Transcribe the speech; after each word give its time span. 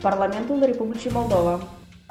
Parlamentul 0.00 0.62
Republicii 0.64 1.10
Moldova. 1.10 1.54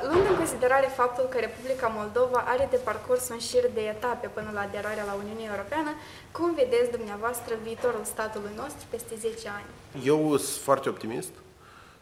Luând 0.08 0.26
în 0.30 0.36
considerare 0.36 0.90
faptul 0.96 1.26
că 1.30 1.38
Republica 1.40 1.88
Moldova 2.00 2.44
are 2.48 2.68
de 2.72 2.80
parcurs 2.84 3.30
un 3.30 3.40
șir 3.40 3.66
de 3.74 3.82
etape 3.82 4.28
până 4.28 4.50
la 4.54 4.62
aderarea 4.62 5.04
la 5.04 5.14
Uniunea 5.24 5.50
Europeană, 5.54 5.92
cum 6.32 6.54
vedeți 6.54 6.92
dumneavoastră 6.98 7.54
viitorul 7.64 8.04
statului 8.04 8.54
nostru 8.56 8.86
peste 8.90 9.16
10 9.20 9.50
ani? 9.60 9.70
Eu 10.06 10.38
sunt 10.38 10.64
foarte 10.64 10.90
optimist 10.90 11.34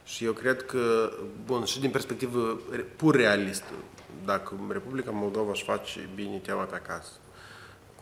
și 0.03 0.25
eu 0.25 0.33
cred 0.33 0.61
că, 0.61 1.11
bun, 1.45 1.63
și 1.63 1.79
din 1.79 1.89
perspectivă 1.89 2.59
pur 2.95 3.15
realistă, 3.15 3.73
dacă 4.25 4.49
Republica 4.69 5.11
Moldova 5.11 5.51
își 5.51 5.63
face 5.63 6.09
bine 6.15 6.37
teama 6.37 6.63
pe 6.63 6.75
acasă, 6.75 7.11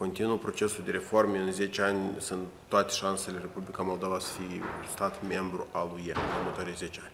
continuă 0.01 0.37
procesul 0.37 0.83
de 0.83 0.91
reforme, 0.91 1.37
în 1.37 1.51
10 1.51 1.81
ani 1.81 2.15
sunt 2.19 2.47
toate 2.67 2.93
șansele 2.93 3.37
Republica 3.39 3.83
Moldova 3.83 4.19
să 4.19 4.31
fie 4.31 4.61
stat 4.91 5.27
membru 5.27 5.67
al 5.71 5.91
UE 5.93 6.11
în 6.11 6.39
următorii 6.39 6.73
10 6.73 6.99
ani. 7.03 7.11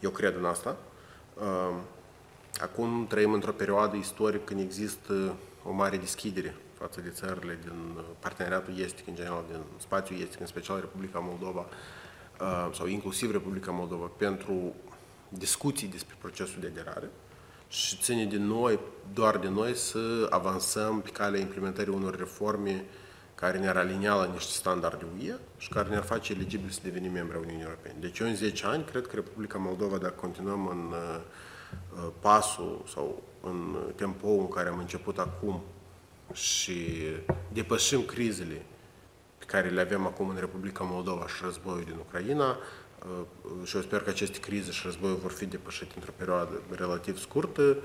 Eu 0.00 0.10
cred 0.10 0.36
în 0.36 0.44
asta. 0.44 0.76
Acum 2.60 3.06
trăim 3.06 3.32
într-o 3.32 3.52
perioadă 3.52 3.96
istorică 3.96 4.44
când 4.44 4.60
există 4.60 5.34
o 5.64 5.72
mare 5.72 5.96
deschidere 5.96 6.54
față 6.78 7.00
de 7.00 7.08
țările 7.08 7.58
din 7.62 8.04
parteneriatul 8.18 8.78
estic, 8.78 9.06
în 9.06 9.14
general, 9.14 9.44
din 9.50 9.60
spațiul 9.76 10.20
estic, 10.20 10.40
în 10.40 10.46
special 10.46 10.80
Republica 10.80 11.18
Moldova, 11.18 11.66
sau 12.74 12.86
inclusiv 12.86 13.30
Republica 13.30 13.70
Moldova, 13.70 14.10
pentru 14.16 14.74
discuții 15.28 15.88
despre 15.88 16.16
procesul 16.20 16.60
de 16.60 16.66
aderare 16.66 17.10
și 17.70 17.96
ține 17.96 18.24
de 18.24 18.36
noi, 18.36 18.78
doar 19.12 19.36
de 19.36 19.48
noi, 19.48 19.76
să 19.76 20.26
avansăm 20.30 21.00
pe 21.00 21.10
calea 21.10 21.40
implementării 21.40 21.94
unor 21.94 22.18
reforme 22.18 22.84
care 23.34 23.58
ne-ar 23.58 23.76
alinia 23.76 24.14
la 24.14 24.24
niște 24.24 24.52
standarde 24.52 25.06
UE 25.18 25.34
și 25.56 25.68
care 25.68 25.88
ne-ar 25.88 26.02
face 26.02 26.32
eligibili 26.32 26.72
să 26.72 26.80
devenim 26.82 27.12
membri 27.12 27.36
a 27.36 27.38
Uniunii 27.40 27.62
Europene. 27.62 27.94
Deci 28.00 28.18
eu 28.18 28.26
în 28.26 28.34
10 28.34 28.66
ani 28.66 28.84
cred 28.84 29.06
că 29.06 29.14
Republica 29.14 29.58
Moldova, 29.58 29.98
dacă 29.98 30.14
continuăm 30.20 30.66
în 30.66 30.92
uh, 30.92 32.08
pasul 32.20 32.84
sau 32.94 33.22
în 33.40 33.76
tempoul 33.96 34.40
în 34.40 34.48
care 34.48 34.68
am 34.68 34.78
început 34.78 35.18
acum 35.18 35.62
și 36.32 36.86
depășim 37.52 38.02
crizele 38.02 38.62
pe 39.38 39.44
care 39.44 39.68
le 39.68 39.80
avem 39.80 40.06
acum 40.06 40.28
în 40.28 40.36
Republica 40.38 40.84
Moldova 40.84 41.26
și 41.26 41.42
războiul 41.42 41.84
din 41.84 41.96
Ucraina, 42.06 42.48
uh, 42.48 42.56
și 43.64 43.76
eu 43.76 43.82
sper 43.82 44.00
că 44.00 44.10
aceste 44.10 44.38
crize 44.38 44.70
și 44.70 44.82
războiul 44.84 45.16
vor 45.16 45.30
fi 45.30 45.46
depășite 45.46 45.92
într-o 45.94 46.12
perioadă 46.16 46.60
relativ 46.76 47.18
scurtă, 47.18 47.76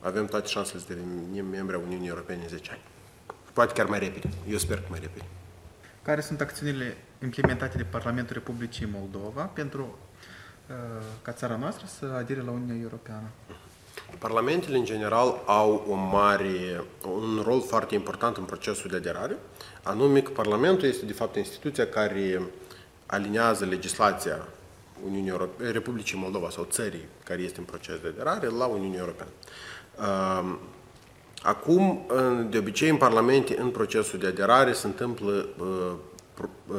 avem 0.00 0.26
toate 0.26 0.46
șansele 0.46 0.80
să 0.80 0.84
devenim 0.88 1.46
membri 1.46 1.76
a 1.76 1.78
Uniunii 1.78 2.08
Europene 2.08 2.42
în 2.42 2.48
10 2.48 2.70
ani. 2.70 2.80
Poate 3.52 3.72
chiar 3.72 3.86
mai 3.86 3.98
repede. 3.98 4.28
Eu 4.48 4.56
sper 4.56 4.76
că 4.76 4.86
mai 4.88 4.98
repede. 5.02 5.24
Care 6.02 6.20
sunt 6.20 6.40
acțiunile 6.40 6.96
implementate 7.22 7.76
de 7.76 7.84
Parlamentul 7.84 8.34
Republicii 8.34 8.88
Moldova 8.92 9.42
pentru 9.42 9.98
uh, 10.68 10.74
ca 11.22 11.32
țara 11.32 11.56
noastră 11.56 11.86
să 11.98 12.14
adere 12.16 12.42
la 12.42 12.50
Uniunea 12.50 12.82
Europeană? 12.82 13.28
Parlamentele, 14.18 14.76
în 14.76 14.84
general, 14.84 15.42
au 15.46 15.84
o 15.88 15.94
mare, 15.94 16.84
un 17.12 17.42
rol 17.44 17.62
foarte 17.62 17.94
important 17.94 18.36
în 18.36 18.44
procesul 18.44 18.90
de 18.90 18.96
aderare, 18.96 19.36
anume 19.82 20.20
că 20.20 20.30
Parlamentul 20.30 20.88
este, 20.88 21.06
de 21.06 21.12
fapt, 21.12 21.36
instituția 21.36 21.86
care 21.86 22.42
alinează 23.10 23.64
legislația 23.64 24.48
Uniunii 25.06 25.30
Europe, 25.30 25.70
Republicii 25.70 26.18
Moldova 26.18 26.50
sau 26.50 26.66
țării 26.70 27.04
care 27.24 27.42
este 27.42 27.58
în 27.58 27.64
proces 27.64 27.98
de 27.98 28.08
aderare 28.08 28.46
la 28.46 28.66
Uniunea 28.66 28.98
Europeană. 28.98 29.30
Uh, 29.98 30.58
Acum, 31.42 32.06
de 32.48 32.58
obicei, 32.58 32.88
în 32.88 32.96
Parlamente, 32.96 33.58
în 33.58 33.70
procesul 33.70 34.18
de 34.18 34.26
aderare, 34.26 34.72
se 34.72 34.86
întâmplă 34.86 35.48
uh, 35.58 35.92
uh, 36.66 36.76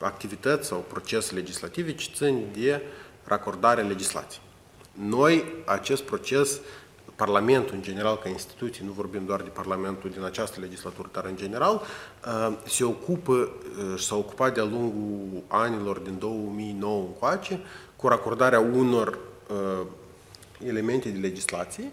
activități 0.00 0.66
sau 0.66 0.84
procese 0.88 1.34
legislative 1.34 1.94
ce 1.94 2.10
țin 2.14 2.44
de 2.58 2.82
racordarea 3.24 3.84
legislației. 3.84 4.42
Noi, 4.92 5.44
acest 5.64 6.02
proces, 6.02 6.60
Parlamentul 7.16 7.74
în 7.74 7.82
general, 7.82 8.18
ca 8.18 8.28
instituție, 8.28 8.84
nu 8.84 8.92
vorbim 8.92 9.22
doar 9.26 9.42
de 9.42 9.48
Parlamentul 9.48 10.10
din 10.10 10.24
această 10.24 10.60
legislatură, 10.60 11.08
dar 11.12 11.24
în 11.24 11.36
general, 11.36 11.82
uh, 12.26 12.56
se 12.66 12.84
ocupă 12.84 13.32
uh, 13.32 13.98
și 13.98 14.04
s-a 14.04 14.16
ocupat 14.16 14.54
de-a 14.54 14.64
lungul 14.64 15.42
anilor 15.46 15.98
din 15.98 16.18
2009 16.18 17.00
încoace 17.00 17.60
cu 17.96 18.08
racordarea 18.08 18.60
unor 18.60 19.18
uh, 19.50 19.86
elemente 20.66 21.08
de 21.08 21.18
legislație 21.18 21.90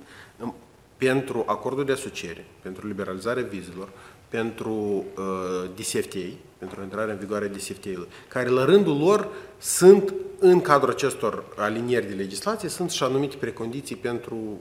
pentru 0.98 1.44
acordul 1.48 1.86
de 1.86 1.92
asociere, 1.92 2.46
pentru 2.62 2.88
liberalizarea 2.88 3.44
vizelor, 3.44 3.90
pentru 4.30 4.74
uh, 4.74 5.70
DCFTA, 5.76 6.38
pentru 6.58 6.82
intrarea 6.82 7.14
în 7.14 7.20
vigoare 7.20 7.46
a 7.46 7.48
DCFTA-ului, 7.48 8.08
care 8.28 8.50
la 8.50 8.66
rândul 8.66 8.98
lor 8.98 9.28
sunt, 9.58 10.14
în 10.40 10.62
cadrul 10.62 10.92
acestor 10.92 11.44
alinieri 11.58 12.08
de 12.08 12.14
legislație, 12.14 12.70
sunt 12.70 12.90
și 12.90 13.04
anumite 13.04 13.36
precondiții 13.36 13.96
pentru 13.96 14.60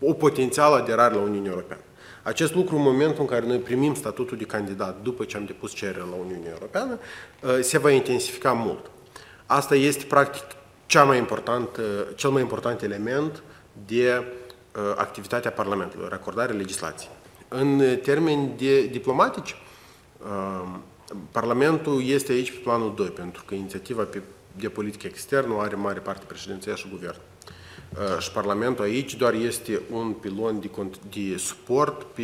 o 0.00 0.12
potențială 0.12 0.76
aderare 0.76 1.14
la 1.14 1.20
Uniunea 1.20 1.50
Europeană. 1.50 1.82
Acest 2.22 2.54
lucru, 2.54 2.76
în 2.76 2.82
momentul 2.82 3.20
în 3.20 3.26
care 3.26 3.46
noi 3.46 3.58
primim 3.58 3.94
statutul 3.94 4.36
de 4.36 4.44
candidat 4.44 5.02
după 5.02 5.24
ce 5.24 5.36
am 5.36 5.44
depus 5.44 5.72
cererea 5.72 6.06
la 6.10 6.16
Uniunea 6.24 6.50
Europeană, 6.50 6.98
uh, 7.42 7.58
se 7.60 7.78
va 7.78 7.90
intensifica 7.90 8.52
mult. 8.52 8.90
Asta 9.46 9.74
este, 9.74 10.04
practic, 10.04 10.44
cea 10.86 11.04
mai 11.04 11.18
important, 11.18 11.68
cel 12.14 12.30
mai 12.30 12.42
important 12.42 12.82
element 12.82 13.42
de 13.86 14.24
Uh, 14.78 14.92
activitatea 14.96 15.50
Parlamentului, 15.50 16.06
racordarea 16.08 16.54
legislației. 16.54 17.10
În 17.48 17.98
termeni 18.02 18.54
de 18.56 18.86
diplomatici, 18.86 19.54
uh, 20.22 20.68
Parlamentul 21.30 22.04
este 22.06 22.32
aici 22.32 22.50
pe 22.50 22.58
planul 22.62 22.94
2, 22.96 23.06
pentru 23.06 23.42
că 23.46 23.54
inițiativa 23.54 24.08
de 24.56 24.68
politică 24.68 25.06
externă 25.06 25.54
are 25.58 25.74
mare 25.74 26.00
parte 26.00 26.24
președinția 26.26 26.74
și 26.74 26.88
guvern. 26.90 27.16
Uh, 27.96 28.18
și 28.18 28.30
Parlamentul 28.30 28.84
aici 28.84 29.16
doar 29.16 29.34
este 29.34 29.80
un 29.90 30.12
pilon 30.12 30.60
de, 30.60 30.70
de 31.10 31.36
suport 31.36 32.02
pe 32.02 32.22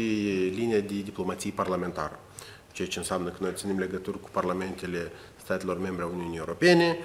linia 0.55 0.79
de 0.79 1.01
diplomație 1.03 1.53
parlamentară, 1.55 2.19
ceea 2.73 2.89
ce 2.89 2.99
înseamnă 2.99 3.29
că 3.29 3.37
noi 3.41 3.53
ținem 3.55 3.79
legături 3.79 4.21
cu 4.21 4.29
parlamentele 4.33 5.13
statelor 5.43 5.79
membre 5.79 6.03
a 6.03 6.07
Uniunii 6.07 6.39
Europene, 6.39 6.99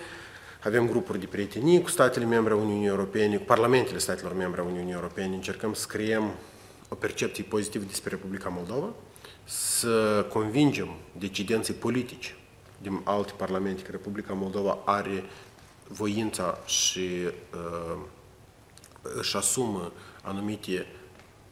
avem 0.64 0.88
grupuri 0.88 1.20
de 1.20 1.26
prietenie 1.26 1.82
cu 1.82 1.90
statele 1.90 2.26
membre 2.26 2.54
a 2.54 2.56
Uniunii 2.56 2.88
Europene, 2.88 3.38
cu 3.38 3.44
parlamentele 3.44 3.98
statelor 3.98 4.34
membre 4.34 4.62
a 4.62 4.64
Uniunii 4.64 4.94
Europene. 4.94 5.36
Încercăm 5.36 5.74
să 5.74 5.86
creăm 5.88 6.32
o 6.90 6.96
percepție 6.96 7.44
pozitivă 7.44 7.84
despre 7.84 8.10
Republica 8.10 8.50
Moldova, 8.50 8.94
să 9.44 10.26
convingem 10.30 10.88
decidenții 11.18 11.74
politici 11.74 12.36
din 12.82 13.02
alte 13.04 13.34
parlamente 13.38 13.82
că 13.82 13.92
Republica 13.92 14.34
Moldova 14.34 14.78
are 14.86 15.24
voința 15.88 16.58
și 16.66 17.10
uh, 17.54 17.98
își 19.02 19.38
asumă 19.38 19.92
anumite 20.24 20.86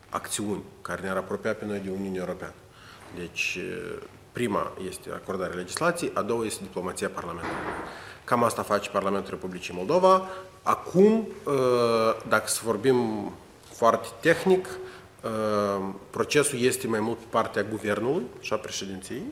acțiuni 0.10 0.64
care 0.82 1.02
ne-ar 1.02 1.18
apropia 1.18 1.54
pe 1.54 1.66
noi 1.66 1.80
de 1.80 1.90
Uniunea 1.90 2.20
Europeană. 2.20 2.54
Deci, 3.16 3.58
uh, 3.60 4.02
prima 4.32 4.72
este 4.90 5.10
acordarea 5.14 5.56
legislației, 5.56 6.12
a 6.14 6.22
doua 6.22 6.46
este 6.46 6.64
diplomația 6.64 7.10
parlamentară. 7.10 7.58
Cam 8.24 8.44
asta 8.44 8.62
face 8.62 8.90
Parlamentul 8.90 9.30
Republicii 9.30 9.74
Moldova. 9.74 10.28
Acum, 10.64 11.28
uh, 11.44 11.54
dacă 12.28 12.48
să 12.48 12.62
vorbim 12.64 13.32
foarte 13.74 14.08
tehnic, 14.20 14.68
uh, 14.68 15.90
procesul 16.10 16.60
este 16.60 16.88
mai 16.88 17.00
mult 17.00 17.18
partea 17.18 17.64
guvernului 17.64 18.24
și 18.40 18.54
a 18.54 18.58
președinției. 18.58 19.24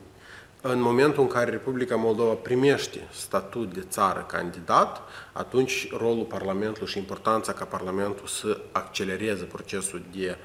În 0.68 0.81
momentul 0.81 1.24
în 1.24 1.30
care 1.30 1.50
Republica 1.50 1.96
Moldova 1.96 2.34
primește 2.34 3.08
statut 3.12 3.74
de 3.74 3.81
țară 3.90 4.26
candidat, 4.28 5.02
atunci 5.34 5.92
rolul 5.92 6.24
Parlamentului 6.24 6.88
și 6.88 6.98
importanța 6.98 7.53
ca 7.53 7.66
Parlamentul 7.66 8.28
să 8.28 8.62
accelereze 8.72 9.44
procesul 9.44 10.03
de 10.16 10.38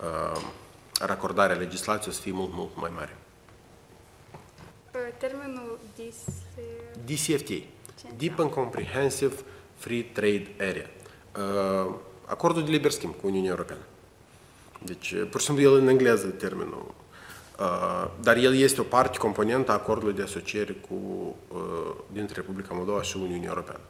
uh, 0.00 0.42
racordare 1.00 1.52
a 1.52 1.56
legislației 1.56 2.14
să 2.14 2.20
fie 2.20 2.32
mult, 2.32 2.50
mult 2.52 2.70
mai 2.74 2.90
mare. 2.94 3.16
Termenul 5.18 5.78
DIS... 5.96 6.16
DCFTA. 7.04 7.64
Deep 8.16 8.38
and 8.38 8.50
Comprehensive 8.50 9.34
Free 9.76 10.02
Trade 10.02 10.46
Area. 10.58 10.90
Uh, 11.36 11.94
acordul 12.24 12.64
de 12.64 12.70
liber 12.70 12.90
schimb 12.90 13.14
cu 13.20 13.26
Uniunea 13.26 13.50
Europeană. 13.50 13.82
Deci, 14.84 15.10
uh, 15.10 15.28
pur 15.30 15.40
și 15.40 15.46
simplu, 15.46 15.64
el 15.64 15.74
în 15.74 15.88
engleză 15.88 16.26
termenul. 16.26 16.94
Uh, 17.58 18.10
dar 18.20 18.36
el 18.36 18.54
este 18.54 18.80
o 18.80 18.84
parte 18.84 19.18
componentă 19.18 19.70
a 19.70 19.74
acordului 19.74 20.14
de 20.14 20.22
asociere 20.22 20.72
cu, 20.72 21.36
dintre 22.12 22.34
Republica 22.34 22.74
Moldova 22.74 23.02
și 23.02 23.16
Uniunea 23.16 23.48
Europeană. 23.48 23.80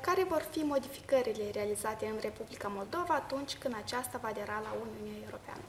Care 0.00 0.26
vor 0.28 0.46
fi 0.50 0.58
modificările 0.58 1.44
realizate 1.52 2.06
în 2.06 2.18
Republica 2.20 2.72
Moldova 2.74 3.14
atunci 3.14 3.56
când 3.58 3.74
aceasta 3.84 4.18
va 4.22 4.28
adera 4.28 4.62
la 4.62 4.76
Uniunea 4.80 5.20
Europeană? 5.24 5.60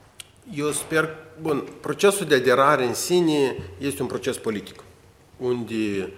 Eu 0.53 0.71
sper, 0.71 1.09
bun, 1.41 1.67
procesul 1.81 2.25
de 2.25 2.35
aderare 2.35 2.85
în 2.85 2.93
sine 2.93 3.55
este 3.77 4.01
un 4.01 4.07
proces 4.07 4.37
politic, 4.37 4.83
unde 5.37 6.13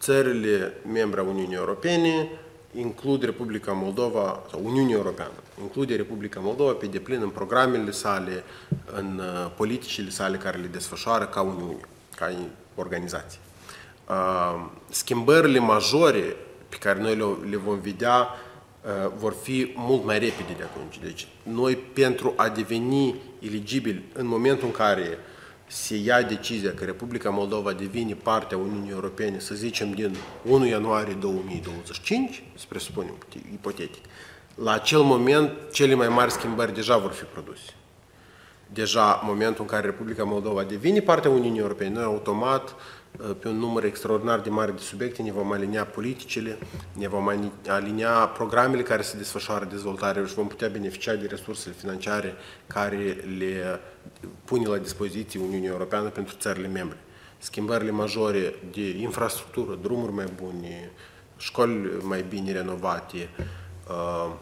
țările 0.00 0.74
membre 0.92 1.20
a 1.20 1.22
Uniunii 1.22 1.56
Europene 1.56 2.28
includ 2.74 3.22
Republica 3.24 3.72
Moldova, 3.72 4.42
sau 4.50 4.60
Uniunea 4.64 4.96
Europeană, 4.96 5.32
include 5.60 5.96
Republica 5.96 6.40
Moldova 6.40 6.72
pe 6.72 6.86
deplin 6.86 7.20
în 7.22 7.28
programele 7.30 7.90
sale, 7.90 8.44
în 8.94 9.18
uh, 9.18 9.52
politicile 9.56 10.10
sale 10.10 10.36
care 10.36 10.58
le 10.58 10.66
desfășoară 10.66 11.24
ca 11.24 11.40
Uniune, 11.40 11.80
ca 12.16 12.32
organizație. 12.74 13.38
schimbările 14.88 15.58
majore 15.58 16.36
pe 16.68 16.76
care 16.76 17.00
noi 17.00 17.16
le 17.50 17.56
vom 17.56 17.80
vedea 17.80 18.28
vor 19.16 19.34
fi 19.42 19.72
mult 19.76 20.04
mai 20.04 20.18
repede 20.18 20.52
de 20.56 20.62
atunci. 20.62 20.98
Deci, 21.02 21.28
noi 21.42 21.76
pentru 21.76 22.32
a 22.36 22.48
deveni 22.48 23.14
eligibili 23.38 24.04
în 24.12 24.26
momentul 24.26 24.66
în 24.66 24.72
care 24.72 25.18
se 25.70 25.96
ia 25.96 26.22
decizia 26.22 26.74
că 26.74 26.84
Republica 26.84 27.30
Moldova 27.30 27.72
devine 27.72 28.14
parte 28.14 28.54
a 28.54 28.58
Uniunii 28.58 28.90
Europene, 28.90 29.38
să 29.38 29.54
zicem, 29.54 29.90
din 29.92 30.16
1 30.42 30.66
ianuarie 30.66 31.14
2025, 31.14 32.42
să 32.54 32.64
presupunem, 32.68 33.18
ipotetic, 33.52 34.04
la 34.54 34.72
acel 34.72 35.00
moment 35.00 35.50
cele 35.72 35.94
mai 35.94 36.08
mari 36.08 36.32
schimbări 36.32 36.74
deja 36.74 36.96
vor 36.96 37.10
fi 37.10 37.24
produse. 37.24 37.74
Deja, 38.72 39.18
în 39.22 39.28
momentul 39.28 39.62
în 39.62 39.70
care 39.70 39.86
Republica 39.86 40.24
Moldova 40.24 40.62
devine 40.62 41.00
parte 41.00 41.28
a 41.28 41.30
Uniunii 41.30 41.60
Europene, 41.60 41.94
noi 41.94 42.04
automat 42.04 42.74
pe 43.40 43.48
un 43.48 43.56
număr 43.56 43.84
extraordinar 43.84 44.40
de 44.40 44.50
mare 44.50 44.70
de 44.70 44.80
subiecte, 44.80 45.22
ne 45.22 45.32
vom 45.32 45.52
alinea 45.52 45.84
politicile, 45.84 46.58
ne 46.92 47.08
vom 47.08 47.30
alinea 47.68 48.10
programele 48.10 48.82
care 48.82 49.02
se 49.02 49.16
desfășoară 49.16 49.64
dezvoltare 49.64 50.26
și 50.26 50.34
vom 50.34 50.46
putea 50.46 50.68
beneficia 50.68 51.14
de 51.14 51.26
resursele 51.26 51.74
financiare 51.78 52.34
care 52.66 53.24
le 53.38 53.80
pune 54.44 54.66
la 54.66 54.76
dispoziție 54.76 55.40
Uniunea 55.40 55.70
Europeană 55.70 56.08
pentru 56.08 56.34
țările 56.38 56.68
membre. 56.68 56.96
Schimbările 57.38 57.90
majore 57.90 58.54
de 58.72 58.88
infrastructură, 58.88 59.78
drumuri 59.82 60.12
mai 60.12 60.26
bune, 60.42 60.90
școli 61.36 61.90
mai 62.02 62.24
bine 62.28 62.52
renovate, 62.52 63.28
uh, 63.88 64.32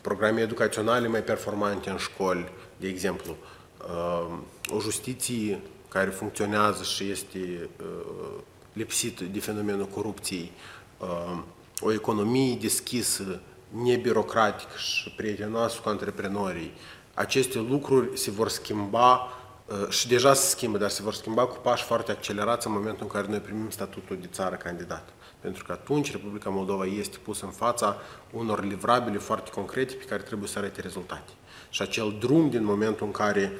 programe 0.00 0.40
educaționale 0.40 1.08
mai 1.08 1.22
performante 1.22 1.90
în 1.90 1.96
școli, 1.96 2.52
de 2.76 2.88
exemplu, 2.88 3.36
uh, 3.78 4.38
o 4.76 4.80
justiție 4.80 5.60
care 5.92 6.10
funcționează 6.10 6.82
și 6.82 7.10
este 7.10 7.68
uh, 7.80 8.40
lipsit 8.72 9.20
de 9.20 9.40
fenomenul 9.40 9.86
corupției, 9.86 10.52
uh, 10.98 11.38
o 11.80 11.92
economie 11.92 12.54
deschisă, 12.54 13.40
nebirocratică 13.68 14.76
și 14.76 15.10
prietenoasă 15.10 15.80
cu 15.82 15.88
antreprenorii, 15.88 16.72
aceste 17.14 17.58
lucruri 17.58 18.18
se 18.18 18.30
vor 18.30 18.48
schimba 18.48 19.28
uh, 19.66 19.88
și 19.88 20.08
deja 20.08 20.34
se 20.34 20.48
schimbă, 20.48 20.78
dar 20.78 20.90
se 20.90 21.02
vor 21.02 21.14
schimba 21.14 21.46
cu 21.46 21.56
pași 21.62 21.84
foarte 21.84 22.10
accelerați 22.10 22.66
în 22.66 22.72
momentul 22.72 23.02
în 23.02 23.08
care 23.08 23.26
noi 23.28 23.38
primim 23.38 23.70
statutul 23.70 24.18
de 24.20 24.28
țară 24.32 24.54
candidat. 24.54 25.08
Pentru 25.40 25.64
că 25.64 25.72
atunci 25.72 26.10
Republica 26.10 26.50
Moldova 26.50 26.84
este 26.84 27.16
pusă 27.22 27.44
în 27.44 27.50
fața 27.50 27.96
unor 28.30 28.64
livrabile 28.64 29.18
foarte 29.18 29.50
concrete 29.50 29.94
pe 29.94 30.04
care 30.04 30.22
trebuie 30.22 30.48
să 30.48 30.58
arate 30.58 30.80
rezultate. 30.80 31.30
Și 31.70 31.82
acel 31.82 32.16
drum 32.20 32.50
din 32.50 32.64
momentul 32.64 33.06
în 33.06 33.12
care 33.12 33.52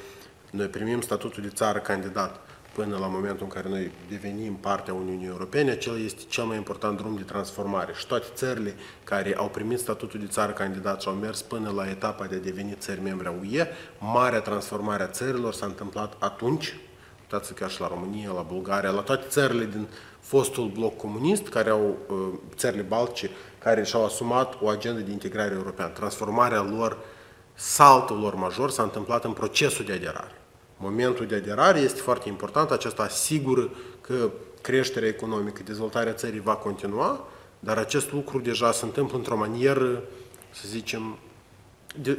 noi 0.52 0.66
primim 0.66 1.00
statutul 1.00 1.42
de 1.42 1.48
țară 1.48 1.78
candidat 1.78 2.40
până 2.72 2.98
la 2.98 3.06
momentul 3.06 3.42
în 3.42 3.48
care 3.48 3.68
noi 3.68 3.90
devenim 4.08 4.54
partea 4.54 4.94
Uniunii 4.94 5.26
Europene, 5.26 5.70
acela 5.70 5.96
este 5.96 6.22
cel 6.28 6.44
mai 6.44 6.56
important 6.56 6.96
drum 6.96 7.16
de 7.16 7.22
transformare. 7.22 7.92
Și 7.92 8.06
toate 8.06 8.26
țările 8.34 8.74
care 9.04 9.34
au 9.36 9.48
primit 9.48 9.78
statutul 9.78 10.20
de 10.20 10.26
țară 10.26 10.52
candidat 10.52 11.00
și 11.02 11.08
au 11.08 11.14
mers 11.14 11.42
până 11.42 11.70
la 11.70 11.88
etapa 11.88 12.24
de 12.24 12.34
a 12.34 12.38
deveni 12.38 12.74
țări 12.78 13.02
membre 13.02 13.28
a 13.28 13.30
UE, 13.30 13.66
marea 13.98 14.40
transformare 14.40 15.02
a 15.02 15.06
țărilor 15.06 15.52
s-a 15.52 15.66
întâmplat 15.66 16.16
atunci, 16.18 16.76
uitați-vă 17.20 17.58
chiar 17.58 17.70
și 17.70 17.80
la 17.80 17.88
România, 17.88 18.30
la 18.30 18.42
Bulgaria, 18.42 18.90
la 18.90 19.00
toate 19.00 19.26
țările 19.28 19.64
din 19.64 19.88
fostul 20.20 20.68
bloc 20.68 20.96
comunist, 20.96 21.48
care 21.48 21.70
au, 21.70 21.96
uh, 22.08 22.16
țările 22.56 22.82
baltice, 22.82 23.30
care 23.58 23.84
și-au 23.84 24.04
asumat 24.04 24.54
o 24.60 24.68
agendă 24.68 25.00
de 25.00 25.10
integrare 25.10 25.54
europeană. 25.54 25.90
Transformarea 25.90 26.62
lor, 26.62 26.98
saltul 27.54 28.18
lor 28.18 28.34
major 28.34 28.70
s-a 28.70 28.82
întâmplat 28.82 29.24
în 29.24 29.32
procesul 29.32 29.84
de 29.84 29.92
aderare 29.92 30.41
momentul 30.82 31.26
de 31.26 31.34
aderare 31.34 31.78
este 31.78 32.00
foarte 32.00 32.28
important, 32.28 32.70
acesta 32.70 33.02
asigură 33.02 33.70
că 34.00 34.30
creșterea 34.60 35.08
economică, 35.08 35.62
dezvoltarea 35.64 36.12
țării 36.12 36.40
va 36.40 36.54
continua, 36.54 37.28
dar 37.58 37.78
acest 37.78 38.12
lucru 38.12 38.38
deja 38.40 38.72
se 38.72 38.84
întâmplă 38.84 39.16
într-o 39.16 39.36
manieră, 39.36 40.02
să 40.50 40.62
zicem, 40.66 41.18
de, 42.02 42.18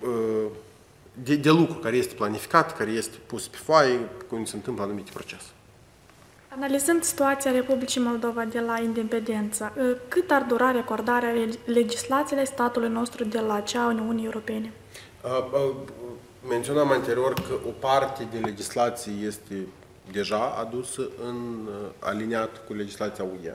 uh, 0.00 0.50
de, 1.22 1.36
de 1.36 1.50
lucru 1.50 1.74
care 1.74 1.96
este 1.96 2.14
planificat, 2.14 2.76
care 2.76 2.90
este 2.90 3.16
pus 3.26 3.48
pe 3.48 3.56
foaie, 3.56 3.98
cum 4.28 4.44
se 4.44 4.56
întâmplă 4.56 4.84
anumite 4.84 5.10
procese. 5.14 5.48
Analizând 6.48 7.02
situația 7.02 7.50
Republicii 7.50 8.00
Moldova 8.00 8.44
de 8.44 8.60
la 8.60 8.80
independență, 8.80 9.72
uh, 9.76 9.96
cât 10.08 10.30
ar 10.30 10.42
dura 10.42 10.70
recordarea 10.70 11.32
legislației 11.64 12.46
statului 12.46 12.88
nostru 12.88 13.24
de 13.24 13.40
la 13.40 13.60
cea 13.60 13.86
Uniunii 13.86 14.24
Europene? 14.24 14.72
Uh, 16.44 16.50
uh, 16.50 16.50
menționam 16.50 16.90
anterior 16.90 17.32
că 17.34 17.52
o 17.66 17.70
parte 17.70 18.26
din 18.30 18.40
legislație 18.44 19.12
este 19.26 19.66
deja 20.12 20.54
adusă 20.58 21.08
în 21.26 21.66
uh, 21.66 21.90
aliniat 21.98 22.66
cu 22.66 22.74
legislația 22.74 23.24
UE. 23.24 23.54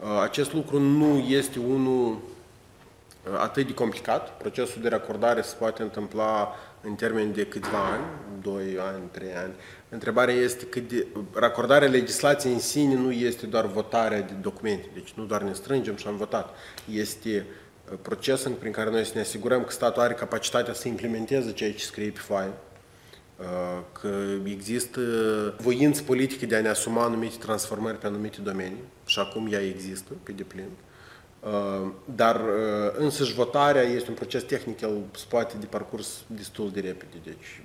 Uh, 0.00 0.20
acest 0.22 0.52
lucru 0.52 0.78
nu 0.78 1.18
este 1.18 1.58
unul 1.58 2.12
uh, 2.12 3.38
atât 3.38 3.66
de 3.66 3.74
complicat. 3.74 4.36
Procesul 4.36 4.82
de 4.82 4.88
racordare 4.88 5.40
se 5.42 5.54
poate 5.58 5.82
întâmpla 5.82 6.54
în 6.82 6.94
termen 6.94 7.32
de 7.32 7.46
câțiva 7.46 7.84
ani, 7.92 8.04
2 8.42 8.76
ani, 8.80 9.02
3 9.10 9.34
ani. 9.34 9.54
Întrebarea 9.88 10.34
este 10.34 10.64
că 10.64 10.80
de, 10.80 11.06
racordarea 11.32 11.88
legislației 11.88 12.52
în 12.52 12.60
sine 12.60 12.94
nu 12.94 13.12
este 13.12 13.46
doar 13.46 13.66
votarea 13.66 14.20
de 14.20 14.32
documente, 14.40 14.88
deci 14.94 15.12
nu 15.12 15.24
doar 15.24 15.42
ne 15.42 15.52
strângem 15.52 15.96
și 15.96 16.06
am 16.06 16.16
votat. 16.16 16.54
Este 16.90 17.46
uh, 17.48 17.65
proces 18.02 18.48
prin 18.58 18.72
care 18.72 18.90
noi 18.90 19.04
să 19.04 19.12
ne 19.14 19.20
asigurăm 19.20 19.64
că 19.64 19.70
statul 19.70 20.02
are 20.02 20.14
capacitatea 20.14 20.72
să 20.72 20.88
implementeze 20.88 21.52
ceea 21.52 21.72
ce 21.72 21.84
scrie 21.84 22.10
pe 22.10 22.18
foaie, 22.18 22.52
uh, 23.36 23.82
că 24.00 24.08
există 24.44 25.00
voință 25.60 26.02
politică 26.02 26.46
de 26.46 26.56
a 26.56 26.60
ne 26.60 26.68
asuma 26.68 27.02
anumite 27.04 27.36
transformări 27.38 27.98
pe 27.98 28.06
anumite 28.06 28.40
domenii 28.40 28.82
și 29.04 29.18
acum 29.18 29.52
ea 29.52 29.60
există 29.60 30.12
pe 30.22 30.32
deplin. 30.32 30.68
Uh, 31.40 31.90
dar 32.14 32.36
uh, 32.36 32.92
însăși 32.96 33.34
votarea 33.34 33.82
este 33.82 34.08
un 34.08 34.14
proces 34.14 34.42
tehnic, 34.42 34.80
el 34.80 34.98
se 35.16 35.24
poate 35.28 35.56
de 35.60 35.66
parcurs 35.66 36.24
destul 36.26 36.70
de 36.70 36.80
repede, 36.80 37.16
deci 37.24 37.62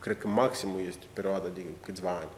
cred 0.00 0.18
că 0.18 0.28
maximul 0.28 0.80
este 0.88 1.04
perioada 1.12 1.48
de 1.54 1.60
câțiva 1.84 2.10
ani. 2.10 2.30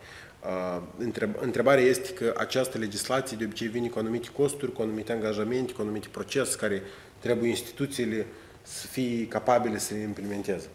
Întrebarea 1.40 1.84
este 1.84 2.12
că 2.12 2.34
această 2.36 2.78
legislație 2.78 3.36
de 3.36 3.44
obicei 3.44 3.66
vine 3.68 3.88
cu 3.88 3.98
anumite 3.98 4.28
costuri, 4.36 4.72
cu 4.72 4.82
anumite 4.82 5.12
angajamente, 5.12 5.72
cu 5.72 5.80
anumite 5.80 6.08
procese 6.10 6.56
care 6.56 6.82
trebuie 7.22 7.48
instituțiile 7.48 8.26
să 8.62 8.86
fie 8.86 9.28
capabile 9.28 9.78
să 9.78 9.94
le 9.94 10.00
implementeze. 10.00 10.68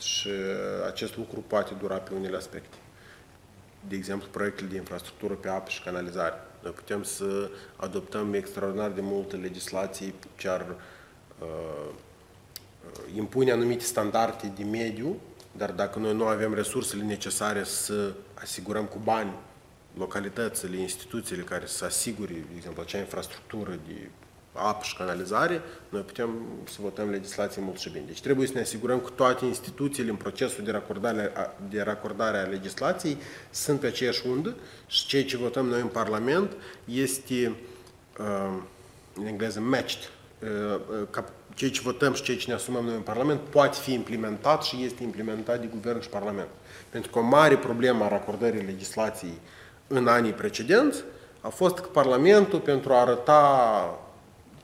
Și 0.00 0.28
acest 0.86 1.16
lucru 1.16 1.44
poate 1.46 1.74
dura 1.74 1.96
pe 1.96 2.14
unele 2.14 2.36
aspecte. 2.36 2.76
De 3.88 3.96
exemplu, 3.96 4.28
proiectele 4.30 4.68
de 4.68 4.76
infrastructură 4.76 5.34
pe 5.34 5.48
apă 5.48 5.70
și 5.70 5.82
canalizare. 5.82 6.34
Noi 6.62 6.72
putem 6.72 7.02
să 7.02 7.50
adoptăm 7.76 8.34
extraordinar 8.34 8.90
de 8.90 9.00
multă 9.00 9.36
legislație 9.36 10.14
ce 10.36 10.48
ar 10.48 10.66
uh, 11.38 11.90
impune 13.14 13.50
anumite 13.50 13.84
standarde 13.84 14.52
de 14.56 14.64
mediu, 14.64 15.16
dar 15.56 15.70
dacă 15.70 15.98
noi 15.98 16.14
nu 16.14 16.24
avem 16.24 16.54
resursele 16.54 17.02
necesare 17.02 17.64
să 17.64 18.12
asigurăm 18.34 18.84
cu 18.84 18.98
bani 19.04 19.32
localitățile, 19.96 20.76
instituțiile 20.76 21.42
care 21.42 21.66
să 21.66 21.84
asigure, 21.84 22.32
de 22.32 22.56
exemplu, 22.56 22.82
acea 22.82 22.98
infrastructură 22.98 23.78
de 23.86 24.08
apă 24.54 24.84
și 24.84 24.96
canalizare, 24.96 25.62
noi 25.88 26.00
putem 26.00 26.30
să 26.64 26.76
votăm 26.80 27.10
legislație 27.10 27.62
mult 27.62 27.78
și 27.78 27.90
bine. 27.90 28.04
Deci 28.06 28.20
trebuie 28.20 28.46
să 28.46 28.52
ne 28.54 28.60
asigurăm 28.60 29.00
că 29.00 29.10
toate 29.14 29.44
instituțiile 29.44 30.10
în 30.10 30.16
procesul 30.16 30.64
de 30.64 30.70
racordare, 30.70 31.32
de 31.68 31.82
racordare 31.82 32.38
a 32.38 32.42
legislației 32.42 33.16
sunt 33.50 33.80
pe 33.80 33.86
aceeași 33.86 34.26
undă 34.26 34.56
și 34.86 35.06
ceea 35.06 35.24
ce 35.24 35.36
votăm 35.36 35.66
noi 35.66 35.80
în 35.80 35.86
Parlament 35.86 36.52
este, 36.84 37.54
uh, 38.18 38.62
în 39.14 39.26
engleză, 39.26 39.60
matched. 39.60 40.10
Uh, 40.42 40.80
uh, 41.14 41.24
ceea 41.54 41.70
ce 41.70 41.80
votăm 41.84 42.14
și 42.14 42.22
ceea 42.22 42.36
ce 42.36 42.44
ne 42.48 42.54
asumăm 42.54 42.84
noi 42.84 42.94
în 42.94 43.00
Parlament 43.00 43.40
poate 43.40 43.78
fi 43.80 43.92
implementat 43.92 44.62
și 44.62 44.84
este 44.84 45.02
implementat 45.02 45.60
de 45.60 45.66
Guvern 45.66 46.00
și 46.00 46.08
Parlament. 46.08 46.48
Pentru 46.88 47.10
că 47.10 47.18
o 47.18 47.22
mare 47.22 47.56
problemă 47.56 48.04
a 48.04 48.08
racordării 48.08 48.64
legislației 48.64 49.38
în 49.86 50.06
anii 50.06 50.32
precedenți 50.32 51.02
a 51.40 51.48
fost 51.48 51.78
că 51.78 51.88
Parlamentul, 51.88 52.58
pentru 52.58 52.92
a 52.92 53.00
arăta 53.00 53.98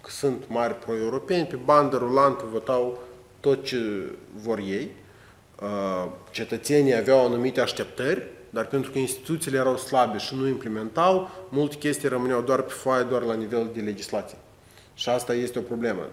că 0.00 0.10
sunt 0.10 0.44
mari 0.48 0.74
pro-europeni, 0.74 1.46
pe 1.46 1.56
bandă 1.56 1.96
rulantă 1.96 2.44
votau 2.50 2.98
tot 3.40 3.64
ce 3.64 3.78
vor 4.42 4.58
ei. 4.58 4.90
Uh, 5.62 6.10
cetățenii 6.30 6.96
aveau 6.96 7.26
anumite 7.26 7.60
așteptări, 7.60 8.26
dar 8.50 8.66
pentru 8.66 8.90
că 8.90 8.98
instituțiile 8.98 9.58
erau 9.58 9.76
slabe 9.76 10.18
și 10.18 10.34
nu 10.34 10.46
implementau, 10.46 11.30
multe 11.48 11.76
chestii 11.76 12.08
rămâneau 12.08 12.42
doar 12.42 12.62
pe 12.62 12.72
foaie, 12.72 13.04
doar 13.04 13.22
la 13.22 13.34
nivel 13.34 13.70
de 13.74 13.80
legislație. 13.80 14.38
Și 14.94 15.08
asta 15.08 15.34
este 15.34 15.58
o 15.58 15.62
problemă. 15.62 16.08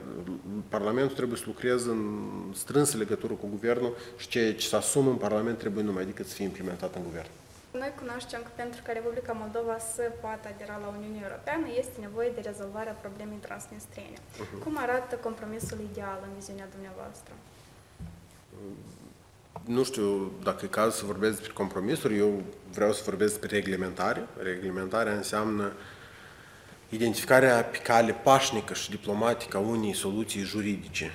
Parlamentul 0.69 1.15
trebuie 1.15 1.37
să 1.37 1.43
lucreze 1.47 1.89
în 1.89 2.29
strânsă 2.53 2.97
legătură 2.97 3.33
cu 3.33 3.47
guvernul 3.49 3.95
și 4.17 4.27
ceea 4.27 4.53
ce 4.53 4.67
se 4.67 4.75
asumă 4.75 5.09
în 5.09 5.15
Parlament 5.15 5.57
trebuie 5.57 5.83
numai 5.83 6.05
decât 6.05 6.27
să 6.27 6.33
fie 6.33 6.45
implementat 6.45 6.95
în 6.95 7.01
guvern. 7.03 7.27
Noi 7.71 7.91
cunoaștem 7.99 8.41
că 8.41 8.51
pentru 8.55 8.79
ca 8.85 8.91
Republica 8.91 9.33
Moldova 9.43 9.77
să 9.95 10.03
poată 10.21 10.45
adera 10.47 10.77
la 10.83 10.89
Uniunea 10.97 11.23
Europeană 11.27 11.65
este 11.81 11.97
nevoie 11.99 12.29
de 12.35 12.41
rezolvarea 12.49 12.99
problemei 13.03 13.45
transnistriene. 13.47 14.17
Uh-huh. 14.19 14.63
Cum 14.63 14.73
arată 14.85 15.15
compromisul 15.15 15.79
ideal 15.91 16.19
în 16.27 16.33
viziunea 16.37 16.67
dumneavoastră? 16.75 17.33
nu 19.65 19.83
știu 19.83 20.31
dacă 20.43 20.65
e 20.65 20.67
cazul 20.67 20.91
să 20.91 21.05
vorbesc 21.05 21.35
despre 21.35 21.53
compromisuri, 21.53 22.17
eu 22.17 22.43
vreau 22.73 22.93
să 22.93 23.01
vorbesc 23.05 23.31
despre 23.31 23.57
reglementare. 23.57 24.27
Reglementarea 24.41 25.13
înseamnă 25.13 25.71
identificarea 26.89 27.63
pe 27.63 27.77
cale 27.77 28.11
pașnică 28.23 28.73
și 28.73 28.89
diplomatică 28.89 29.57
a 29.57 29.59
unei 29.59 29.93
soluții 29.93 30.41
juridice 30.41 31.11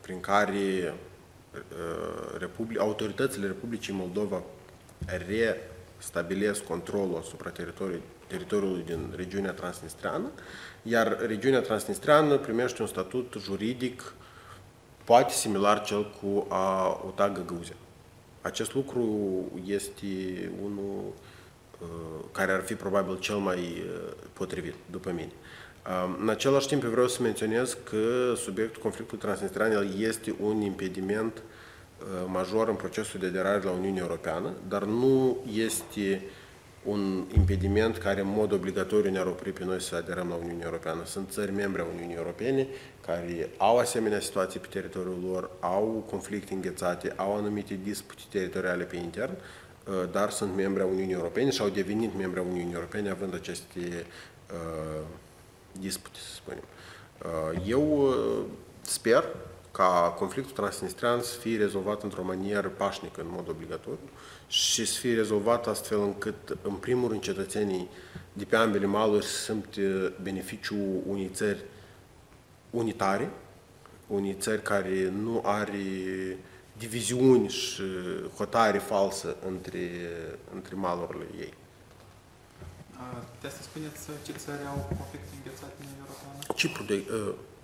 prin 0.00 0.20
care 0.20 0.94
uh, 1.54 2.38
Republi- 2.38 2.78
autoritățile 2.78 3.46
Republicii 3.46 3.92
Moldova 3.92 4.42
restabilesc 5.06 6.64
controlul 6.64 7.18
asupra 7.20 7.50
teritoriului, 7.50 8.02
teritoriului 8.26 8.82
din 8.82 9.12
regiunea 9.16 9.52
transnistreană, 9.52 10.30
iar 10.82 11.18
regiunea 11.26 11.60
transnistreană 11.60 12.36
primește 12.36 12.82
un 12.82 12.88
statut 12.88 13.34
juridic 13.38 14.12
poate 15.04 15.32
similar 15.32 15.82
cel 15.82 16.10
cu 16.20 16.46
a 16.48 17.00
UTA 17.06 17.28
Găgăuzia. 17.28 17.76
Acest 18.42 18.74
lucru 18.74 19.04
este 19.66 20.06
unul 20.62 21.12
uh, 21.80 22.24
care 22.32 22.52
ar 22.52 22.60
fi 22.60 22.74
probabil 22.74 23.18
cel 23.18 23.36
mai 23.36 23.58
uh, 23.58 24.12
potrivit, 24.32 24.74
după 24.90 25.10
mine. 25.10 25.32
În 26.20 26.28
același 26.28 26.66
timp, 26.66 26.82
vreau 26.82 27.08
să 27.08 27.22
menționez 27.22 27.76
că 27.84 28.34
subiectul 28.36 28.82
conflictului 28.82 29.22
transnistrean 29.22 29.92
este 29.98 30.34
un 30.40 30.60
impediment 30.60 31.36
uh, 31.36 31.42
major 32.26 32.68
în 32.68 32.74
procesul 32.74 33.20
de 33.20 33.26
aderare 33.26 33.62
la 33.62 33.70
Uniunea 33.70 34.02
Europeană, 34.02 34.52
dar 34.68 34.84
nu 34.84 35.36
este 35.52 36.22
un 36.84 37.24
impediment 37.36 37.96
care 37.96 38.20
în 38.20 38.28
mod 38.28 38.52
obligatoriu 38.52 39.10
ne-ar 39.10 39.26
opri 39.26 39.52
pe 39.52 39.64
noi 39.64 39.80
să 39.80 39.96
aderăm 39.96 40.28
la 40.28 40.34
Uniunea 40.34 40.66
Europeană. 40.66 41.04
Sunt 41.04 41.30
țări 41.30 41.52
membre 41.52 41.82
a 41.82 41.84
Uniunii 41.94 42.16
Europene 42.16 42.66
care 43.06 43.50
au 43.56 43.78
asemenea 43.78 44.20
situații 44.20 44.60
pe 44.60 44.66
teritoriul 44.70 45.18
lor, 45.30 45.50
au 45.60 46.04
conflicte 46.10 46.54
înghețate, 46.54 47.12
au 47.16 47.36
anumite 47.36 47.78
dispute 47.82 48.22
teritoriale 48.30 48.84
pe 48.84 48.96
intern, 48.96 49.32
uh, 49.32 49.94
dar 50.12 50.30
sunt 50.30 50.54
membre 50.54 50.82
a 50.82 50.86
Uniunii 50.86 51.14
Europene 51.14 51.50
și 51.50 51.60
au 51.60 51.68
devenit 51.68 52.16
membre 52.16 52.40
a 52.40 52.42
Uniunii 52.42 52.74
Europene 52.74 53.10
având 53.10 53.34
aceste 53.34 53.80
uh, 53.80 55.04
dispute, 55.80 56.18
să 56.18 56.34
spunem. 56.34 56.62
Uh, 57.22 57.62
eu 57.66 58.08
uh, 58.08 58.44
sper 58.80 59.24
ca 59.78 60.14
conflictul 60.18 60.52
transnistrian 60.54 61.22
să 61.22 61.38
fie 61.38 61.56
rezolvat 61.56 62.02
într-o 62.02 62.24
manieră 62.24 62.68
pașnică, 62.68 63.20
în 63.20 63.26
mod 63.30 63.48
obligatoriu, 63.48 64.08
și 64.48 64.84
să 64.84 64.98
fie 64.98 65.14
rezolvat 65.14 65.66
astfel 65.66 66.00
încât, 66.00 66.56
în 66.62 66.74
primul 66.74 67.08
rând, 67.08 67.20
cetățenii 67.20 67.88
de 68.32 68.44
pe 68.44 68.56
ambele 68.56 68.86
maluri 68.86 69.24
să 69.24 69.36
simtă 69.42 70.12
beneficiul 70.22 71.02
unei 71.06 71.30
țări 71.32 71.64
unitare, 72.70 73.30
unei 74.06 74.36
țări 74.40 74.62
care 74.62 75.12
nu 75.22 75.42
are 75.44 75.78
diviziuni 76.78 77.48
și 77.48 77.82
hotare 78.36 78.78
falsă 78.78 79.36
între, 79.46 79.90
între 80.54 80.74
malurile 80.74 81.26
ei. 81.38 81.54
Puteți 83.34 83.56
să 83.56 83.62
spuneți 83.62 84.08
ce 84.24 84.32
țări 84.32 84.66
au 84.68 84.96
conflicte 84.96 85.28
înghețate 85.36 85.74
în 85.80 85.86
Europeană? 85.98 86.54
Cipru, 86.54 86.82
de, 86.82 86.94
uh, 86.94 87.34
da, 87.34 87.57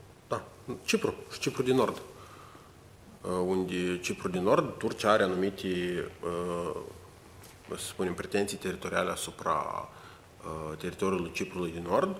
Cipru 0.84 1.14
și 1.32 1.38
Cipru 1.38 1.62
din 1.62 1.76
Nord. 1.76 2.02
Uh, 3.22 3.30
unde 3.46 3.98
Cipru 4.00 4.28
din 4.28 4.42
Nord, 4.42 4.78
Turcia 4.78 5.10
are 5.10 5.22
anumite, 5.22 5.66
uh, 6.22 6.80
să 7.68 7.84
spunem, 7.84 8.14
pretenții 8.14 8.56
teritoriale 8.56 9.10
asupra 9.10 9.88
teritoriului 10.78 11.30
Ciprului 11.32 11.70
din 11.70 11.86
Nord. 11.88 12.16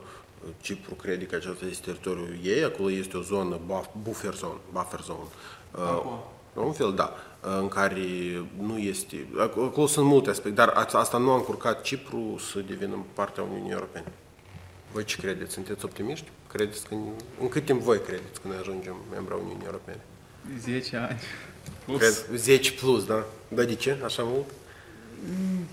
Cipru 0.61 0.95
crede 0.95 1.25
că 1.27 1.35
acesta 1.35 1.67
este 1.67 1.85
teritoriul 1.85 2.39
ei, 2.43 2.65
acolo 2.65 2.91
este 2.91 3.17
o 3.17 3.21
zonă 3.21 3.61
buffer 4.03 4.35
zone, 4.35 4.59
buffer 4.73 5.01
zone. 5.01 5.29
Un 6.55 6.73
fel, 6.73 6.95
da 6.95 7.13
în 7.41 7.69
care 7.69 8.07
nu 8.61 8.79
este... 8.79 9.27
Acolo 9.39 9.87
sunt 9.87 10.07
multe 10.07 10.31
aspecte, 10.31 10.55
dar 10.55 10.89
asta 10.93 11.19
nu 11.19 11.31
a 11.31 11.35
încurcat 11.35 11.83
Cipru 11.83 12.39
să 12.39 12.61
devină 12.61 13.05
partea 13.15 13.43
Uniunii 13.43 13.73
Europene. 13.73 14.13
Voi 14.93 15.05
ce 15.05 15.17
credeți? 15.17 15.53
Sunteți 15.53 15.85
optimiști? 15.85 16.31
Credeți 16.54 16.87
că, 16.88 16.94
în 17.40 17.49
cât 17.49 17.64
timp 17.64 17.80
voi 17.80 18.00
credeți 18.00 18.40
că 18.40 18.49
ne 18.49 18.56
ajungem 18.56 18.96
membra 19.11 19.34
Uniunii 19.34 19.64
Europene? 19.64 20.00
10 20.58 20.96
ani. 20.96 21.20
Plus. 21.84 21.99
Cred, 21.99 22.38
10 22.38 22.73
plus, 22.73 23.04
da? 23.06 23.25
Dar 23.49 23.64
de 23.64 23.75
ce? 23.75 23.99
Așa 24.04 24.23
mult? 24.23 24.46
Mm, 25.28 25.64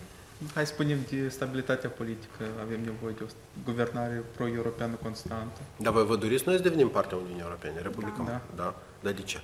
hai 0.53 0.65
să 0.65 0.73
spunem 0.73 0.97
de 1.09 1.29
stabilitatea 1.29 1.89
politică. 1.89 2.43
Avem 2.61 2.79
nevoie 2.83 3.13
de 3.17 3.23
o 3.23 3.25
guvernare 3.63 4.23
pro-europeană 4.35 4.95
constantă. 5.01 5.59
Dar 5.77 5.93
voi 5.93 6.05
vă 6.05 6.15
doriți 6.15 6.43
noi 6.45 6.55
să 6.55 6.61
devenim 6.61 6.89
partea 6.89 7.17
Uniunii 7.17 7.41
Europene, 7.41 7.81
Republica 7.81 8.23
da. 8.25 8.41
da? 8.55 8.75
Dar 9.01 9.13
de 9.13 9.21
ce? 9.21 9.41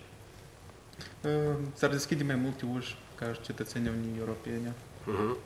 s-ar 1.73 1.89
deschide 1.89 2.23
mai 2.23 2.35
multe 2.35 2.65
uși 2.75 2.97
ca 3.15 3.33
și 3.33 3.41
cetățenii 3.41 3.89
Uniunii 3.89 4.19
Europene. 4.19 4.73
Uh-huh. 4.73 5.37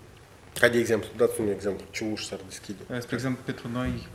Ca 0.59 0.67
de 0.67 0.77
exemplu, 0.77 1.09
dați 1.17 1.41
un 1.41 1.47
exemplu, 1.47 1.85
ce 1.89 2.09
uși 2.11 2.25
s-ar 2.25 2.39
deschide? 2.47 2.99
Spre 2.99 3.15
exemplu, 3.15 3.41
pentru 3.45 3.67
noi 3.73 4.07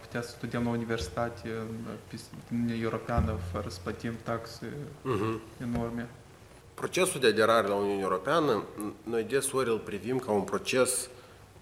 putea 0.00 0.22
să 0.22 0.28
studiem 0.28 0.64
la 0.64 0.70
universitate 0.70 1.48
în 1.48 2.18
Uniunea 2.52 2.76
Europeană 2.82 3.38
fără 3.52 3.68
să 3.68 3.78
plătim 3.82 4.12
taxe 4.22 4.66
uh-huh. 4.66 5.62
enorme. 5.62 6.08
Procesul 6.74 7.20
de 7.20 7.26
aderare 7.26 7.66
la 7.66 7.74
Uniunea 7.74 8.02
Europeană, 8.02 8.64
noi 9.02 9.22
desori 9.22 9.68
îl 9.68 9.78
privim 9.78 10.18
ca 10.18 10.30
un 10.30 10.42
proces 10.42 11.08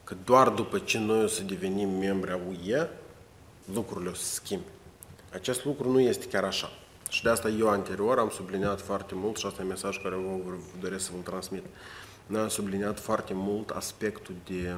că 0.04 0.14
doar 0.24 0.48
după 0.48 0.78
ce 0.78 0.98
noi 0.98 1.22
o 1.22 1.26
să 1.26 1.42
devenim 1.42 1.88
membri 1.88 2.30
a 2.30 2.38
UE, 2.48 2.88
lucrurile 3.74 4.10
o 4.10 4.14
să 4.14 4.24
schimbe. 4.34 4.66
Acest 5.32 5.64
lucru 5.64 5.90
nu 5.90 6.00
este 6.00 6.26
chiar 6.26 6.44
așa. 6.44 6.72
Și 7.10 7.22
de 7.22 7.28
asta 7.28 7.48
eu 7.48 7.68
anterior 7.68 8.18
am 8.18 8.30
subliniat 8.30 8.80
foarte 8.80 9.14
mult, 9.14 9.36
și 9.36 9.46
asta 9.46 9.62
e 9.62 9.64
mesaj 9.64 10.02
care 10.02 10.14
vă 10.14 10.54
doresc 10.80 11.04
să 11.04 11.10
vă 11.14 11.30
transmit, 11.30 11.64
noi 12.26 12.40
am 12.40 12.48
subliniat 12.48 13.00
foarte 13.00 13.34
mult 13.34 13.70
aspectul 13.70 14.34
de 14.44 14.76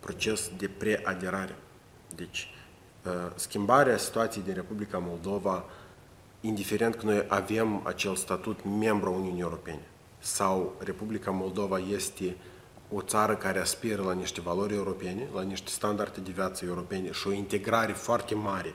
proces 0.00 0.50
de 0.56 0.68
preaderare. 0.68 1.56
Deci, 2.14 2.48
uh, 3.06 3.12
schimbarea 3.34 3.96
situației 3.96 4.44
din 4.44 4.54
Republica 4.54 4.98
Moldova, 4.98 5.64
indiferent 6.40 6.94
că 6.94 7.06
noi 7.06 7.24
avem 7.28 7.80
acel 7.86 8.16
statut 8.16 8.64
membru 8.78 9.08
a 9.08 9.12
Uniunii 9.12 9.42
Europene, 9.42 9.86
sau 10.18 10.74
Republica 10.78 11.30
Moldova 11.30 11.78
este 11.78 12.36
o 12.92 13.00
țară 13.00 13.36
care 13.36 13.58
aspiră 13.58 14.02
la 14.02 14.12
niște 14.12 14.40
valori 14.40 14.74
europene, 14.74 15.28
la 15.34 15.42
niște 15.42 15.70
standarde 15.70 16.20
de 16.20 16.30
viață 16.30 16.64
europene 16.64 17.12
și 17.12 17.28
o 17.28 17.32
integrare 17.32 17.92
foarte 17.92 18.34
mare 18.34 18.74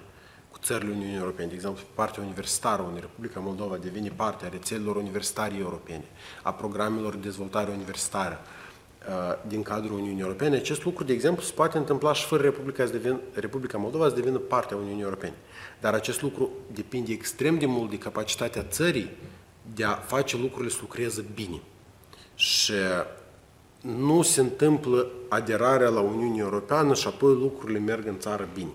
țările 0.63 0.91
Uniunii 0.91 1.17
Europene, 1.17 1.47
de 1.47 1.53
exemplu, 1.53 1.83
partea 1.93 2.23
universitară, 2.23 2.81
unde 2.81 2.99
Republica 2.99 3.39
Moldova 3.39 3.77
devine 3.77 4.09
parte 4.15 4.45
a 4.45 4.49
rețelelor 4.49 4.95
universitare 4.95 5.55
europene, 5.59 6.05
a 6.43 6.53
programelor 6.53 7.13
de 7.13 7.19
dezvoltare 7.19 7.71
universitară 7.71 8.39
uh, 8.39 9.47
din 9.47 9.61
cadrul 9.61 9.97
Uniunii 9.97 10.21
Europene, 10.21 10.55
acest 10.55 10.83
lucru, 10.83 11.03
de 11.03 11.13
exemplu, 11.13 11.43
se 11.43 11.51
poate 11.55 11.77
întâmpla 11.77 12.13
și 12.13 12.25
fără 12.25 12.43
Republica, 12.43 12.85
să 12.85 12.91
devin, 12.91 13.19
Republica 13.33 13.77
Moldova 13.77 14.07
să 14.07 14.15
devină 14.15 14.37
parte 14.37 14.73
a 14.73 14.77
Uniunii 14.77 15.03
Europene. 15.03 15.35
Dar 15.81 15.93
acest 15.93 16.21
lucru 16.21 16.49
depinde 16.73 17.11
extrem 17.11 17.57
de 17.57 17.65
mult 17.65 17.89
de 17.89 17.97
capacitatea 17.97 18.63
țării 18.63 19.09
de 19.75 19.83
a 19.83 19.93
face 19.93 20.37
lucrurile 20.37 20.71
să 20.71 20.77
lucreze 20.81 21.25
bine. 21.33 21.61
Și 22.35 22.73
nu 23.81 24.21
se 24.21 24.41
întâmplă 24.41 25.07
aderarea 25.29 25.89
la 25.89 25.99
Uniunea 25.99 26.43
Europeană 26.43 26.93
și 26.93 27.07
apoi 27.07 27.33
lucrurile 27.33 27.79
merg 27.79 28.07
în 28.07 28.19
țară 28.19 28.47
bine 28.53 28.71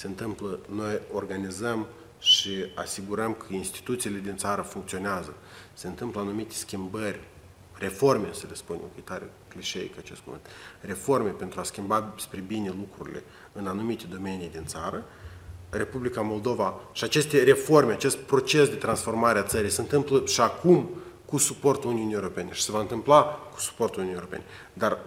se 0.00 0.06
întâmplă, 0.06 0.58
noi 0.68 1.00
organizăm 1.12 1.86
și 2.18 2.50
asigurăm 2.74 3.32
că 3.34 3.46
instituțiile 3.50 4.18
din 4.18 4.36
țară 4.36 4.62
funcționează. 4.62 5.34
Se 5.72 5.86
întâmplă 5.86 6.20
anumite 6.20 6.54
schimbări, 6.54 7.20
reforme, 7.78 8.28
să 8.32 8.44
le 8.48 8.54
spunem, 8.54 8.82
că 8.82 8.94
e 8.98 9.00
tare 9.00 9.30
clișeic 9.48 9.98
acest 9.98 10.20
cuvânt, 10.20 10.46
reforme 10.80 11.28
pentru 11.30 11.60
a 11.60 11.62
schimba 11.62 12.14
spre 12.18 12.40
bine 12.40 12.74
lucrurile 12.78 13.22
în 13.52 13.66
anumite 13.66 14.04
domenii 14.10 14.48
din 14.48 14.64
țară, 14.64 15.04
Republica 15.70 16.20
Moldova 16.20 16.80
și 16.92 17.04
aceste 17.04 17.42
reforme, 17.42 17.92
acest 17.92 18.16
proces 18.16 18.68
de 18.68 18.74
transformare 18.74 19.38
a 19.38 19.42
țării 19.42 19.70
se 19.70 19.80
întâmplă 19.80 20.22
și 20.26 20.40
acum 20.40 20.90
cu 21.24 21.38
suportul 21.38 21.90
Uniunii 21.90 22.14
Europene 22.14 22.52
și 22.52 22.62
se 22.62 22.72
va 22.72 22.80
întâmpla 22.80 23.22
cu 23.52 23.60
suportul 23.60 23.98
Uniunii 24.00 24.20
Europene. 24.20 24.44
Dar 24.72 24.98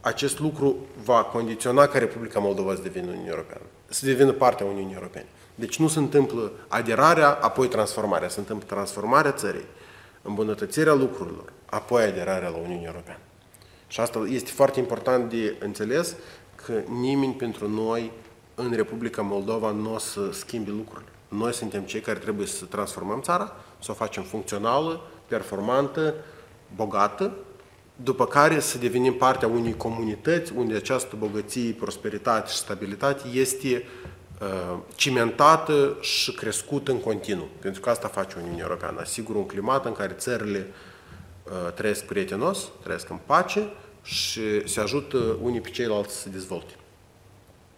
acest 0.00 0.38
lucru 0.38 0.76
va 1.04 1.24
condiționa 1.24 1.86
ca 1.86 1.98
Republica 1.98 2.38
Moldova 2.38 2.74
să 2.74 2.82
devină 2.82 3.06
Uniunea 3.06 3.30
Europeană 3.30 3.64
să 3.88 4.06
devină 4.06 4.32
parte 4.32 4.62
a 4.62 4.66
Uniunii 4.66 4.94
Europene. 4.94 5.26
Deci 5.54 5.78
nu 5.78 5.88
se 5.88 5.98
întâmplă 5.98 6.52
aderarea, 6.68 7.38
apoi 7.40 7.68
transformarea. 7.68 8.28
Se 8.28 8.38
întâmplă 8.38 8.66
transformarea 8.66 9.32
țării, 9.32 9.64
îmbunătățirea 10.22 10.94
lucrurilor, 10.94 11.52
apoi 11.64 12.02
aderarea 12.02 12.48
la 12.48 12.56
Uniunea 12.56 12.86
Europeană. 12.86 13.20
Și 13.86 14.00
asta 14.00 14.24
este 14.28 14.50
foarte 14.50 14.78
important 14.78 15.30
de 15.30 15.56
înțeles 15.60 16.16
că 16.54 16.72
nimeni 16.88 17.32
pentru 17.32 17.68
noi 17.68 18.12
în 18.54 18.72
Republica 18.74 19.22
Moldova 19.22 19.70
nu 19.70 19.94
o 19.94 19.98
să 19.98 20.32
schimbe 20.32 20.70
lucrurile. 20.70 21.08
Noi 21.28 21.52
suntem 21.52 21.82
cei 21.82 22.00
care 22.00 22.18
trebuie 22.18 22.46
să 22.46 22.64
transformăm 22.64 23.20
țara, 23.20 23.56
să 23.78 23.90
o 23.90 23.94
facem 23.94 24.22
funcțională, 24.22 25.00
performantă, 25.26 26.14
bogată, 26.74 27.32
după 28.02 28.26
care 28.26 28.60
să 28.60 28.78
devenim 28.78 29.14
partea 29.14 29.48
unei 29.48 29.76
comunități 29.76 30.52
unde 30.52 30.74
această 30.74 31.16
bogăție, 31.18 31.72
prosperitate 31.72 32.50
și 32.50 32.56
stabilitate 32.56 33.28
este 33.32 33.84
uh, 34.40 34.78
cimentată 34.94 35.96
și 36.00 36.32
crescută 36.32 36.90
în 36.90 37.00
continuu. 37.00 37.48
Pentru 37.60 37.80
că 37.80 37.90
asta 37.90 38.08
face 38.08 38.36
Uniunea 38.38 38.64
Europeană. 38.64 39.00
Asigură 39.00 39.38
un 39.38 39.46
climat 39.46 39.84
în 39.84 39.92
care 39.92 40.12
țările 40.12 40.66
trăiesc 41.74 42.04
prietenos, 42.04 42.68
trăiesc 42.82 43.10
în 43.10 43.18
pace 43.26 43.68
și 44.02 44.68
se 44.68 44.80
ajută 44.80 45.36
unii 45.42 45.60
pe 45.60 45.70
ceilalți 45.70 46.14
să 46.14 46.20
se 46.20 46.28
dezvolte. 46.28 46.74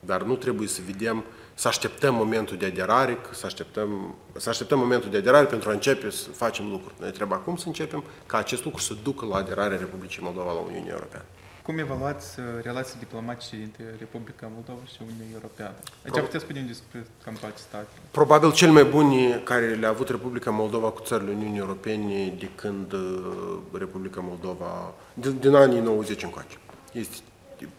Dar 0.01 0.23
nu 0.23 0.37
trebuie 0.37 0.69
să 0.69 0.81
vedem, 0.87 1.25
să 1.61 1.69
așteptăm 1.69 2.15
momentul 2.15 2.57
de 2.57 2.67
aderare, 2.67 3.19
să 3.31 3.47
așteptăm, 3.47 4.15
să 4.37 4.49
așteptăm 4.49 4.79
momentul 4.79 5.11
de 5.11 5.17
aderare 5.17 5.47
pentru 5.47 5.69
a 5.69 5.73
începe 5.73 6.11
să 6.11 6.29
facem 6.31 6.71
lucruri. 6.71 6.95
Noi 7.01 7.11
trebuie 7.11 7.39
acum 7.39 7.57
să 7.57 7.67
începem 7.67 8.05
ca 8.27 8.39
acest 8.39 8.65
lucru 8.65 8.81
să 8.81 8.95
ducă 9.03 9.27
la 9.27 9.37
aderarea 9.37 9.79
Republicii 9.79 10.23
Moldova 10.23 10.53
la 10.53 10.59
Uniunea 10.59 10.93
Europeană. 10.93 11.25
Cum 11.63 11.79
evaluați 11.79 12.41
uh, 12.41 12.45
relații 12.63 12.99
diplomatice 12.99 13.57
între 13.57 13.85
Republica 13.99 14.51
Moldova 14.55 14.81
și 14.93 14.97
Uniunea 15.01 15.27
Europeană? 15.35 15.75
Aici 16.05 16.13
Pro... 16.13 16.23
puteți 16.23 16.45
spune 16.45 16.61
despre 16.61 17.07
capacitate. 17.25 17.89
Probabil 18.11 18.53
cel 18.53 18.71
mai 18.71 18.85
buni 18.85 19.41
care 19.45 19.67
le-a 19.75 19.89
avut 19.89 20.09
Republica 20.09 20.51
Moldova 20.51 20.91
cu 20.91 21.03
țările 21.03 21.31
Uniunii 21.31 21.59
Europene 21.59 22.35
de 22.39 22.49
când 22.55 22.93
uh, 22.93 23.79
Republica 23.79 24.21
Moldova, 24.21 24.95
din, 25.15 25.39
din 25.39 25.55
anii 25.55 25.81
90 25.81 26.23
încoace. 26.23 26.57
Este 26.93 27.17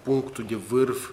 punctul 0.03 0.45
de 0.47 0.55
vârf 0.55 1.09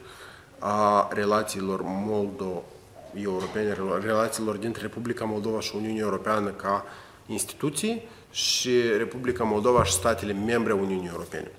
a 0.59 1.09
relațiilor 1.13 1.81
moldo-europene, 1.85 3.77
relațiilor 4.01 4.57
dintre 4.57 4.83
Republica 4.83 5.25
Moldova 5.25 5.61
și 5.61 5.73
Uniunea 5.77 6.03
Europeană 6.03 6.49
ca 6.51 6.85
instituții 7.27 8.09
și 8.31 8.71
Republica 8.97 9.45
Moldova 9.45 9.85
și 9.85 9.93
statele 9.93 10.33
membre 10.33 10.73
a 10.73 10.75
Uniunii 10.75 11.09
Europene. 11.09 11.51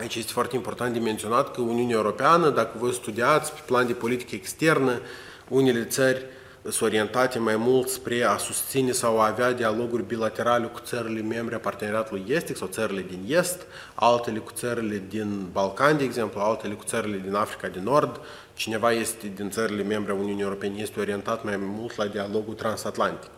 Aici 0.00 0.14
este 0.14 0.32
foarte 0.32 0.56
important 0.56 0.92
de 0.92 0.98
menționat 0.98 1.54
că 1.54 1.60
Uniunea 1.60 1.96
Europeană, 1.96 2.50
dacă 2.50 2.76
voi 2.78 2.92
studiați 2.92 3.52
pe 3.52 3.60
plan 3.66 3.86
de 3.86 3.92
politică 3.92 4.34
externă, 4.34 5.00
unele 5.48 5.84
țări 5.84 6.24
sunt 6.62 6.80
orientate 6.80 7.38
mai 7.38 7.56
mult 7.56 7.88
spre 7.88 8.22
a 8.22 8.36
susține 8.36 8.92
sau 8.92 9.20
a 9.20 9.26
avea 9.26 9.52
dialoguri 9.52 10.02
bilaterale 10.02 10.66
cu 10.66 10.80
țările 10.84 11.20
membre 11.20 11.54
a 11.54 11.58
parteneriatului 11.58 12.24
estic 12.28 12.56
sau 12.56 12.68
țările 12.68 13.04
din 13.08 13.36
Est, 13.36 13.66
altele 13.94 14.38
cu 14.38 14.52
țările 14.52 15.02
din 15.08 15.46
Balcan, 15.52 15.96
de 15.96 16.04
exemplu, 16.04 16.40
altele 16.40 16.74
cu 16.74 16.84
țările 16.84 17.20
din 17.24 17.34
Africa 17.34 17.68
de 17.68 17.80
Nord. 17.82 18.20
Cineva 18.54 18.92
este 18.92 19.32
din 19.34 19.50
țările 19.50 19.82
membre 19.82 20.12
a 20.12 20.14
Uniunii 20.14 20.42
Europene 20.42 20.80
este 20.80 21.00
orientat 21.00 21.44
mai 21.44 21.56
mult 21.56 21.96
la 21.96 22.06
dialogul 22.06 22.54
transatlantic. 22.54 23.30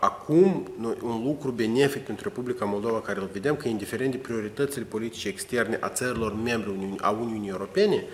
Acum, 0.00 0.70
un 1.02 1.22
lucru 1.24 1.50
benefic 1.50 2.04
pentru 2.04 2.28
Republica 2.28 2.64
Moldova 2.64 3.00
care 3.00 3.20
îl 3.20 3.28
vedem, 3.32 3.56
că 3.56 3.68
indiferent 3.68 4.10
de 4.10 4.16
prioritățile 4.16 4.84
politice 4.84 5.28
externe 5.28 5.78
a 5.80 5.88
țărilor 5.88 6.34
membre 6.42 6.96
a 7.00 7.10
Uniunii 7.10 7.48
Europene, 7.48 8.04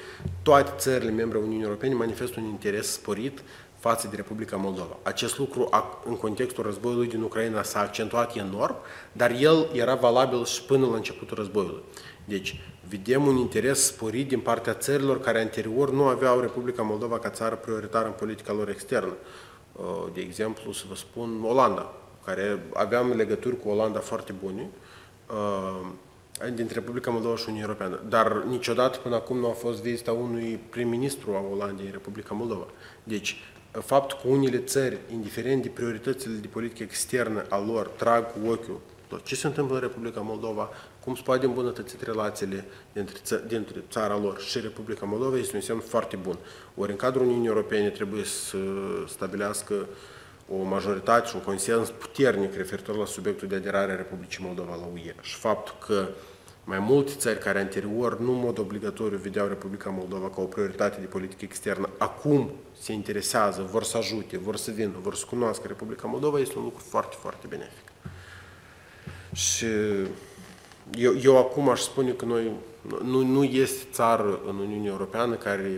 toate 0.43 0.73
țările 0.77 1.11
membre 1.11 1.39
a 1.39 1.41
Uniunii 1.41 1.65
Europene 1.65 1.95
manifestă 1.95 2.41
un 2.41 2.47
interes 2.47 2.93
sporit 2.93 3.43
față 3.81 4.09
de 4.09 4.17
Republica 4.17 4.57
Moldova. 4.57 4.97
Acest 5.03 5.39
lucru, 5.39 5.69
în 6.05 6.17
contextul 6.17 6.65
războiului 6.65 7.09
din 7.09 7.23
Ucraina, 7.23 7.63
s-a 7.63 7.81
accentuat 7.81 8.37
enorm, 8.37 8.77
dar 9.13 9.31
el 9.31 9.69
era 9.73 9.95
valabil 9.95 10.45
și 10.45 10.63
până 10.63 10.87
la 10.87 10.97
începutul 10.97 11.37
războiului. 11.37 11.83
Deci, 12.25 12.61
vedem 12.89 13.27
un 13.27 13.37
interes 13.37 13.87
sporit 13.87 14.29
din 14.29 14.41
partea 14.41 14.75
țărilor 14.75 15.21
care 15.21 15.41
anterior 15.41 15.91
nu 15.91 16.05
aveau 16.05 16.41
Republica 16.41 16.83
Moldova 16.83 17.19
ca 17.19 17.31
țară 17.31 17.55
prioritară 17.55 18.07
în 18.07 18.13
politica 18.13 18.53
lor 18.53 18.69
externă. 18.69 19.13
Uh, 19.73 20.07
de 20.15 20.21
exemplu, 20.21 20.73
să 20.73 20.85
vă 20.89 20.95
spun, 20.95 21.43
Olanda, 21.45 21.95
care 22.25 22.63
aveam 22.75 23.13
legături 23.13 23.61
cu 23.61 23.69
Olanda 23.69 23.99
foarte 23.99 24.33
bune, 24.43 24.69
uh, 25.31 25.87
dintre 26.55 26.75
Republica 26.75 27.11
Moldova 27.11 27.37
și 27.37 27.45
Uniunea 27.49 27.69
Europeană. 27.69 28.01
Dar 28.09 28.43
niciodată 28.49 28.99
până 28.99 29.15
acum 29.15 29.39
nu 29.39 29.49
a 29.49 29.53
fost 29.53 29.83
vizita 29.83 30.13
unui 30.13 30.61
prim-ministru 30.71 31.33
a 31.33 31.55
Olandei 31.55 31.87
în 31.87 31.93
Republica 31.93 32.35
Moldova. 32.35 32.67
Deci, 33.03 33.37
faptul 33.71 34.19
că 34.23 34.29
unele 34.29 34.59
țări, 34.59 34.99
indiferent 35.13 35.63
de 35.63 35.69
prioritățile 35.69 36.35
de 36.35 36.47
politică 36.47 36.83
externă 36.83 37.45
a 37.49 37.59
lor, 37.59 37.87
trag 37.87 38.33
cu 38.33 38.51
ochiul 38.51 38.81
ce 39.19 39.35
se 39.35 39.47
întâmplă 39.47 39.75
în 39.75 39.81
Republica 39.81 40.21
Moldova, 40.21 40.71
cum 41.05 41.15
se 41.15 41.23
poate 41.25 41.47
îmbunătăți 41.47 41.97
relațiile 42.05 42.65
dintre, 42.93 43.17
ță, 43.23 43.37
dintre 43.37 43.83
țara 43.91 44.19
lor 44.19 44.41
și 44.41 44.61
Republica 44.61 45.07
Moldova, 45.07 45.37
este 45.37 45.57
un 45.57 45.63
semn 45.63 45.81
foarte 45.81 46.17
bun. 46.17 46.39
Ori 46.75 46.91
în 46.91 46.97
cadrul 46.97 47.27
Uniunii 47.27 47.49
Europene 47.49 47.89
trebuie 47.89 48.25
să 48.25 48.57
stabilească 49.09 49.87
o 50.49 50.63
majoritate 50.63 51.29
și 51.29 51.37
un 51.37 51.43
consens 51.43 51.91
puternic 51.91 52.55
referitor 52.55 52.97
la 52.97 53.05
subiectul 53.05 53.49
de 53.49 53.55
aderare 53.55 53.93
a 53.93 53.97
Republicii 53.97 54.45
Moldova 54.45 54.75
la 54.75 54.89
UE. 54.93 55.15
Și 55.21 55.35
faptul 55.35 55.75
că 55.87 56.09
mai 56.71 56.79
multe 56.79 57.13
țări 57.17 57.39
care 57.39 57.59
anterior, 57.59 58.19
nu 58.21 58.33
în 58.33 58.39
mod 58.39 58.59
obligatoriu, 58.59 59.19
vedeau 59.19 59.49
Republica 59.49 59.91
Moldova 59.91 60.31
ca 60.31 60.41
o 60.41 60.45
prioritate 60.45 61.01
de 61.01 61.07
politică 61.07 61.41
externă, 61.45 61.89
acum 61.99 62.51
se 62.81 62.93
interesează, 62.93 63.69
vor 63.71 63.85
să 63.85 63.97
ajute, 63.97 64.39
vor 64.39 64.57
să 64.57 64.71
vină, 64.71 64.93
vor 65.03 65.15
să 65.15 65.25
cunoască 65.31 65.67
Republica 65.67 66.07
Moldova, 66.07 66.39
este 66.39 66.59
un 66.59 66.65
lucru 66.65 66.83
foarte, 66.89 67.17
foarte 67.19 67.47
benefic. 67.49 67.93
Și 69.33 69.67
eu, 70.95 71.15
eu 71.23 71.39
acum 71.39 71.69
aș 71.69 71.81
spune 71.81 72.11
că 72.11 72.25
noi, 72.25 72.51
nu, 73.03 73.23
nu 73.23 73.45
este 73.45 73.87
țară 73.93 74.41
în 74.49 74.57
Uniunea 74.57 74.91
Europeană 74.91 75.35
care 75.35 75.71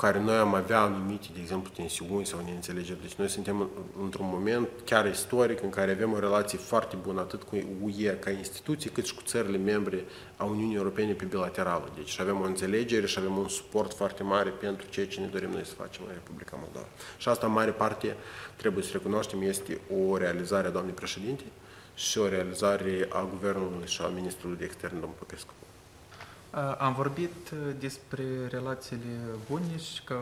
care 0.00 0.20
noi 0.20 0.36
am 0.36 0.54
avea 0.54 0.80
anumite, 0.80 1.26
de 1.32 1.40
exemplu, 1.40 1.70
tensiuni 1.74 2.26
sau 2.26 2.40
neînțelegeri. 2.44 3.00
Deci 3.00 3.12
noi 3.12 3.28
suntem 3.28 3.70
într-un 4.02 4.26
moment 4.28 4.68
chiar 4.84 5.06
istoric 5.06 5.62
în 5.62 5.70
care 5.70 5.90
avem 5.90 6.12
o 6.12 6.18
relație 6.18 6.58
foarte 6.58 6.96
bună 7.02 7.20
atât 7.20 7.42
cu 7.42 7.56
UE 7.82 8.16
ca 8.18 8.30
instituție, 8.30 8.90
cât 8.90 9.04
și 9.04 9.14
cu 9.14 9.22
țările 9.24 9.56
membre 9.56 10.04
a 10.36 10.44
Uniunii 10.44 10.76
Europene 10.76 11.12
pe 11.12 11.24
bilaterală. 11.24 11.92
Deci 11.94 12.20
avem 12.20 12.40
o 12.40 12.44
înțelegere 12.44 13.06
și 13.06 13.18
avem 13.18 13.36
un 13.36 13.48
suport 13.48 13.92
foarte 13.96 14.22
mare 14.22 14.50
pentru 14.50 14.86
ceea 14.90 15.06
ce 15.06 15.20
ne 15.20 15.26
dorim 15.26 15.50
noi 15.50 15.64
să 15.64 15.74
facem 15.74 16.02
în 16.06 16.12
Republica 16.12 16.56
Moldova. 16.60 16.86
Și 17.18 17.28
asta, 17.28 17.46
în 17.46 17.52
mare 17.52 17.70
parte, 17.70 18.16
trebuie 18.56 18.84
să 18.84 18.90
recunoaștem, 18.92 19.42
este 19.42 19.80
o 20.08 20.16
realizare 20.16 20.66
a 20.66 20.70
doamnei 20.70 20.94
președinte 20.94 21.44
și 21.94 22.18
o 22.18 22.28
realizare 22.28 23.08
a 23.12 23.26
Guvernului 23.30 23.86
și 23.86 24.02
a 24.02 24.06
Ministrului 24.06 24.56
de 24.56 24.64
Externe, 24.64 24.98
domnul 24.98 25.18
Popescu. 25.18 25.52
Am 26.78 26.94
vorbit 26.94 27.50
despre 27.78 28.24
relațiile 28.48 29.18
bune 29.50 29.76
și 29.76 30.04
că 30.04 30.18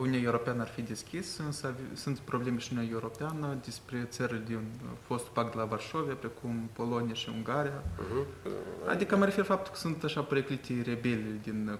Uniunea 0.00 0.20
Europeană 0.20 0.60
ar 0.60 0.68
fi 0.68 0.82
deschis, 0.82 1.38
însă 1.38 1.74
sunt 1.94 2.18
probleme 2.18 2.58
și 2.58 2.72
în 2.72 2.78
Uniunea 2.78 2.98
Europeană 3.00 3.58
despre 3.64 4.06
țările 4.10 4.42
din 4.46 4.60
fostul 5.06 5.30
pact 5.32 5.52
de 5.52 5.58
la 5.58 5.64
Varșovia, 5.64 6.14
precum 6.14 6.70
Polonia 6.72 7.14
și 7.14 7.28
Ungaria. 7.34 7.82
Uh-huh. 7.82 8.50
Adică 8.88 9.16
mă 9.16 9.24
refer 9.24 9.44
faptul 9.44 9.72
că 9.72 9.78
sunt 9.78 10.04
așa 10.04 10.20
preclite 10.20 10.82
rebeli 10.84 11.40
din, 11.42 11.78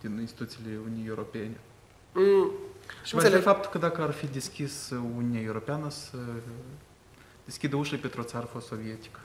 din 0.00 0.18
instituțiile 0.20 0.78
Uniunii 0.84 1.08
Europene. 1.08 1.60
Mm. 2.12 2.50
Și 3.04 3.14
mă 3.14 3.22
refer 3.22 3.40
faptul 3.40 3.70
că 3.70 3.78
dacă 3.78 4.02
ar 4.02 4.10
fi 4.10 4.26
deschis 4.26 4.90
Uniunea 5.16 5.40
Europeană 5.40 5.90
să 5.90 6.18
deschidă 7.44 7.76
ușile 7.76 7.98
pentru 7.98 8.20
o 8.20 8.24
țară 8.24 8.46
fost 8.46 8.66
sovietică 8.66 9.19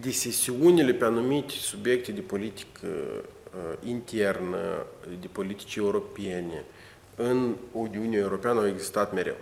disesiunile 0.00 0.92
pe 0.92 1.04
anumite 1.04 1.52
subiecte 1.52 2.12
de 2.12 2.20
politică 2.20 2.86
uh, 2.86 3.88
internă, 3.88 4.86
de 5.20 5.26
politici 5.26 5.76
europene, 5.76 6.64
în 7.16 7.56
Uniunea 7.72 8.18
Europeană 8.18 8.60
au 8.60 8.66
existat 8.66 9.12
mereu. 9.12 9.36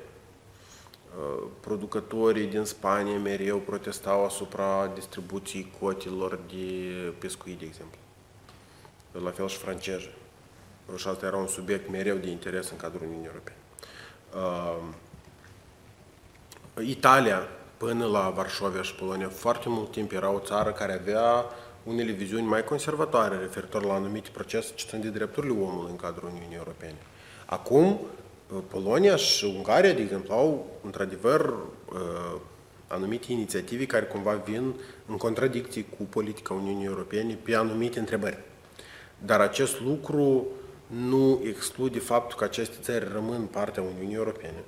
Uh, 1.19 1.49
producătorii 1.61 2.47
din 2.47 2.65
Spania 2.65 3.19
mereu 3.19 3.59
protestau 3.59 4.25
asupra 4.25 4.91
distribuției 4.95 5.73
cotilor 5.81 6.39
de 6.49 7.13
pescuit, 7.19 7.59
de 7.59 7.65
exemplu. 7.65 7.99
La 9.25 9.31
fel 9.31 9.49
și 9.49 9.57
franceză. 9.57 10.09
Și 10.97 11.09
asta 11.09 11.27
era 11.27 11.37
un 11.37 11.47
subiect 11.47 11.91
mereu 11.91 12.17
de 12.17 12.29
interes 12.29 12.71
în 12.71 12.77
cadrul 12.77 13.07
Uniunii 13.07 13.27
Europene. 13.27 13.57
Uh, 14.35 14.79
Italia 16.87 17.49
până 17.77 18.07
la 18.07 18.33
Varșovia 18.37 18.83
și 18.83 18.95
Polonia, 18.95 19.29
foarte 19.29 19.69
mult 19.69 19.91
timp 19.91 20.13
era 20.13 20.31
o 20.31 20.39
țară 20.39 20.73
care 20.73 20.93
avea 20.93 21.45
unele 21.83 22.13
viziuni 22.13 22.47
mai 22.47 22.65
conservatoare 22.65 23.37
referitor 23.37 23.85
la 23.85 23.95
anumite 23.95 24.29
procese 24.33 24.73
ce 24.75 24.87
țin 24.89 25.01
de 25.01 25.09
drepturile 25.09 25.53
omului 25.53 25.91
în 25.91 25.97
cadrul 25.97 26.31
Uniunii 26.35 26.57
Europene. 26.57 26.97
Acum, 27.47 28.01
Polonia 28.69 29.17
și 29.17 29.45
Ungaria, 29.45 29.93
de 29.93 30.03
exemplu, 30.03 30.35
au 30.35 30.67
într-adevăr 30.85 31.41
uh, 31.93 32.41
anumite 32.87 33.33
inițiative 33.33 33.87
care 33.87 34.05
cumva 34.05 34.33
vin 34.33 34.75
în 35.07 35.17
contradicție 35.17 35.85
cu 35.85 36.03
politica 36.03 36.55
Uniunii 36.55 36.87
Europene 36.87 37.39
pe 37.43 37.55
anumite 37.55 37.99
întrebări. 37.99 38.39
Dar 39.19 39.41
acest 39.41 39.81
lucru 39.81 40.47
nu 40.87 41.41
exclude 41.45 41.99
faptul 41.99 42.39
că 42.39 42.45
aceste 42.45 42.77
țări 42.81 43.13
rămân 43.13 43.43
partea 43.43 43.83
Uniunii 43.83 44.17
Europene 44.17 44.65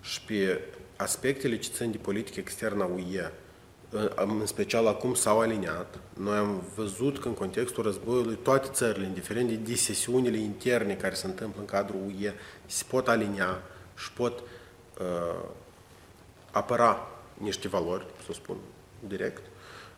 și 0.00 0.22
pe 0.22 0.60
aspectele 1.00 1.58
ce 1.58 1.70
țin 1.72 1.90
de 1.90 1.96
politică 1.96 2.40
externă 2.40 2.82
a 2.82 2.86
UE, 2.86 3.30
în 4.16 4.46
special 4.46 4.86
acum 4.86 5.14
s-au 5.14 5.40
aliniat. 5.40 5.98
Noi 6.16 6.36
am 6.36 6.62
văzut 6.74 7.18
că 7.18 7.28
în 7.28 7.34
contextul 7.34 7.82
războiului 7.82 8.38
toate 8.42 8.68
țările, 8.72 9.06
indiferent 9.06 9.48
de 9.48 9.58
disesiunile 9.62 10.36
interne 10.36 10.94
care 10.94 11.14
se 11.14 11.26
întâmplă 11.26 11.60
în 11.60 11.66
cadrul 11.66 12.00
UE, 12.06 12.32
se 12.66 12.84
pot 12.88 13.08
alinia 13.08 13.62
și 13.96 14.12
pot 14.12 14.38
uh, 14.38 15.44
apăra 16.50 17.08
niște 17.34 17.68
valori, 17.68 18.06
să 18.26 18.32
spun 18.32 18.56
direct. 19.08 19.42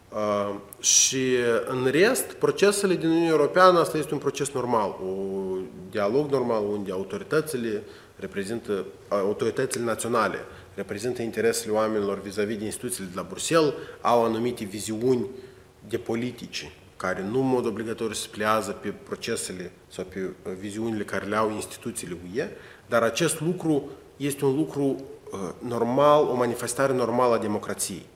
Uh, 0.08 0.54
și 0.80 1.36
în 1.66 1.86
rest, 1.90 2.32
procesele 2.32 2.94
din 2.94 3.08
Uniunea 3.08 3.30
Europeană, 3.30 3.78
asta 3.78 3.98
este 3.98 4.14
un 4.14 4.20
proces 4.20 4.50
normal, 4.50 4.96
un 5.02 5.64
dialog 5.90 6.30
normal 6.30 6.64
unde 6.64 6.92
autoritățile 6.92 7.82
reprezintă 8.16 8.84
autoritățile 9.08 9.84
naționale, 9.84 10.38
reprezintă 10.74 11.22
interesele 11.22 11.72
oamenilor 11.72 12.20
vis-a-vis 12.20 12.58
de 12.58 12.64
instituțiile 12.64 13.08
de 13.08 13.16
la 13.16 13.26
Bruxelles, 13.28 13.72
au 14.00 14.24
anumite 14.24 14.64
viziuni 14.64 15.26
de 15.88 15.98
politici 15.98 16.70
care 17.02 17.22
nu 17.30 17.40
în 17.40 17.46
mod 17.46 17.66
obligatoriu 17.66 18.14
se 18.14 18.28
plează 18.30 18.70
pe 18.70 18.88
procesele 18.88 19.72
sau 19.88 20.04
pe 20.04 20.20
uh, 20.20 20.52
viziunile 20.58 21.04
care 21.04 21.26
le 21.26 21.36
au 21.36 21.50
instituțiile 21.50 22.16
UE, 22.32 22.48
dar 22.88 23.02
acest 23.02 23.40
lucru 23.40 23.90
este 24.16 24.44
un 24.44 24.56
lucru 24.56 24.82
uh, 24.84 25.38
normal, 25.58 26.22
o 26.28 26.34
manifestare 26.34 26.92
normală 26.92 27.34
a 27.34 27.38
democrației. 27.38 28.06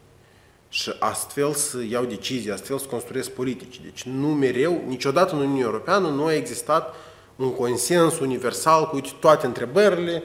Și 0.69 0.93
astfel 0.99 1.53
să 1.53 1.79
iau 1.91 2.05
decizii, 2.05 2.51
astfel 2.51 2.79
să 2.79 2.87
construiesc 2.87 3.31
politici. 3.31 3.81
Deci 3.81 4.03
nu 4.03 4.29
mereu, 4.29 4.83
niciodată 4.87 5.35
în 5.35 5.41
Uniunea 5.41 5.65
Europeană 5.65 6.09
nu 6.09 6.25
a 6.25 6.35
existat 6.35 6.95
un 7.37 7.55
consens 7.55 8.19
universal 8.19 8.89
cu 8.89 9.01
toate 9.21 9.47
întrebările, 9.47 10.23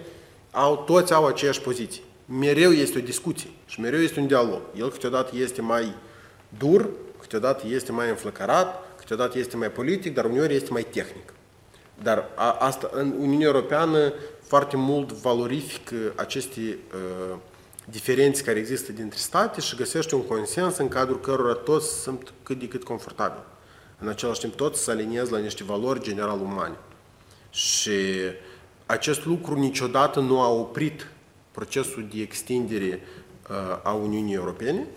au, 0.52 0.78
toți 0.78 1.14
au 1.14 1.26
aceeași 1.26 1.62
poziție. 1.62 2.02
Mereu 2.40 2.72
este 2.72 2.98
o 2.98 3.02
discuție 3.02 3.50
și 3.66 3.80
mereu 3.80 4.00
este 4.00 4.20
un 4.20 4.28
dialog. 4.28 4.62
El 4.76 4.92
câteodată 4.92 5.36
este 5.36 5.62
mai 5.62 5.96
dur, 6.58 6.90
câteodată 7.20 7.64
este 7.68 7.92
mai 7.92 8.10
înflăcărat, 8.10 8.96
câteodată 8.98 9.38
este 9.38 9.58
mai 9.58 9.72
politic, 9.72 10.14
dar 10.14 10.26
uneori 10.26 10.56
este 10.56 10.72
mai 10.72 10.84
tehnic. 10.90 11.34
Dar 12.04 12.30
a, 12.36 12.52
asta, 12.52 12.90
în 12.94 13.14
Uniunea 13.20 13.48
Europeană 13.48 14.14
foarte 14.42 14.78
mult 14.78 15.12
valorifică 15.12 15.96
aceste 16.16 16.62
uh, 16.62 17.38
diferențe 17.86 18.44
care 18.44 18.60
există 18.60 18.92
dintre 18.92 19.18
state 19.18 19.62
și 19.62 19.76
găsește 19.76 20.16
un 20.16 20.26
consens 20.26 20.78
în 20.78 20.88
cadrul 20.88 21.20
cărora 21.20 21.54
toți 21.54 22.02
sunt 22.02 22.34
cât 22.44 22.60
de 22.60 22.68
cât 22.68 22.84
confortabili. 22.84 23.44
În 24.00 24.08
același 24.08 24.40
timp, 24.40 24.56
toți 24.56 24.84
se 24.84 24.92
aliniază 24.92 25.32
la 25.32 25.42
niște 25.42 25.64
valori 25.64 26.02
general 26.02 26.40
umane. 26.40 26.76
Și 27.50 27.92
acest 28.86 29.26
lucru 29.26 29.60
niciodată 29.60 30.20
nu 30.20 30.42
a 30.42 30.50
oprit 30.50 31.08
procesul 31.52 32.08
de 32.14 32.22
extindere 32.22 33.00
uh, 33.50 33.80
a 33.84 33.92
Uniunii 33.92 34.34
Europene. 34.34 34.88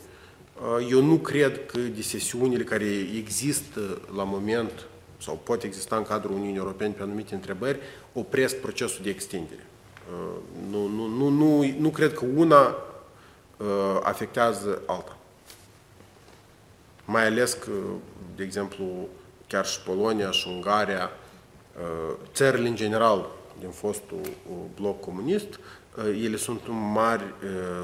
Uh, 0.79 0.87
eu 0.91 1.03
nu 1.03 1.17
cred 1.17 1.67
că 1.67 1.79
de 1.79 2.03
sesiunile 2.03 2.65
care 2.65 2.85
există 3.17 4.01
la 4.17 4.23
moment 4.23 4.87
sau 5.19 5.41
pot 5.43 5.63
exista 5.63 5.97
în 5.97 6.03
cadrul 6.03 6.35
Uniunii 6.35 6.57
Europene 6.57 6.93
pe 6.93 7.03
anumite 7.03 7.35
întrebări, 7.35 7.79
opresc 8.13 8.57
procesul 8.57 9.01
de 9.03 9.11
extindere. 9.11 9.67
Uh, 10.13 10.37
nu, 10.71 10.87
nu, 10.87 11.07
nu, 11.07 11.29
nu, 11.29 11.75
nu 11.79 11.89
cred 11.89 12.15
că 12.15 12.25
una 12.37 12.77
afectează 14.03 14.83
alta. 14.87 15.17
Mai 17.05 17.27
ales 17.27 17.53
că, 17.53 17.71
de 18.37 18.43
exemplu, 18.43 19.09
chiar 19.47 19.67
și 19.67 19.81
Polonia 19.81 20.31
și 20.31 20.49
Ungaria, 20.49 21.11
țările 22.33 22.69
în 22.69 22.75
general 22.75 23.27
din 23.59 23.71
fostul 23.71 24.21
bloc 24.75 25.01
comunist, 25.01 25.59
ele 26.03 26.37
sunt 26.37 26.61
mari 26.93 27.35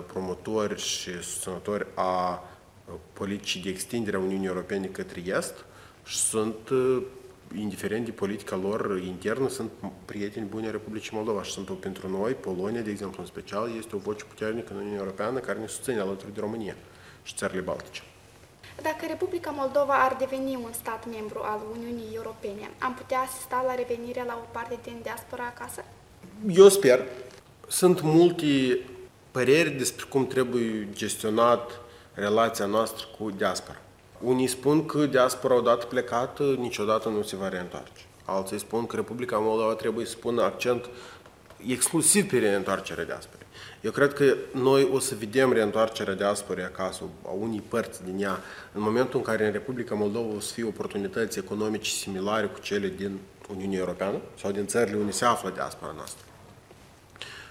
promotori 0.07 0.81
și 0.81 1.23
susținători 1.23 1.87
a 1.95 2.45
politicii 3.13 3.63
de 3.63 3.69
extindere 3.69 4.17
a 4.17 4.21
Uniunii 4.21 4.47
Europene 4.47 4.87
către 4.87 5.23
Est 5.25 5.65
și 6.05 6.17
sunt, 6.17 6.57
indiferent 7.57 8.05
de 8.05 8.11
politica 8.11 8.57
lor 8.57 9.01
internă, 9.05 9.49
sunt 9.49 9.71
prieteni 10.05 10.47
buni 10.47 10.65
ai 10.65 10.71
Republicii 10.71 11.17
Moldova 11.17 11.43
și 11.43 11.51
sunt 11.51 11.69
pentru 11.69 12.09
noi, 12.09 12.33
Polonia, 12.33 12.81
de 12.81 12.91
exemplu, 12.91 13.21
în 13.21 13.27
special, 13.27 13.77
este 13.77 13.97
o 13.97 13.99
voce 13.99 14.25
puternică 14.25 14.73
în 14.73 14.79
Uniunea 14.79 15.01
Europeană 15.01 15.39
care 15.39 15.59
ne 15.59 15.67
susține 15.67 16.01
alături 16.01 16.35
de 16.35 16.41
România 16.41 16.77
și 17.23 17.35
țările 17.35 17.61
Baltice. 17.61 18.03
Dacă 18.83 19.07
Republica 19.09 19.51
Moldova 19.51 20.05
ar 20.05 20.17
deveni 20.19 20.55
un 20.55 20.73
stat 20.73 21.07
membru 21.11 21.41
al 21.43 21.61
Uniunii 21.73 22.15
Europene, 22.15 22.71
am 22.79 22.95
putea 22.95 23.19
asista 23.19 23.65
la 23.67 23.75
revenirea 23.75 24.25
la 24.25 24.39
o 24.43 24.47
parte 24.51 24.79
din 24.83 24.99
diaspora 25.03 25.45
acasă? 25.57 25.85
Eu 26.49 26.69
sper. 26.69 27.07
Sunt 27.71 28.01
multe 28.01 28.81
păreri 29.31 29.71
despre 29.71 30.05
cum 30.09 30.27
trebuie 30.27 30.89
gestionat 30.93 31.81
relația 32.15 32.67
noastră 32.67 33.07
cu 33.19 33.31
diaspora. 33.31 33.81
Unii 34.21 34.47
spun 34.47 34.87
că 34.87 35.07
diaspora 35.07 35.55
odată 35.55 35.87
plecată 35.87 36.43
niciodată 36.43 37.09
nu 37.09 37.23
se 37.23 37.37
va 37.37 37.49
reîntoarce. 37.49 38.03
Alții 38.25 38.59
spun 38.59 38.87
că 38.87 38.97
Republica 38.97 39.39
Moldova 39.39 39.75
trebuie 39.75 40.07
să 40.07 40.17
pună 40.17 40.43
accent 40.43 40.89
exclusiv 41.67 42.31
pe 42.31 42.39
reîntoarcerea 42.39 43.05
diasporei. 43.05 43.47
Eu 43.81 43.91
cred 43.91 44.13
că 44.13 44.35
noi 44.53 44.89
o 44.93 44.99
să 44.99 45.15
vedem 45.19 45.53
reîntoarcerea 45.53 46.15
diasporei 46.15 46.65
acasă, 46.65 47.03
a 47.27 47.31
unii 47.31 47.63
părți 47.69 48.05
din 48.05 48.23
ea, 48.23 48.41
în 48.73 48.83
momentul 48.83 49.19
în 49.19 49.25
care 49.25 49.47
în 49.47 49.53
Republica 49.53 49.95
Moldova 49.95 50.35
o 50.37 50.41
să 50.41 50.53
fie 50.53 50.65
oportunități 50.65 51.39
economice 51.39 51.91
similare 51.91 52.47
cu 52.47 52.59
cele 52.61 52.93
din 52.97 53.19
Uniunea 53.51 53.79
Europeană 53.79 54.17
sau 54.41 54.51
din 54.51 54.67
țările 54.67 54.97
unde 54.97 55.13
se 55.13 55.25
află 55.25 55.51
diaspora 55.51 55.93
noastră. 55.97 56.25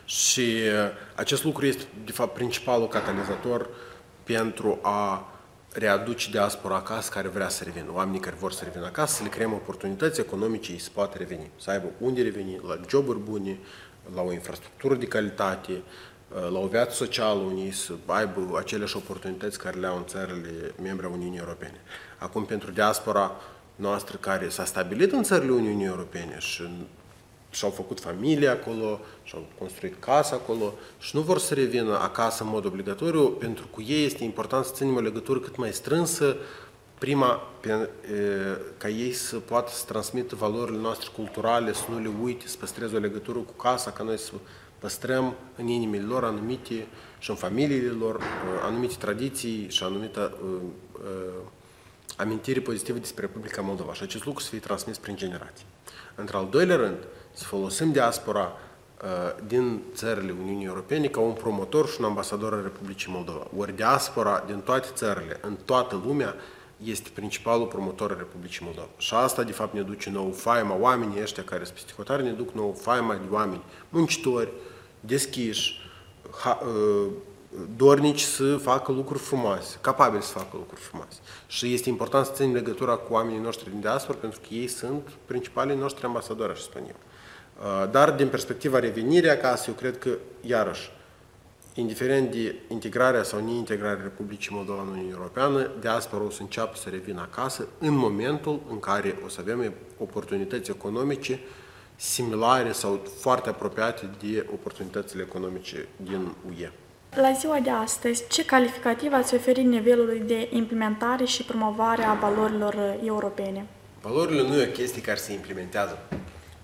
Și 0.09 0.39
uh, 0.39 0.91
acest 1.15 1.43
lucru 1.43 1.65
este, 1.65 1.83
de 2.05 2.11
fapt, 2.11 2.33
principalul 2.33 2.87
catalizator 2.87 3.69
pentru 4.23 4.79
a 4.81 5.31
readuce 5.73 6.29
diaspora 6.29 6.75
acasă 6.75 7.11
care 7.11 7.27
vrea 7.27 7.49
să 7.49 7.63
revină, 7.63 7.91
oamenii 7.93 8.19
care 8.19 8.35
vor 8.39 8.51
să 8.51 8.63
revină 8.63 8.85
acasă, 8.85 9.15
să 9.15 9.23
le 9.23 9.29
creăm 9.29 9.53
oportunități 9.53 10.19
economice, 10.19 10.71
ei 10.71 10.79
să 10.79 10.89
poată 10.93 11.17
reveni, 11.17 11.49
să 11.57 11.69
aibă 11.69 11.87
unde 11.97 12.21
reveni, 12.21 12.59
la 12.67 12.79
joburi 12.89 13.19
bune, 13.19 13.57
la 14.15 14.21
o 14.21 14.31
infrastructură 14.31 14.95
de 14.95 15.05
calitate, 15.05 15.71
uh, 15.71 16.49
la 16.51 16.59
o 16.59 16.67
viață 16.67 16.95
socială 16.95 17.39
unii 17.39 17.71
să 17.71 17.93
aibă 18.05 18.57
aceleași 18.59 18.97
oportunități 18.97 19.59
care 19.59 19.79
le 19.79 19.87
au 19.87 19.97
în 19.97 20.05
țările 20.05 20.73
membre 20.81 21.05
a 21.05 21.09
Uniunii 21.09 21.39
Europene. 21.39 21.81
Acum, 22.17 22.45
pentru 22.45 22.71
diaspora 22.71 23.31
noastră 23.75 24.17
care 24.17 24.49
s-a 24.49 24.65
stabilit 24.65 25.11
în 25.11 25.23
țările 25.23 25.51
Uniunii 25.51 25.85
Europene 25.85 26.35
și 26.39 26.63
și-au 27.49 27.71
făcut 27.71 27.99
familie 27.99 28.47
acolo, 28.47 28.99
și-au 29.23 29.45
construit 29.57 29.95
casă 29.99 30.33
acolo 30.33 30.73
și 30.99 31.15
nu 31.15 31.21
vor 31.21 31.39
să 31.39 31.53
revină 31.53 31.99
acasă 31.99 32.43
în 32.43 32.49
mod 32.49 32.65
obligatoriu, 32.65 33.27
pentru 33.27 33.67
că 33.75 33.81
ei 33.81 34.05
este 34.05 34.23
important 34.23 34.65
să 34.65 34.73
ținem 34.73 34.95
o 34.95 34.99
legătură 34.99 35.39
cât 35.39 35.55
mai 35.55 35.71
strânsă, 35.71 36.35
prima, 36.97 37.41
pe, 37.59 37.89
ca 38.77 38.89
ei 38.89 39.11
să 39.11 39.37
poată 39.37 39.71
să 39.71 39.85
transmită 39.85 40.35
valorile 40.35 40.77
noastre 40.77 41.09
culturale, 41.15 41.73
să 41.73 41.83
nu 41.89 41.99
le 41.99 42.09
uite, 42.23 42.47
să 42.47 42.57
păstreze 42.59 42.95
o 42.95 42.99
legătură 42.99 43.37
cu 43.39 43.51
casa, 43.51 43.91
ca 43.91 44.03
noi 44.03 44.17
să 44.17 44.31
păstrăm 44.79 45.35
în 45.55 45.67
inimile 45.67 46.03
lor 46.03 46.23
anumite 46.23 46.87
și 47.19 47.29
în 47.29 47.35
familiile 47.35 47.91
lor 47.91 48.21
anumite 48.63 48.95
tradiții 48.99 49.65
și 49.69 49.83
anumite 49.83 50.19
uh, 50.19 50.29
uh, 50.93 51.01
amintiri 52.17 52.61
pozitive 52.61 52.99
despre 52.99 53.25
Republica 53.25 53.61
Moldova. 53.61 53.93
Și 53.93 54.03
acest 54.03 54.25
lucru 54.25 54.43
să 54.43 54.49
fie 54.49 54.59
transmis 54.59 54.97
prin 54.97 55.15
generații. 55.15 55.65
Într-al 56.15 56.47
doilea 56.49 56.75
rând, 56.75 56.97
să 57.33 57.43
folosim 57.43 57.91
diaspora 57.91 58.51
uh, 59.03 59.07
din 59.47 59.81
țările 59.93 60.31
Uniunii 60.41 60.65
Europene 60.65 61.07
ca 61.07 61.19
un 61.19 61.33
promotor 61.33 61.87
și 61.87 61.95
un 61.99 62.05
ambasador 62.05 62.53
al 62.53 62.61
Republicii 62.61 63.11
Moldova. 63.11 63.47
Ori 63.57 63.75
diaspora 63.75 64.43
din 64.45 64.59
toate 64.59 64.87
țările, 64.93 65.37
în 65.41 65.57
toată 65.65 66.01
lumea, 66.05 66.35
este 66.83 67.09
principalul 67.13 67.65
promotor 67.65 68.11
al 68.11 68.17
Republicii 68.17 68.65
Moldova. 68.65 68.87
Și 68.97 69.13
asta, 69.13 69.43
de 69.43 69.51
fapt, 69.51 69.73
ne 69.73 69.81
duce 69.81 70.09
nouă 70.09 70.31
faima, 70.31 70.75
oamenii 70.79 71.21
ăștia 71.21 71.43
care 71.43 71.63
sunt 71.63 71.75
peste 71.75 71.93
hotare, 71.95 72.23
ne 72.23 72.31
duc 72.31 72.51
nouă 72.51 72.73
faima 72.73 73.13
de 73.13 73.27
oameni 73.29 73.61
muncitori, 73.89 74.51
deschiși, 74.99 75.89
ha, 76.43 76.59
uh, 76.63 77.11
dornici 77.75 78.21
să 78.21 78.57
facă 78.57 78.91
lucruri 78.91 79.19
frumoase, 79.19 79.77
capabili 79.81 80.23
să 80.23 80.31
facă 80.31 80.49
lucruri 80.51 80.81
frumoase. 80.81 81.19
Și 81.47 81.73
este 81.73 81.89
important 81.89 82.25
să 82.25 82.31
ținem 82.35 82.53
legătura 82.53 82.95
cu 82.95 83.13
oamenii 83.13 83.39
noștri 83.39 83.69
din 83.69 83.79
diaspora, 83.79 84.17
pentru 84.17 84.39
că 84.39 84.53
ei 84.53 84.67
sunt 84.67 85.09
principalii 85.25 85.75
noștri 85.75 86.05
ambasadori, 86.05 86.51
aș 86.51 86.59
spune 86.59 86.85
eu. 86.87 86.95
Uh, 87.59 87.91
dar 87.91 88.11
din 88.11 88.27
perspectiva 88.27 88.79
revenirii 88.79 89.29
acasă, 89.29 89.65
eu 89.67 89.75
cred 89.75 89.97
că, 89.97 90.09
iarăși, 90.41 90.91
indiferent 91.73 92.31
de 92.31 92.55
integrarea 92.67 93.23
sau 93.23 93.45
neintegrarea 93.45 94.03
Republicii 94.03 94.55
Moldova 94.55 94.81
în 94.81 94.87
Uniunea 94.87 95.15
Europeană, 95.15 95.71
diaspora 95.79 96.23
o 96.23 96.29
să 96.29 96.41
înceapă 96.41 96.75
să 96.75 96.89
revină 96.89 97.21
acasă 97.21 97.67
în 97.79 97.93
momentul 97.93 98.61
în 98.69 98.79
care 98.79 99.19
o 99.25 99.29
să 99.29 99.37
avem 99.39 99.73
oportunități 99.97 100.69
economice 100.69 101.39
similare 101.95 102.71
sau 102.71 103.01
foarte 103.19 103.49
apropiate 103.49 104.09
de 104.19 104.47
oportunitățile 104.53 105.21
economice 105.21 105.87
din 105.95 106.33
UE. 106.47 106.71
La 107.15 107.31
ziua 107.31 107.59
de 107.59 107.69
astăzi, 107.69 108.27
ce 108.27 108.45
calificativ 108.45 109.13
ați 109.13 109.35
oferit 109.35 109.65
nivelului 109.65 110.19
de 110.19 110.49
implementare 110.51 111.25
și 111.25 111.43
promovare 111.43 112.03
a 112.03 112.13
valorilor 112.13 112.97
europene? 113.05 113.65
Valorile 114.01 114.41
nu 114.41 114.61
e 114.61 114.67
o 114.67 114.71
chestie 114.71 115.01
care 115.01 115.17
se 115.17 115.33
implementează. 115.33 115.97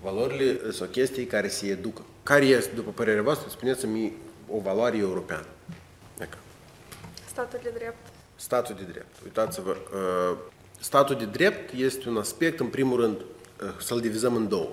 Valorile 0.02 0.70
sunt 0.70 0.90
chestii 0.90 1.24
care 1.24 1.48
se 1.48 1.66
educă. 1.66 2.04
Care 2.22 2.44
este, 2.44 2.74
după 2.74 2.90
părerea 2.90 3.22
voastră, 3.22 3.48
spuneți-mi 3.48 4.12
o 4.48 4.60
valoare 4.60 4.96
europeană? 4.96 5.46
Dacă. 6.18 6.36
Statul 7.28 7.58
de 7.62 7.70
drept. 7.74 8.06
Statul 8.36 8.74
de 8.74 8.92
drept. 8.92 9.16
Uitați-vă, 9.24 9.70
uh, 9.70 10.36
statul 10.80 11.16
de 11.16 11.24
drept 11.24 11.72
este 11.72 12.08
un 12.08 12.16
aspect, 12.16 12.60
în 12.60 12.66
primul 12.66 13.00
rând, 13.00 13.16
uh, 13.16 13.68
să-l 13.80 14.00
divizăm 14.00 14.34
în 14.34 14.48
două. 14.48 14.68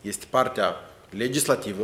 Este 0.00 0.26
partea 0.30 0.74
legislativă, 1.10 1.82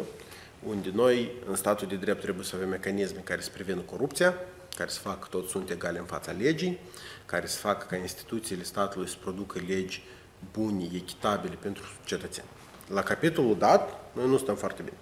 unde 0.67 0.91
noi, 0.93 1.33
în 1.49 1.55
statul 1.55 1.87
de 1.87 1.95
drept, 1.95 2.21
trebuie 2.21 2.45
să 2.45 2.57
avem 2.57 2.69
mecanisme 2.69 3.21
care 3.25 3.41
să 3.41 3.51
prevină 3.53 3.81
corupția, 3.81 4.35
care 4.77 4.91
să 4.91 5.01
facă 5.01 5.27
toți 5.31 5.51
sunt 5.51 5.71
egale 5.71 5.99
în 5.99 6.05
fața 6.05 6.33
legii, 6.33 6.79
care 7.27 7.47
să 7.47 7.59
facă 7.59 7.87
ca 7.91 7.97
instituțiile 7.97 8.63
statului 8.63 9.09
să 9.09 9.17
producă 9.21 9.61
legi 9.67 10.05
bune, 10.53 10.89
echitabile 10.95 11.57
pentru 11.61 11.85
cetățeni. 12.05 12.47
La 12.89 13.03
capitolul 13.03 13.59
dat, 13.59 14.13
noi 14.13 14.29
nu 14.29 14.39
stăm 14.39 14.55
foarte 14.55 14.83
bine. 14.83 14.97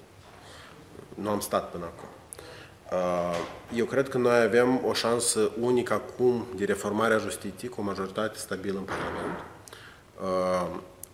Nu 1.14 1.28
am 1.30 1.40
stat 1.40 1.70
până 1.70 1.84
acum. 1.84 2.08
Eu 3.74 3.84
cred 3.84 4.08
că 4.08 4.18
noi 4.18 4.40
avem 4.40 4.84
o 4.84 4.92
șansă 4.92 5.50
unică 5.60 5.92
acum 5.92 6.46
de 6.56 6.64
reformare 6.64 7.14
a 7.14 7.18
justiției 7.18 7.70
cu 7.70 7.80
o 7.80 7.84
majoritate 7.84 8.38
stabilă 8.38 8.78
în 8.78 8.84
Parlament. 8.84 9.44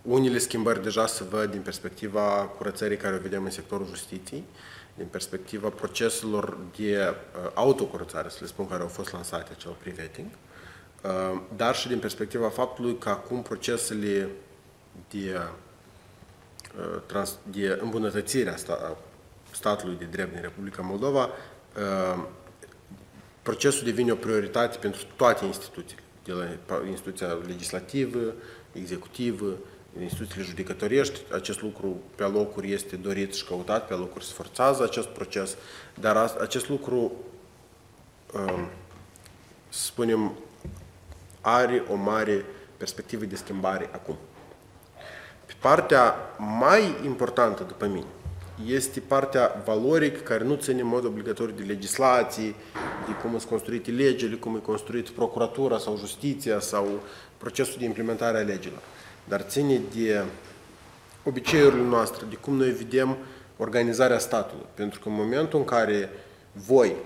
Unele 0.08 0.38
schimbări 0.38 0.82
deja 0.82 1.06
se 1.06 1.24
văd 1.24 1.50
din 1.50 1.60
perspectiva 1.60 2.50
curățării 2.56 2.96
care 2.96 3.14
o 3.14 3.18
vedem 3.18 3.44
în 3.44 3.50
sectorul 3.50 3.86
justiției, 3.86 4.44
din 4.94 5.06
perspectiva 5.06 5.68
proceselor 5.68 6.56
de 6.76 7.14
autocurățare, 7.54 8.28
să 8.28 8.38
le 8.40 8.46
spun, 8.46 8.68
care 8.68 8.82
au 8.82 8.88
fost 8.88 9.12
lansate, 9.12 9.50
acel 9.52 9.76
pre-vetting, 9.80 10.26
dar 11.56 11.74
și 11.74 11.88
din 11.88 11.98
perspectiva 11.98 12.48
faptului 12.48 12.98
că 12.98 13.08
acum 13.08 13.42
procesele 13.42 14.28
de, 15.10 15.40
de 17.42 17.78
îmbunătățire 17.80 18.50
a 18.68 18.96
statului 19.50 19.96
de 19.98 20.04
drept 20.04 20.32
din 20.32 20.40
Republica 20.40 20.82
Moldova 20.82 21.30
Ehm, 21.78 22.28
procesul 23.42 23.84
devine 23.84 24.12
o 24.12 24.14
prioritate 24.14 24.78
pentru 24.78 25.02
toate 25.16 25.44
instituțiile, 25.44 26.02
de 26.24 26.32
la 26.32 26.46
instituția 26.88 27.38
legislativă, 27.46 28.34
executivă, 28.72 29.58
instituțiile 30.00 30.44
judecătorești. 30.44 31.20
Acest 31.32 31.62
lucru 31.62 31.96
pe 32.14 32.24
locuri 32.24 32.72
este 32.72 32.96
dorit 32.96 33.34
și 33.34 33.44
căutat, 33.44 33.86
pe 33.86 33.94
locuri 33.94 34.24
se 34.24 34.32
forțează 34.32 34.82
acest 34.82 35.08
proces, 35.08 35.56
dar 36.00 36.16
acest 36.40 36.68
lucru, 36.68 37.12
ehm, 38.34 38.68
să 39.68 39.84
spunem, 39.84 40.32
are 41.40 41.82
o 41.88 41.94
mare 41.94 42.44
perspectivă 42.76 43.24
de 43.24 43.36
schimbare 43.36 43.90
acum. 43.92 44.16
Pe 45.46 45.54
partea 45.60 46.14
mai 46.38 46.96
importantă, 47.04 47.62
după 47.62 47.86
mine, 47.86 48.06
este 48.66 49.00
partea 49.00 49.62
valorică 49.64 50.20
care 50.20 50.44
nu 50.44 50.54
ține 50.54 50.80
în 50.80 50.86
mod 50.86 51.04
obligatoriu 51.04 51.54
de 51.54 51.62
legislații, 51.62 52.54
de 53.06 53.12
cum 53.22 53.30
sunt 53.30 53.50
construite 53.50 53.90
legile, 53.90 54.36
cum 54.36 54.56
e 54.56 54.58
construit 54.58 55.08
procuratura 55.08 55.78
sau 55.78 55.96
justiția 55.96 56.60
sau 56.60 57.02
procesul 57.36 57.76
de 57.78 57.84
implementare 57.84 58.38
a 58.38 58.42
legilor. 58.42 58.80
Dar 59.28 59.40
ține 59.40 59.80
de 59.94 60.24
obiceiurile 61.24 61.82
noastre, 61.82 62.26
de 62.28 62.34
cum 62.34 62.54
noi 62.54 62.70
vedem 62.70 63.16
organizarea 63.56 64.18
statului. 64.18 64.66
Pentru 64.74 65.00
că 65.00 65.08
în 65.08 65.14
momentul 65.14 65.58
în 65.58 65.64
care 65.64 66.10
voi, 66.52 66.96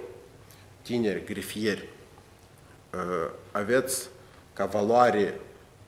tineri, 0.82 1.24
grifieri, 1.24 1.88
uh, 2.94 3.30
aveți 3.50 4.08
ca 4.52 4.66
valoare 4.66 5.40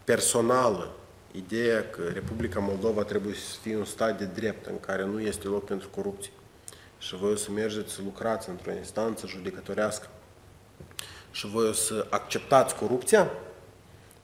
personală 0.04 0.94
ideea 1.36 1.90
că 1.90 2.02
Republica 2.12 2.60
Moldova 2.60 3.02
trebuie 3.02 3.34
să 3.34 3.56
fie 3.62 3.76
un 3.76 3.84
stat 3.84 4.18
de 4.18 4.24
drept 4.24 4.66
în 4.66 4.80
care 4.80 5.04
nu 5.04 5.20
este 5.20 5.48
loc 5.48 5.64
pentru 5.64 5.88
corupție 5.88 6.30
și 6.98 7.16
voi 7.16 7.32
o 7.32 7.36
să 7.36 7.50
mergeți 7.50 7.92
să 7.92 8.00
lucrați 8.04 8.48
într-o 8.48 8.72
instanță 8.72 9.26
judecătorească 9.26 10.08
și 11.30 11.46
voi 11.46 11.68
o 11.68 11.72
să 11.72 12.06
acceptați 12.10 12.74
corupția, 12.74 13.30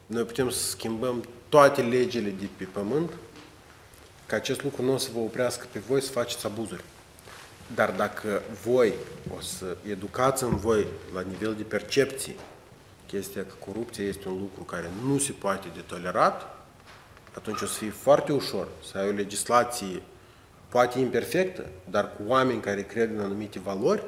noi 0.06 0.24
putem 0.24 0.50
să 0.50 0.68
schimbăm 0.68 1.24
toate 1.50 1.82
legile 1.82 2.30
de 2.30 2.48
pe 2.56 2.64
pământ 2.64 3.12
ca 4.26 4.36
acest 4.36 4.62
lucru 4.62 4.82
nu 4.82 4.92
o 4.92 4.96
să 4.96 5.08
vă 5.14 5.18
oprească 5.18 5.66
pe 5.72 5.78
voi 5.78 6.02
să 6.02 6.10
faceți 6.10 6.46
abuzuri. 6.46 6.84
Dar 7.74 7.90
dacă 7.90 8.42
voi 8.64 8.94
o 9.36 9.40
să 9.40 9.76
educați 9.88 10.42
în 10.42 10.56
voi 10.56 10.86
la 11.14 11.20
nivel 11.20 11.54
de 11.54 11.62
percepție 11.62 12.34
chestia 13.06 13.44
că 13.44 13.54
corupția 13.64 14.04
este 14.04 14.28
un 14.28 14.38
lucru 14.38 14.62
care 14.62 14.90
nu 15.04 15.18
se 15.18 15.32
poate 15.32 15.68
de 15.74 15.80
tolerat, 15.80 16.56
atunci 17.36 17.60
o 17.60 17.66
să 17.66 17.78
fie 17.78 17.90
foarte 17.90 18.32
ușor 18.32 18.68
să 18.90 18.98
ai 18.98 19.08
o 19.08 19.12
legislație 19.12 20.02
poate 20.68 20.98
imperfectă, 20.98 21.66
dar 21.90 22.12
cu 22.16 22.22
oameni 22.26 22.60
care 22.60 22.82
cred 22.82 23.10
în 23.10 23.20
anumite 23.20 23.58
valori, 23.58 24.02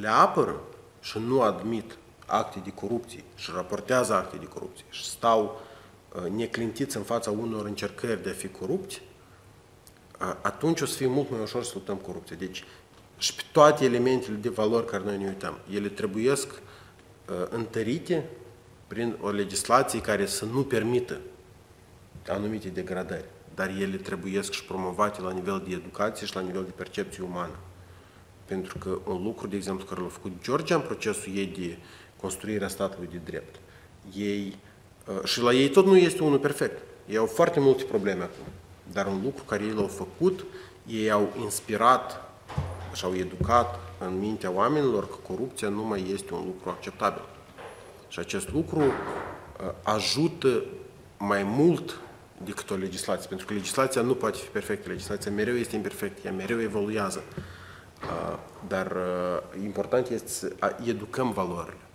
le 0.00 0.08
apără 0.08 0.60
și 1.00 1.18
nu 1.18 1.40
admit 1.40 1.96
acte 2.26 2.60
de 2.64 2.70
corupție 2.70 3.24
și 3.34 3.50
raportează 3.54 4.14
acte 4.14 4.36
de 4.36 4.46
corupție 4.46 4.84
și 4.90 5.04
stau 5.04 5.42
uh, 5.42 5.67
neclintiți 6.30 6.96
în 6.96 7.02
fața 7.02 7.30
unor 7.30 7.66
încercări 7.66 8.22
de 8.22 8.30
a 8.30 8.32
fi 8.32 8.48
corupți, 8.48 9.02
uh, 10.20 10.34
atunci 10.42 10.80
o 10.80 10.86
să 10.86 10.96
fie 10.96 11.06
mult 11.06 11.30
mai 11.30 11.40
ușor 11.40 11.64
să 11.64 11.70
luptăm 11.74 11.96
corupție. 11.96 12.36
Deci, 12.36 12.64
și 13.18 13.34
pe 13.34 13.42
toate 13.52 13.84
elementele 13.84 14.36
de 14.36 14.48
valori 14.48 14.86
care 14.86 15.04
noi 15.04 15.18
ne 15.18 15.26
uităm, 15.26 15.58
ele 15.74 15.88
trebuiesc 15.88 16.52
uh, 16.52 17.46
întărite 17.48 18.24
prin 18.86 19.16
o 19.20 19.30
legislație 19.30 20.00
care 20.00 20.26
să 20.26 20.44
nu 20.44 20.62
permită 20.62 21.20
anumite 22.28 22.68
degradări, 22.68 23.24
dar 23.54 23.68
ele 23.68 23.96
trebuie 23.96 24.40
și 24.40 24.64
promovate 24.64 25.20
la 25.20 25.32
nivel 25.32 25.62
de 25.68 25.74
educație 25.74 26.26
și 26.26 26.34
la 26.34 26.40
nivel 26.40 26.64
de 26.64 26.70
percepție 26.70 27.22
umană. 27.22 27.58
Pentru 28.44 28.78
că 28.78 28.98
un 29.04 29.22
lucru, 29.22 29.46
de 29.46 29.56
exemplu, 29.56 29.84
care 29.84 30.00
l-a 30.00 30.08
făcut 30.08 30.32
Georgia 30.42 30.74
în 30.74 30.80
procesul 30.80 31.36
ei 31.36 31.46
de 31.46 31.78
construire 32.20 32.64
a 32.64 32.68
statului 32.68 33.08
de 33.12 33.20
drept, 33.24 33.60
ei, 34.14 34.46
uh, 34.46 34.67
și 35.24 35.40
la 35.40 35.52
ei 35.52 35.68
tot 35.68 35.86
nu 35.86 35.96
este 35.96 36.22
unul 36.22 36.38
perfect. 36.38 36.82
Ei 37.06 37.16
au 37.16 37.26
foarte 37.26 37.60
multe 37.60 37.84
probleme 37.84 38.22
acum. 38.22 38.52
Dar 38.92 39.06
un 39.06 39.20
lucru 39.22 39.42
care 39.44 39.64
ei 39.64 39.72
l-au 39.72 39.86
făcut, 39.86 40.44
ei 40.86 41.10
au 41.10 41.32
inspirat 41.42 42.30
și 42.92 43.04
au 43.04 43.14
educat 43.14 43.80
în 43.98 44.18
mintea 44.18 44.50
oamenilor 44.50 45.08
că 45.08 45.16
corupția 45.26 45.68
nu 45.68 45.82
mai 45.82 46.10
este 46.12 46.34
un 46.34 46.42
lucru 46.44 46.70
acceptabil. 46.70 47.22
Și 48.08 48.18
acest 48.18 48.52
lucru 48.52 48.80
uh, 48.80 48.92
ajută 49.82 50.62
mai 51.18 51.42
mult 51.42 52.00
decât 52.44 52.70
o 52.70 52.74
legislație, 52.74 53.28
pentru 53.28 53.46
că 53.46 53.52
legislația 53.52 54.02
nu 54.02 54.14
poate 54.14 54.36
fi 54.36 54.48
perfectă, 54.48 54.88
legislația 54.88 55.30
mereu 55.30 55.54
este 55.54 55.76
imperfectă, 55.76 56.20
ea 56.24 56.32
mereu 56.32 56.60
evoluează. 56.60 57.22
Dar 58.68 58.96
important 59.62 60.08
este 60.08 60.28
să 60.28 60.52
educăm 60.84 61.32
valorile. 61.32 61.87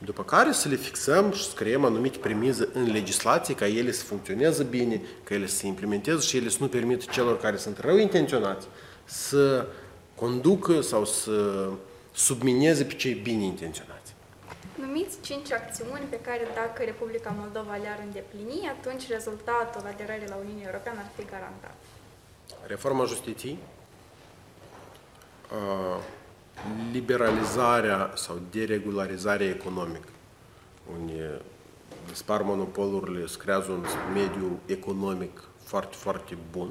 După 0.00 0.24
care 0.24 0.52
să 0.52 0.68
le 0.68 0.76
fixăm 0.76 1.32
și 1.32 1.44
să 1.44 1.54
creăm 1.54 1.84
anumite 1.84 2.18
premize 2.18 2.68
în 2.72 2.90
legislație 2.90 3.54
ca 3.54 3.66
ele 3.66 3.92
să 3.92 4.04
funcționeze 4.04 4.62
bine, 4.62 5.02
ca 5.24 5.34
ele 5.34 5.46
să 5.46 5.56
se 5.56 5.66
implementeze 5.66 6.26
și 6.26 6.36
ele 6.36 6.48
să 6.48 6.56
nu 6.60 6.68
permită 6.68 7.04
celor 7.10 7.38
care 7.40 7.56
sunt 7.56 7.78
rău 7.78 7.96
intenționați 7.96 8.66
să 9.04 9.66
conducă 10.14 10.80
sau 10.80 11.04
să 11.04 11.68
submineze 12.14 12.84
pe 12.84 12.94
cei 12.94 13.14
bine 13.14 13.44
intenționați. 13.44 14.14
Numiți 14.74 15.16
cinci 15.20 15.52
acțiuni 15.52 16.06
pe 16.10 16.20
care 16.20 16.48
dacă 16.54 16.82
Republica 16.82 17.34
Moldova 17.38 17.76
le-ar 17.76 18.00
îndeplini, 18.04 18.72
atunci 18.78 19.08
rezultatul 19.08 19.82
aderării 19.86 20.28
la 20.28 20.36
Uniunea 20.36 20.66
Europeană 20.66 20.98
ar 20.98 21.10
fi 21.16 21.24
garantat. 21.24 21.74
Reforma 22.66 23.04
justiției, 23.04 23.58
liberalizarea 26.92 28.12
sau 28.14 28.38
deregularizarea 28.50 29.48
economică, 29.48 30.08
unde 30.98 31.40
dispar 32.08 32.42
monopolurile, 32.42 33.26
se 33.26 33.36
creează 33.36 33.70
un 33.70 33.84
mediu 34.14 34.58
economic 34.66 35.42
foarte, 35.64 35.96
foarte 35.96 36.36
bun, 36.50 36.70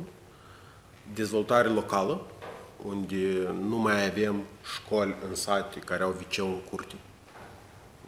dezvoltare 1.14 1.68
locală, 1.68 2.22
unde 2.84 3.54
nu 3.62 3.78
mai 3.78 4.06
avem 4.06 4.44
școli 4.76 5.16
în 5.30 5.36
sate 5.36 5.80
care 5.80 6.04
au 6.04 6.12
viceu 6.12 6.48
în 6.48 6.60
curte, 6.70 6.96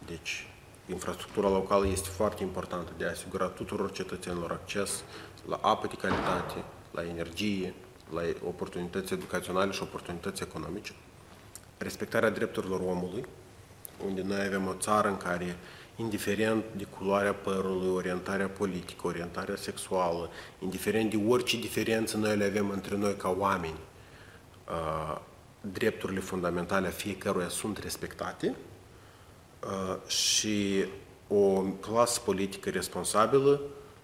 deci, 0.05 0.47
infrastructura 0.89 1.49
locală 1.49 1.87
este 1.87 2.09
foarte 2.09 2.43
importantă 2.43 2.91
de 2.97 3.05
a 3.05 3.09
asigura 3.09 3.45
tuturor 3.45 3.91
cetățenilor 3.91 4.51
acces 4.51 5.03
la 5.47 5.59
apă 5.61 5.87
de 5.87 5.95
calitate, 5.95 6.63
la 6.91 7.03
energie, 7.03 7.73
la 8.13 8.21
oportunități 8.47 9.13
educaționale 9.13 9.71
și 9.71 9.81
oportunități 9.81 10.43
economice 10.43 10.91
respectarea 11.77 12.29
drepturilor 12.29 12.79
omului, 12.79 13.25
unde 14.05 14.21
noi 14.21 14.45
avem 14.45 14.67
o 14.67 14.73
țară 14.73 15.07
în 15.07 15.17
care, 15.17 15.55
indiferent 15.95 16.63
de 16.75 16.83
culoarea 16.83 17.33
părului, 17.33 17.89
orientarea 17.89 18.47
politică, 18.47 19.07
orientarea 19.07 19.55
sexuală, 19.55 20.29
indiferent 20.59 21.09
de 21.09 21.21
orice 21.27 21.59
diferență 21.59 22.17
noi 22.17 22.37
le 22.37 22.45
avem 22.45 22.69
între 22.69 22.95
noi 22.95 23.15
ca 23.15 23.35
oameni, 23.37 23.79
uh, 24.69 25.19
drepturile 25.61 26.19
fundamentale 26.19 26.87
a 26.87 26.91
fiecăruia 26.91 27.49
sunt 27.49 27.77
respectate 27.77 28.55
uh, 29.63 30.09
și 30.09 30.85
o 31.27 31.61
clasă 31.61 32.19
politică 32.19 32.69
responsabilă, 32.69 33.61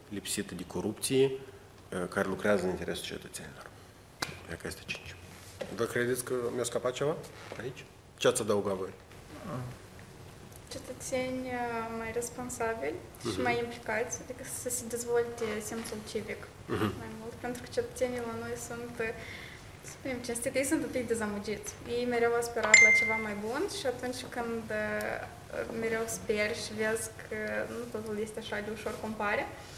lipsită 0.10 0.56
de 0.56 0.64
corupție, 0.68 1.26
uh, 1.26 2.08
care 2.10 2.28
lucrează 2.28 2.64
în 2.64 2.70
interesul 2.70 3.06
cetățenilor. 3.06 3.70
Iaca 4.50 4.68
este 4.68 4.82
5. 4.86 5.16
Dar 5.76 5.88
credeți 5.88 6.24
că 6.24 6.34
mi-a 6.56 6.64
scăpat 6.64 6.94
ceva 6.94 7.16
aici? 7.60 7.86
Ce 8.18 8.28
ați 8.28 8.42
adăugat 8.42 8.76
voi? 8.76 8.94
Cetățeni 10.76 11.42
uh, 11.46 11.86
mai 12.00 12.12
responsabili 12.14 12.98
uh-huh. 13.00 13.32
și 13.32 13.38
mhm. 13.38 13.42
mai 13.48 13.56
implicați, 13.64 14.14
adică 14.24 14.44
să 14.62 14.70
se 14.70 14.84
dezvolte 14.96 15.46
simțul 15.68 16.00
civic 16.10 16.42
uh-huh. 16.44 16.92
mai 17.04 17.12
mult, 17.22 17.34
pentru 17.46 17.62
că 17.62 17.68
cetățenii 17.78 18.22
la 18.30 18.36
noi 18.44 18.56
sunt, 18.68 18.96
uh, 19.00 19.12
să 19.88 19.92
spunem 19.96 20.18
cinstit, 20.28 20.56
ei 20.56 20.70
sunt 20.72 20.82
un 20.88 20.92
pic 20.98 21.06
dezamăgiți. 21.08 21.70
Ei 21.98 22.06
mereu 22.14 22.34
aspirat 22.36 22.78
la 22.86 22.92
ceva 23.00 23.16
mai 23.28 23.36
bun 23.46 23.62
și 23.80 23.86
atunci 23.94 24.22
când 24.36 24.64
uh, 24.82 25.20
mereu 25.84 26.04
speri 26.18 26.56
și 26.64 26.72
vezi 26.82 27.08
că 27.24 27.40
nu 27.76 27.84
totul 27.94 28.16
este 28.26 28.40
așa 28.40 28.58
de 28.66 28.72
ușor 28.78 28.96
compare, 29.06 29.44
uh 29.50 29.73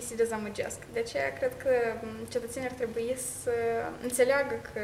se 0.00 0.14
dezamăgesc. 0.14 0.78
De 0.92 0.98
aceea 0.98 1.32
cred 1.32 1.56
că 1.56 1.70
cetățenii 2.28 2.68
ar 2.68 2.74
trebui 2.74 3.16
să 3.42 3.54
înțeleagă 4.02 4.54
că 4.72 4.80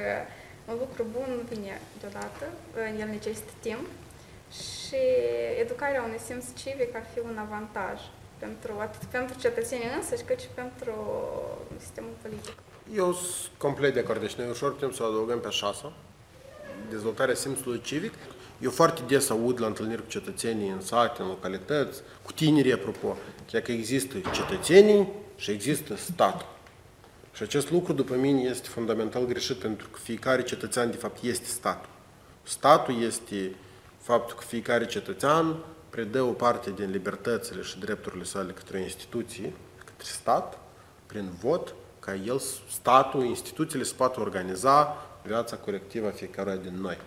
un 0.70 0.76
lucru 0.78 1.07
bun 1.12 1.28
nu 1.37 1.42
vine 1.54 1.81
deodată, 2.00 2.44
el 2.98 3.09
necesită 3.09 3.52
timp 3.61 3.87
și 4.50 5.02
educarea 5.61 6.02
unui 6.02 6.18
simț 6.26 6.44
civic 6.57 6.94
ar 6.94 7.07
fi 7.14 7.18
un 7.18 7.38
avantaj 7.38 8.00
pentru, 8.38 8.72
atât 8.78 9.09
pentru 9.09 9.38
cetățenii 9.38 9.90
însăși, 9.96 10.22
cât 10.22 10.40
și 10.40 10.48
pentru 10.54 10.94
sistemul 11.78 12.11
politic. 12.22 12.57
Eu 12.94 13.12
sunt 13.12 13.52
complet 13.57 13.94
de 13.94 14.00
acord. 14.00 14.20
Deci 14.20 14.35
noi 14.35 14.48
ușor 14.48 14.72
putem 14.72 14.92
să 14.92 15.02
o 15.02 15.07
adăugăm 15.07 15.40
pe 15.40 15.48
șasă. 15.50 15.92
Dezvoltarea 16.90 17.35
simțului 17.35 17.81
civic. 17.81 18.12
Eu 18.61 18.71
foarte 18.71 19.03
des 19.07 19.31
aud 19.31 19.61
la 19.61 19.66
întâlniri 19.66 20.03
cu 20.03 20.09
cetățenii 20.09 20.71
în 20.71 20.81
sate, 20.81 21.23
în 21.23 21.29
localități, 21.29 22.01
cu 22.23 22.33
tinerii, 22.33 22.73
apropo, 22.73 23.16
chiar 23.51 23.61
că 23.61 23.73
există 23.73 24.18
cetățenii 24.33 25.09
și 25.37 25.51
există 25.51 25.97
statul. 25.97 26.47
Și 27.33 27.42
acest 27.42 27.71
lucru, 27.71 27.92
după 27.92 28.14
mine, 28.14 28.40
este 28.40 28.68
fundamental 28.68 29.27
greșit, 29.27 29.57
pentru 29.57 29.88
că 29.88 29.99
fiecare 30.03 30.42
cetățean, 30.42 30.90
de 30.90 30.97
fapt, 30.97 31.23
este 31.23 31.47
statul. 31.47 31.90
Statul 32.42 33.03
este 33.03 33.55
faptul 34.01 34.37
că 34.37 34.44
fiecare 34.44 34.87
cetățean 34.87 35.57
predă 35.90 36.23
o 36.23 36.33
parte 36.33 36.71
din 36.71 36.90
libertățile 36.90 37.62
și 37.62 37.79
drepturile 37.79 38.25
sale 38.25 38.53
către 38.53 38.81
instituții, 38.81 39.55
către 39.85 40.07
stat, 40.07 40.59
prin 41.07 41.31
vot, 41.40 41.75
ca 41.99 42.14
el, 42.14 42.42
statul, 42.71 43.25
instituțiile 43.25 43.85
să 43.85 43.94
poată 43.97 44.21
organiza 44.21 45.07
viața 45.27 45.57
colectivă 45.57 46.07
a 46.07 46.11
fiecăruia 46.11 46.57
din 46.57 46.81
noi. 46.81 46.99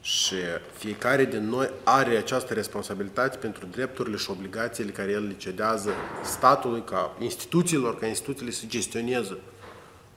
Și 0.00 0.34
fiecare 0.76 1.24
din 1.24 1.48
noi 1.48 1.70
are 1.84 2.16
această 2.16 2.54
responsabilitate 2.54 3.36
pentru 3.36 3.66
drepturile 3.66 4.16
și 4.16 4.30
obligațiile 4.30 4.90
care 4.90 5.10
el 5.10 5.26
le 5.26 5.34
cedează 5.36 5.90
statului, 6.24 6.84
ca 6.84 7.16
instituțiilor, 7.18 7.98
ca 7.98 8.06
instituțiile 8.06 8.50
să 8.50 8.66
gestioneze 8.66 9.38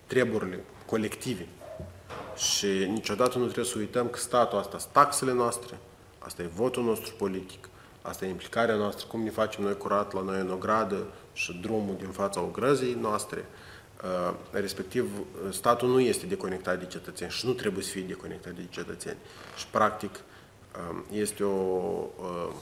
treburile 0.07 0.63
colective. 0.85 1.47
Și 2.35 2.67
niciodată 2.67 3.37
nu 3.37 3.43
trebuie 3.43 3.65
să 3.65 3.77
uităm 3.77 4.07
că 4.07 4.19
statul 4.19 4.57
asta 4.57 4.77
sunt 4.77 4.91
taxele 4.91 5.33
noastre, 5.33 5.77
asta 6.19 6.41
e 6.41 6.49
votul 6.55 6.83
nostru 6.83 7.13
politic, 7.17 7.69
asta 8.01 8.25
e 8.25 8.29
implicarea 8.29 8.75
noastră, 8.75 9.05
cum 9.09 9.21
ne 9.23 9.29
facem 9.29 9.63
noi 9.63 9.77
curat 9.77 10.13
la 10.13 10.21
noi 10.21 10.39
în 10.39 10.51
ogradă 10.51 11.05
și 11.33 11.59
drumul 11.61 11.95
din 11.97 12.09
fața 12.09 12.41
ogrăzii 12.41 12.97
noastre, 13.01 13.45
Uh, 13.45 13.72
respectiv 14.51 15.09
statul 15.51 15.89
nu 15.89 15.99
este 15.99 16.25
deconectat 16.25 16.79
de 16.79 16.85
cetățeni 16.85 17.31
și 17.31 17.45
nu 17.45 17.51
trebuie 17.51 17.83
să 17.83 17.89
fie 17.89 18.01
deconectat 18.01 18.53
de 18.53 18.65
cetățeni. 18.69 19.17
Și 19.57 19.67
practic 19.67 20.19
um, 20.89 21.03
este 21.11 21.43
o, 21.43 21.49
uh, 22.19 22.53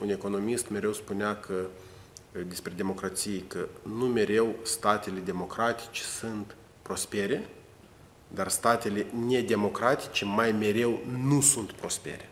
un 0.00 0.08
economist 0.08 0.68
mereu 0.68 0.92
spunea 0.92 1.36
că 1.36 1.54
uh, 1.54 2.42
despre 2.48 2.72
democrație 2.76 3.42
că 3.46 3.66
nu 3.82 4.06
mereu 4.06 4.54
statele 4.62 5.20
democratice 5.24 6.02
sunt 6.02 6.56
prospere, 6.82 7.48
dar 8.28 8.48
statele 8.48 9.06
nedemocratice 9.26 10.24
mai 10.24 10.52
mereu 10.52 11.00
nu 11.26 11.40
sunt 11.40 11.72
prospere. 11.72 12.30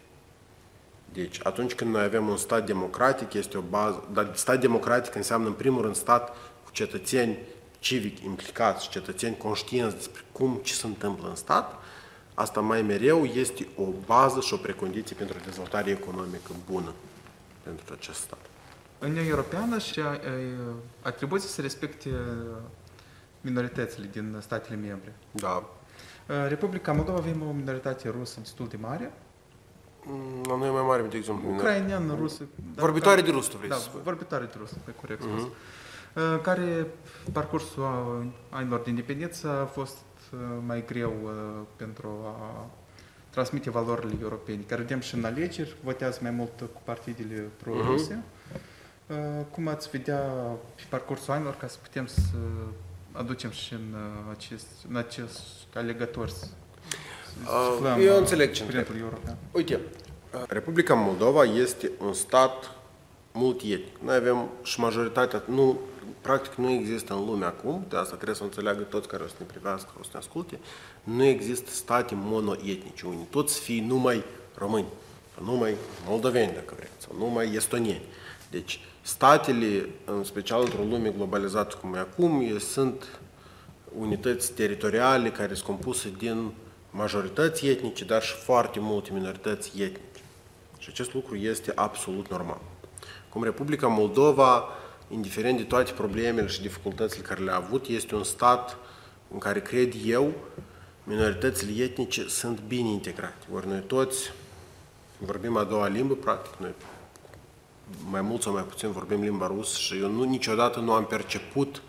Deci, 1.13 1.41
atunci 1.43 1.75
când 1.75 1.91
noi 1.91 2.03
avem 2.03 2.29
un 2.29 2.37
stat 2.37 2.67
democratic, 2.67 3.33
este 3.33 3.59
o 3.59 3.61
bază, 3.61 4.09
dar 4.13 4.37
stat 4.37 4.61
democratic 4.61 5.15
înseamnă, 5.15 5.47
în 5.47 5.53
primul 5.53 5.83
rând, 5.83 5.95
stat 5.95 6.29
cu 6.65 6.71
cetățeni 6.73 7.39
civic 7.85 8.21
implicați, 8.21 8.89
cetățeni 8.89 9.37
conștienți 9.37 9.97
despre 9.97 10.23
cum 10.33 10.61
ce 10.63 10.75
se 10.75 10.87
întâmplă 10.87 11.29
în 11.29 11.35
stat, 11.35 11.75
asta 12.35 12.61
mai 12.61 12.83
mereu 12.83 13.25
este 13.25 13.67
o 13.77 13.85
bază 14.07 14.41
și 14.41 14.55
o 14.55 14.57
precondiție 14.57 15.17
pentru 15.17 15.39
dezvoltare 15.45 15.91
economică 15.91 16.53
bună 16.71 16.93
pentru 17.63 17.95
acest 17.99 18.21
stat. 18.21 18.39
Uniunea 19.03 19.25
Europeană 19.25 19.79
și 19.79 20.01
atribuții 21.03 21.49
să 21.49 21.61
respecte 21.61 22.11
minoritățile 23.41 24.09
din 24.13 24.37
statele 24.41 24.77
membre. 24.77 25.15
Da. 25.31 25.71
Republica 26.49 26.93
Moldova 26.93 27.19
avem 27.19 27.43
o 27.49 27.53
minoritate 27.53 28.09
rusă 28.09 28.41
destul 28.41 28.69
de 28.69 28.77
mare. 28.81 29.13
La 30.43 30.57
noi 30.57 30.69
e 30.69 30.71
mai 30.71 30.83
mare, 30.83 31.03
de 31.03 31.17
exemplu. 31.17 31.51
Ucrainean, 31.51 32.17
rusă. 32.19 32.43
Vorbitoare 32.75 33.21
de 33.21 33.31
rusă, 33.31 33.51
vrei 33.57 33.69
da, 33.69 33.75
să 33.75 33.83
spui. 33.83 34.01
vorbitoare 34.03 34.45
de 34.45 34.55
rusă, 34.59 34.77
pe 34.85 34.93
corect 35.01 35.23
spus. 35.23 35.43
Uh-huh. 36.15 36.35
Uh, 36.35 36.41
care 36.43 36.87
parcursul 37.33 38.33
anilor 38.51 38.81
de 38.81 38.91
independență 38.91 39.49
a 39.49 39.65
fost 39.65 39.97
uh, 40.33 40.39
mai 40.67 40.85
greu 40.87 41.13
uh, 41.25 41.33
pentru 41.77 42.09
a 42.25 42.67
transmite 43.31 43.71
valorile 43.71 44.19
europene, 44.23 44.63
care 44.67 44.81
vedem 44.81 45.01
și 45.01 45.15
în 45.15 45.25
alegeri, 45.25 45.77
votează 45.83 46.19
mai 46.23 46.31
mult 46.31 46.59
cu 46.59 46.81
partidele 46.85 47.51
pro-ruse. 47.57 48.23
Uh-huh. 48.23 49.51
Cum 49.51 49.69
ați 49.69 49.91
vedea 49.91 50.21
pe 50.75 50.83
parcursul 50.89 51.33
anilor 51.33 51.55
ca 51.57 51.67
să 51.67 51.77
putem 51.83 52.07
să 52.07 52.37
aducem 53.13 53.51
și 53.51 53.73
în 53.73 53.97
acest, 54.31 54.67
în 54.89 54.97
acest 54.97 55.41
alegător 55.75 56.29
să 56.29 56.47
uh, 57.83 58.05
Eu 58.05 58.17
înțeleg 58.17 58.53
ce 58.53 58.87
european. 58.99 59.37
Uite, 59.53 59.81
Republica 60.49 60.95
Moldova 60.95 61.45
este 61.45 61.91
un 62.01 62.13
stat 62.13 62.71
multietnic. 63.33 63.97
Noi 64.03 64.17
avem 64.17 64.49
și 64.63 64.81
majoritatea, 64.81 65.43
nu 65.47 65.79
practic 66.25 66.55
nu 66.55 66.71
există 66.71 67.13
în 67.15 67.25
lume 67.25 67.45
acum, 67.45 67.85
de 67.89 67.97
asta 67.97 68.15
trebuie 68.15 68.37
să 68.37 68.43
înțeleagă 68.43 68.83
toți 68.83 69.09
care 69.09 69.23
o 69.23 69.27
să 69.27 69.35
ne 69.39 69.45
privească, 69.45 69.91
o 70.01 70.03
să 70.03 70.09
ne 70.13 70.19
asculte, 70.19 70.59
nu 71.03 71.25
există 71.25 71.71
state 71.71 72.15
monoetnice, 72.17 73.07
unii 73.07 73.27
toți 73.31 73.61
fii 73.61 73.81
numai 73.81 74.25
români, 74.55 74.87
sau 75.35 75.45
numai 75.45 75.75
moldoveni, 76.07 76.53
dacă 76.55 76.75
vreți, 76.77 76.93
sau 76.99 77.17
numai 77.19 77.55
estonieni. 77.55 78.05
Deci, 78.51 78.81
statele, 79.03 79.89
în 80.05 80.25
special 80.25 80.61
într-o 80.61 80.83
lume 80.83 81.09
globalizată 81.09 81.77
cum 81.81 81.95
e 81.95 81.99
acum, 81.99 82.59
sunt 82.59 83.21
unități 83.99 84.53
teritoriale 84.53 85.31
care 85.31 85.55
sunt 85.55 85.67
compuse 85.67 86.13
din 86.19 86.53
majorități 86.91 87.67
etnice, 87.67 88.05
dar 88.05 88.23
și 88.23 88.35
foarte 88.35 88.79
multe 88.81 89.11
minorități 89.13 89.69
etnice. 89.69 90.23
Și 90.79 90.89
acest 90.93 91.15
lucru 91.15 91.37
este 91.37 91.73
absolut 91.75 92.31
normal. 92.31 92.61
Cum 93.29 93.43
Republica 93.43 93.87
Moldova 93.87 94.69
indiferent 95.09 95.57
de 95.57 95.63
toate 95.63 95.93
problemele 95.93 96.47
și 96.47 96.63
dificultățile 96.63 97.23
care 97.23 97.43
le-a 97.43 97.57
avut, 97.57 97.87
este 97.87 98.15
un 98.15 98.25
stat 98.25 98.77
în 99.33 99.39
care, 99.39 99.61
cred 99.61 99.95
eu, 100.05 100.33
minoritățile 101.05 101.83
etnice 101.83 102.29
sunt 102.29 102.61
bine 102.69 102.89
integrate. 102.89 103.47
Ori 103.53 103.67
noi 103.67 103.81
toți 103.87 104.33
vorbim 105.19 105.57
a 105.57 105.65
doua 105.65 105.89
limbă, 105.89 106.15
practic, 106.15 106.53
noi 106.61 106.75
mai 108.11 108.21
mult 108.21 108.43
sau 108.43 108.53
mai 108.53 108.63
puțin 108.63 108.91
vorbim 108.91 109.23
limba 109.23 109.47
rusă 109.47 109.79
și 109.79 109.99
eu 110.01 110.11
nu, 110.11 110.23
niciodată 110.23 110.81
nu 110.81 110.93
am 110.93 111.07
perceput 111.07 111.83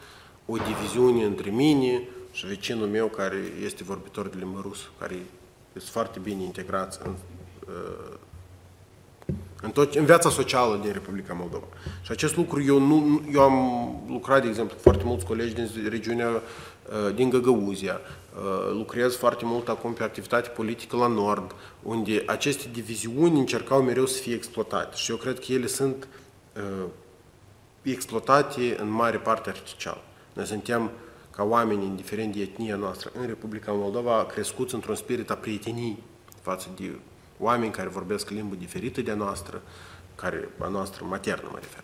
o 0.46 0.58
diviziune 0.58 1.24
între 1.24 1.50
mine 1.50 2.02
și 2.32 2.46
vecinul 2.46 2.88
meu 2.88 3.08
care 3.08 3.38
este 3.64 3.84
vorbitor 3.84 4.28
de 4.28 4.38
limba 4.38 4.60
rusă, 4.62 4.86
care 5.00 5.16
este 5.74 5.90
foarte 5.92 6.20
bine 6.20 6.44
integrat 6.44 7.02
în, 7.04 7.16
uh, 7.68 8.18
în, 9.62 9.72
tot, 9.72 9.96
în 9.96 10.06
viața 10.06 10.30
socială 10.30 10.80
din 10.82 10.92
Republica 10.92 11.34
Moldova. 11.34 11.66
Și 12.02 12.12
acest 12.12 12.36
lucru, 12.36 12.64
eu, 12.64 12.80
nu, 12.80 13.22
eu 13.34 13.42
am 13.42 13.58
lucrat, 14.08 14.42
de 14.42 14.48
exemplu, 14.48 14.76
cu 14.76 14.82
foarte 14.82 15.04
mulți 15.04 15.26
colegi 15.26 15.54
din 15.54 15.70
regiunea 15.90 16.30
uh, 16.30 17.16
din 17.16 17.30
Găgăuzia, 17.30 18.00
uh, 18.00 18.72
lucrez 18.72 19.16
foarte 19.16 19.46
mult 19.46 19.68
acum 19.68 19.94
pe 19.94 20.04
activitate 20.04 20.50
politică 20.50 20.96
la 20.96 21.08
Nord, 21.08 21.56
unde 21.84 22.24
aceste 22.26 22.70
diviziuni 22.74 23.40
încercau 23.40 23.82
mereu 23.82 24.06
să 24.06 24.22
fie 24.22 24.34
exploatate. 24.34 24.96
Și 24.96 25.12
eu 25.12 25.18
cred 25.18 25.40
că 25.40 25.52
ele 25.52 25.68
sunt 25.68 26.08
uh, 26.56 26.86
exploatate 27.82 28.78
în 28.80 28.90
mare 28.90 29.18
parte 29.18 29.50
artificial. 29.50 30.04
Noi 30.34 30.46
suntem 30.46 30.92
ca 31.36 31.44
oameni, 31.44 31.86
indiferent 31.86 32.36
de 32.36 32.42
etnia 32.42 32.76
noastră, 32.76 33.12
în 33.20 33.26
Republica 33.26 33.72
Moldova, 33.72 34.26
crescuți 34.26 34.74
într-un 34.74 34.96
spirit 34.96 35.30
a 35.30 35.36
prietenii 35.36 36.04
față 36.42 36.68
de 36.76 37.00
oameni 37.40 37.72
care 37.72 37.88
vorbesc 37.88 38.30
limbă 38.30 38.56
diferită 38.56 39.02
de 39.02 39.12
a 39.12 39.16
noastră, 39.16 39.62
care 40.16 40.50
a 40.60 40.68
noastră 40.68 41.06
maternă 41.08 41.50
mă 41.52 41.58
refer. 41.60 41.84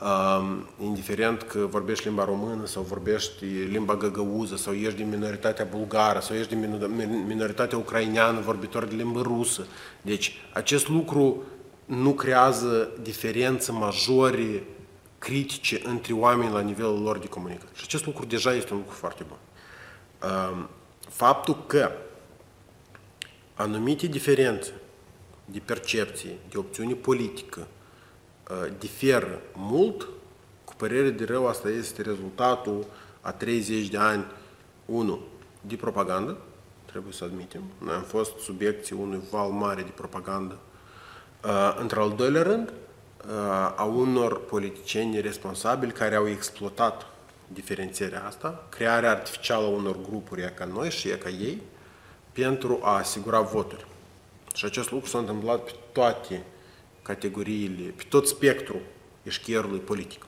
Uh, 0.00 0.58
indiferent 0.82 1.42
că 1.42 1.58
vorbești 1.58 2.04
limba 2.04 2.24
română 2.24 2.66
sau 2.66 2.82
vorbești 2.82 3.44
limba 3.44 3.96
găgăuză 3.96 4.56
sau 4.56 4.72
ești 4.72 4.96
din 4.96 5.08
minoritatea 5.08 5.64
bulgară 5.64 6.20
sau 6.20 6.36
ești 6.36 6.54
din 6.54 7.24
minoritatea 7.26 7.78
ucraineană 7.78 8.40
vorbitor 8.40 8.84
de 8.84 8.94
limbă 8.94 9.20
rusă. 9.20 9.66
Deci 10.02 10.36
acest 10.52 10.88
lucru 10.88 11.42
nu 11.84 12.12
creează 12.12 12.90
diferențe 13.02 13.72
majore 13.72 14.62
critice 15.18 15.80
între 15.84 16.12
oameni 16.12 16.52
la 16.52 16.60
nivelul 16.60 17.02
lor 17.02 17.18
de 17.18 17.26
comunicare. 17.26 17.70
Și 17.74 17.82
acest 17.84 18.06
lucru 18.06 18.24
deja 18.24 18.52
este 18.52 18.72
un 18.72 18.78
lucru 18.78 18.94
foarte 18.94 19.24
bun. 19.28 19.38
Uh, 20.22 20.64
faptul 21.08 21.64
că 21.66 21.90
anumite 23.54 24.06
diferențe 24.06 24.72
de 25.50 25.58
percepție, 25.64 26.30
de 26.50 26.58
opțiune 26.58 26.94
politică, 26.94 27.66
uh, 28.50 28.72
diferă 28.78 29.40
mult, 29.54 30.08
cu 30.64 30.74
părere 30.76 31.10
de 31.10 31.24
rău, 31.24 31.46
asta 31.46 31.68
este 31.68 32.02
rezultatul 32.02 32.86
a 33.20 33.32
30 33.32 33.88
de 33.88 33.96
ani, 33.96 34.24
unu, 34.84 35.20
de 35.60 35.76
propagandă, 35.76 36.36
trebuie 36.84 37.12
să 37.12 37.24
admitem. 37.24 37.62
Noi 37.78 37.94
am 37.94 38.02
fost 38.02 38.38
subiecții 38.38 38.96
unui 39.00 39.20
val 39.30 39.50
mare 39.50 39.82
de 39.82 39.92
propagandă. 39.94 40.58
Uh, 41.44 41.76
într-al 41.80 42.12
doilea 42.16 42.42
rând, 42.42 42.72
a 43.76 43.84
unor 43.84 44.44
politicieni 44.44 45.20
responsabili 45.20 45.92
care 45.92 46.14
au 46.14 46.28
exploatat 46.28 47.06
diferențierea 47.46 48.24
asta, 48.26 48.66
crearea 48.68 49.10
artificială 49.10 49.66
a 49.66 49.68
unor 49.68 49.96
grupuri 50.08 50.52
ca 50.54 50.64
noi 50.64 50.90
și 50.90 51.08
ca 51.08 51.28
ei, 51.28 51.62
pentru 52.32 52.78
a 52.82 52.96
asigura 52.96 53.40
voturi. 53.40 53.86
Și 54.58 54.64
acest 54.64 54.90
lucru 54.90 55.08
s-a 55.08 55.18
întâmplat 55.18 55.64
pe 55.64 55.74
toate 55.92 56.44
categoriile, 57.02 57.92
pe 57.96 58.02
tot 58.08 58.26
spectrul 58.26 58.80
eșchierului 59.22 59.78
politic. 59.78 60.26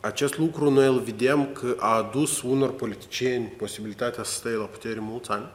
Acest 0.00 0.38
lucru 0.38 0.70
noi 0.70 0.86
îl 0.86 1.00
vedem 1.00 1.52
că 1.52 1.76
a 1.78 1.96
adus 1.96 2.42
unor 2.42 2.72
politicieni 2.72 3.46
posibilitatea 3.46 4.22
să 4.22 4.32
stea 4.32 4.50
la 4.50 4.64
putere 4.64 4.98
mulți 5.00 5.30
ani 5.30 5.46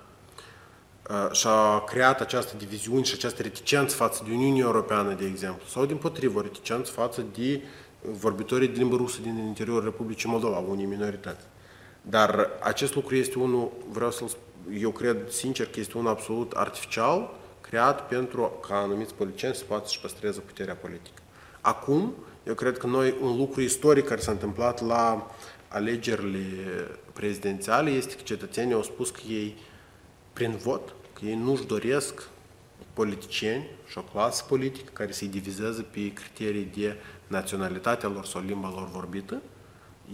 și 1.31 1.47
a 1.47 1.83
creat 1.83 2.21
această 2.21 2.57
diviziune 2.57 3.03
și 3.03 3.13
această 3.13 3.41
reticență 3.41 3.95
față 3.95 4.23
de 4.27 4.33
Uniunea 4.33 4.63
Europeană, 4.63 5.13
de 5.13 5.25
exemplu, 5.25 5.67
sau 5.67 5.85
din 5.85 5.97
potrivă, 5.97 6.41
reticență 6.41 6.91
față 6.91 7.25
de 7.35 7.61
vorbitorii 8.01 8.67
de 8.67 8.77
limbă 8.77 8.95
rusă 8.95 9.21
din 9.21 9.37
interiorul 9.37 9.83
Republicii 9.83 10.29
Moldova, 10.29 10.57
unii 10.57 10.85
minorități. 10.85 11.45
Dar 12.01 12.49
acest 12.61 12.95
lucru 12.95 13.15
este 13.15 13.39
unul, 13.39 13.71
vreau 13.89 14.11
să-l 14.11 14.29
eu 14.79 14.91
cred 14.91 15.29
sincer 15.29 15.67
că 15.67 15.79
este 15.79 15.97
unul 15.97 16.09
absolut 16.09 16.51
artificial, 16.51 17.33
creat 17.61 18.07
pentru 18.07 18.51
ca 18.67 18.75
anumiți 18.75 19.13
politicieni 19.13 19.55
să 19.55 19.63
poată 19.63 19.87
să-și 19.87 19.99
păstreze 19.99 20.39
puterea 20.39 20.75
politică. 20.75 21.21
Acum, 21.61 22.13
eu 22.43 22.53
cred 22.53 22.77
că 22.77 22.87
noi, 22.87 23.15
un 23.21 23.37
lucru 23.37 23.61
istoric 23.61 24.05
care 24.05 24.21
s-a 24.21 24.31
întâmplat 24.31 24.85
la 24.85 25.31
alegerile 25.67 26.87
prezidențiale 27.13 27.89
este 27.89 28.15
că 28.15 28.21
cetățenii 28.23 28.73
au 28.73 28.83
spus 28.83 29.09
că 29.09 29.21
ei, 29.27 29.57
prin 30.33 30.55
vot, 30.55 30.93
că 31.13 31.25
ei 31.25 31.35
nu-și 31.35 31.65
doresc 31.65 32.29
politicieni 32.93 33.69
și 33.87 33.97
o 33.97 34.01
clasă 34.01 34.43
politică 34.47 34.89
care 34.93 35.11
se 35.11 35.25
divizează 35.25 35.81
pe 35.81 36.13
criterii 36.13 36.69
de 36.75 36.95
naționalitatea 37.27 38.09
lor 38.09 38.25
sau 38.25 38.41
limba 38.45 38.73
lor 38.75 38.89
vorbită. 38.89 39.41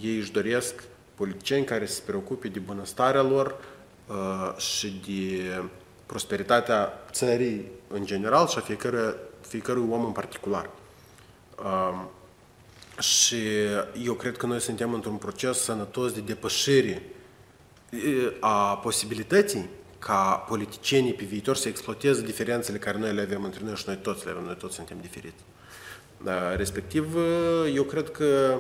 Ei 0.01 0.17
își 0.17 0.31
doresc 0.31 0.83
politicieni 1.17 1.65
care 1.65 1.85
se 1.85 2.01
preocupe 2.05 2.47
de 2.47 2.59
bunăstarea 2.59 3.21
lor 3.21 3.55
uh, 4.07 4.57
și 4.57 5.01
de 5.05 5.63
prosperitatea 6.05 6.93
țării 7.11 7.65
în 7.87 8.05
general 8.05 8.47
și 8.47 8.57
a 8.57 8.61
fiecărui, 8.61 9.15
fiecărui 9.41 9.87
om 9.89 10.05
în 10.05 10.11
particular. 10.11 10.69
Uh, 11.63 12.05
și 12.99 13.37
eu 14.03 14.13
cred 14.13 14.37
că 14.37 14.45
noi 14.45 14.59
suntem 14.59 14.93
într-un 14.93 15.15
proces 15.15 15.57
sănătos 15.57 16.11
de 16.11 16.19
depășire 16.19 17.03
a 18.39 18.77
posibilității 18.77 19.69
ca 19.99 20.45
politicienii 20.47 21.13
pe 21.13 21.23
viitor 21.23 21.55
să 21.55 21.67
exploateze 21.67 22.21
diferențele 22.21 22.77
care 22.77 22.97
noi 22.97 23.13
le 23.13 23.21
avem 23.21 23.43
între 23.43 23.61
noi 23.63 23.75
și 23.75 23.83
noi 23.87 23.97
toți 23.97 24.25
le 24.25 24.31
avem, 24.31 24.43
noi 24.43 24.55
toți 24.55 24.75
suntem 24.75 24.97
diferiți. 25.01 25.43
Respectiv, 26.55 27.15
eu 27.73 27.83
cred 27.83 28.11
că 28.11 28.59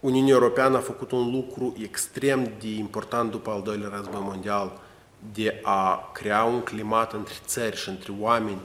Uniunea 0.00 0.32
Europeană 0.32 0.76
a 0.76 0.80
făcut 0.80 1.10
un 1.10 1.30
lucru 1.30 1.74
extrem 1.82 2.52
de 2.60 2.68
important 2.68 3.30
după 3.30 3.50
al 3.50 3.62
doilea 3.62 3.88
război 3.88 4.20
mondial 4.20 4.80
de 5.32 5.60
a 5.62 6.10
crea 6.12 6.44
un 6.44 6.60
climat 6.60 7.12
între 7.12 7.34
țări 7.46 7.76
și 7.76 7.88
între 7.88 8.12
oameni 8.18 8.60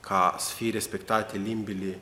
ca 0.00 0.34
să 0.38 0.54
fie 0.54 0.70
respectate 0.70 1.40
limbile 1.44 1.98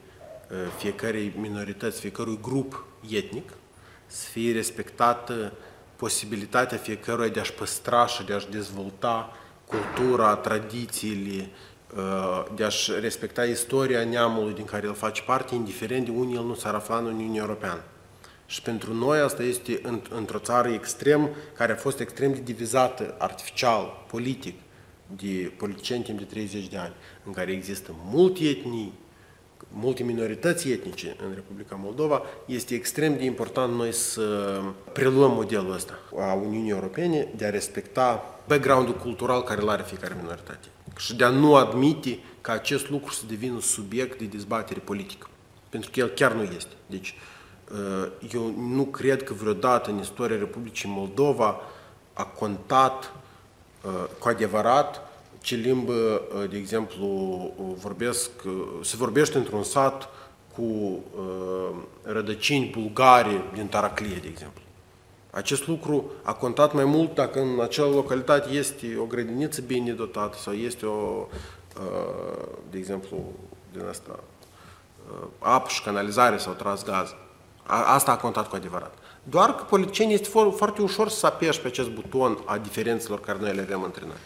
fiecărei 0.76 1.32
minorități, 1.40 2.00
fiecărui 2.00 2.38
grup 2.42 2.84
etnic, 3.10 3.52
să 4.06 4.28
fie 4.28 4.52
respectată 4.52 5.52
posibilitatea 5.96 6.78
fiecăruia 6.78 7.28
de 7.28 7.40
a-și 7.40 7.52
păstra 7.52 8.06
și 8.06 8.24
de 8.24 8.32
a-și 8.32 8.50
dezvolta 8.50 9.32
cultura, 9.66 10.36
tradițiile, 10.36 11.48
de 12.54 12.64
a-și 12.64 12.92
respecta 13.00 13.44
istoria 13.44 14.04
neamului 14.04 14.54
din 14.54 14.64
care 14.64 14.86
el 14.86 14.94
face 14.94 15.22
parte, 15.22 15.54
indiferent 15.54 16.04
de 16.04 16.10
unde 16.10 16.36
el 16.36 16.44
nu 16.44 16.54
s-ar 16.54 16.74
afla 16.74 16.96
în 16.96 17.04
Uniunea 17.04 17.40
Europeană. 17.40 17.80
Și 18.50 18.62
pentru 18.62 18.94
noi 18.94 19.18
asta 19.18 19.42
este 19.42 19.80
într-o 20.10 20.38
țară 20.38 20.68
extrem, 20.68 21.30
care 21.56 21.72
a 21.72 21.76
fost 21.76 22.00
extrem 22.00 22.32
de 22.32 22.40
divizată 22.40 23.14
artificial, 23.18 24.04
politic, 24.08 24.60
de 25.06 25.52
politicieni 25.56 26.04
timp 26.04 26.18
de 26.18 26.24
30 26.24 26.68
de 26.68 26.76
ani, 26.76 26.92
în 27.24 27.32
care 27.32 27.52
există 27.52 27.94
multe 28.04 28.44
etnii, 28.44 28.92
multe 29.68 30.02
minorități 30.02 30.70
etnice 30.70 31.16
în 31.24 31.34
Republica 31.34 31.74
Moldova, 31.82 32.22
este 32.46 32.74
extrem 32.74 33.16
de 33.16 33.24
important 33.24 33.74
noi 33.74 33.92
să 33.92 34.60
preluăm 34.92 35.32
modelul 35.32 35.72
ăsta 35.72 35.98
a 36.18 36.32
Uniunii 36.32 36.70
Europene 36.70 37.28
de 37.36 37.44
a 37.44 37.50
respecta 37.50 38.38
background-ul 38.46 38.96
cultural 38.96 39.42
care 39.42 39.60
îl 39.60 39.68
are 39.68 39.82
fiecare 39.82 40.14
minoritate 40.20 40.66
și 40.96 41.16
de 41.16 41.24
a 41.24 41.28
nu 41.28 41.54
admite 41.54 42.18
ca 42.40 42.52
acest 42.52 42.90
lucru 42.90 43.12
să 43.12 43.22
devină 43.28 43.60
subiect 43.60 44.18
de 44.18 44.24
dezbatere 44.24 44.80
politică. 44.80 45.28
Pentru 45.68 45.90
că 45.90 46.00
el 46.00 46.08
chiar 46.08 46.32
nu 46.32 46.42
este. 46.42 46.74
Deci, 46.86 47.08
uh, 47.08 47.29
eu 48.32 48.54
nu 48.58 48.84
cred 48.84 49.22
că 49.22 49.32
vreodată 49.32 49.90
în 49.90 49.98
istoria 49.98 50.36
Republicii 50.36 50.88
Moldova 50.88 51.60
a 52.12 52.24
contat 52.24 53.12
uh, 53.84 54.04
cu 54.18 54.28
adevărat 54.28 55.00
ce 55.40 55.54
limbă, 55.54 55.92
uh, 55.92 56.50
de 56.50 56.56
exemplu, 56.56 57.06
vorbesc, 57.80 58.30
se 58.82 58.96
vorbește 58.96 59.38
într-un 59.38 59.62
sat 59.62 60.08
cu 60.54 61.00
rădăcini 62.02 62.70
bulgare 62.70 63.44
din 63.54 63.66
Taraclie, 63.66 64.18
de 64.22 64.28
exemplu. 64.28 64.62
Acest 65.30 65.66
lucru 65.66 66.10
a 66.22 66.32
contat 66.32 66.72
mai 66.72 66.84
mult 66.84 67.14
dacă 67.14 67.40
în 67.40 67.60
acea 67.60 67.86
localitate 67.86 68.50
este 68.50 68.96
o 68.98 69.04
grădiniță 69.04 69.60
bine 69.60 69.92
dotată 69.92 70.36
sau 70.38 70.52
este 70.52 70.86
o, 70.86 71.26
de 72.70 72.78
exemplu, 72.78 73.32
din 73.72 73.82
asta, 73.88 74.18
apă 75.38 75.68
și 75.68 75.82
canalizare 75.82 76.36
sau 76.36 76.52
tras 76.52 76.84
gaz. 76.84 77.14
Asta 77.70 78.10
a 78.10 78.16
contat 78.16 78.48
cu 78.48 78.56
adevărat. 78.56 78.94
Doar 79.22 79.54
că 79.54 79.62
politicienii 79.62 80.14
este 80.14 80.28
foarte 80.56 80.82
ușor 80.82 81.08
să 81.08 81.26
apeși 81.26 81.60
pe 81.60 81.66
acest 81.66 81.90
buton 81.90 82.38
a 82.44 82.58
diferențelor 82.58 83.20
care 83.20 83.38
noi 83.40 83.54
le 83.54 83.60
avem 83.60 83.82
între 83.82 84.04
noi 84.06 84.16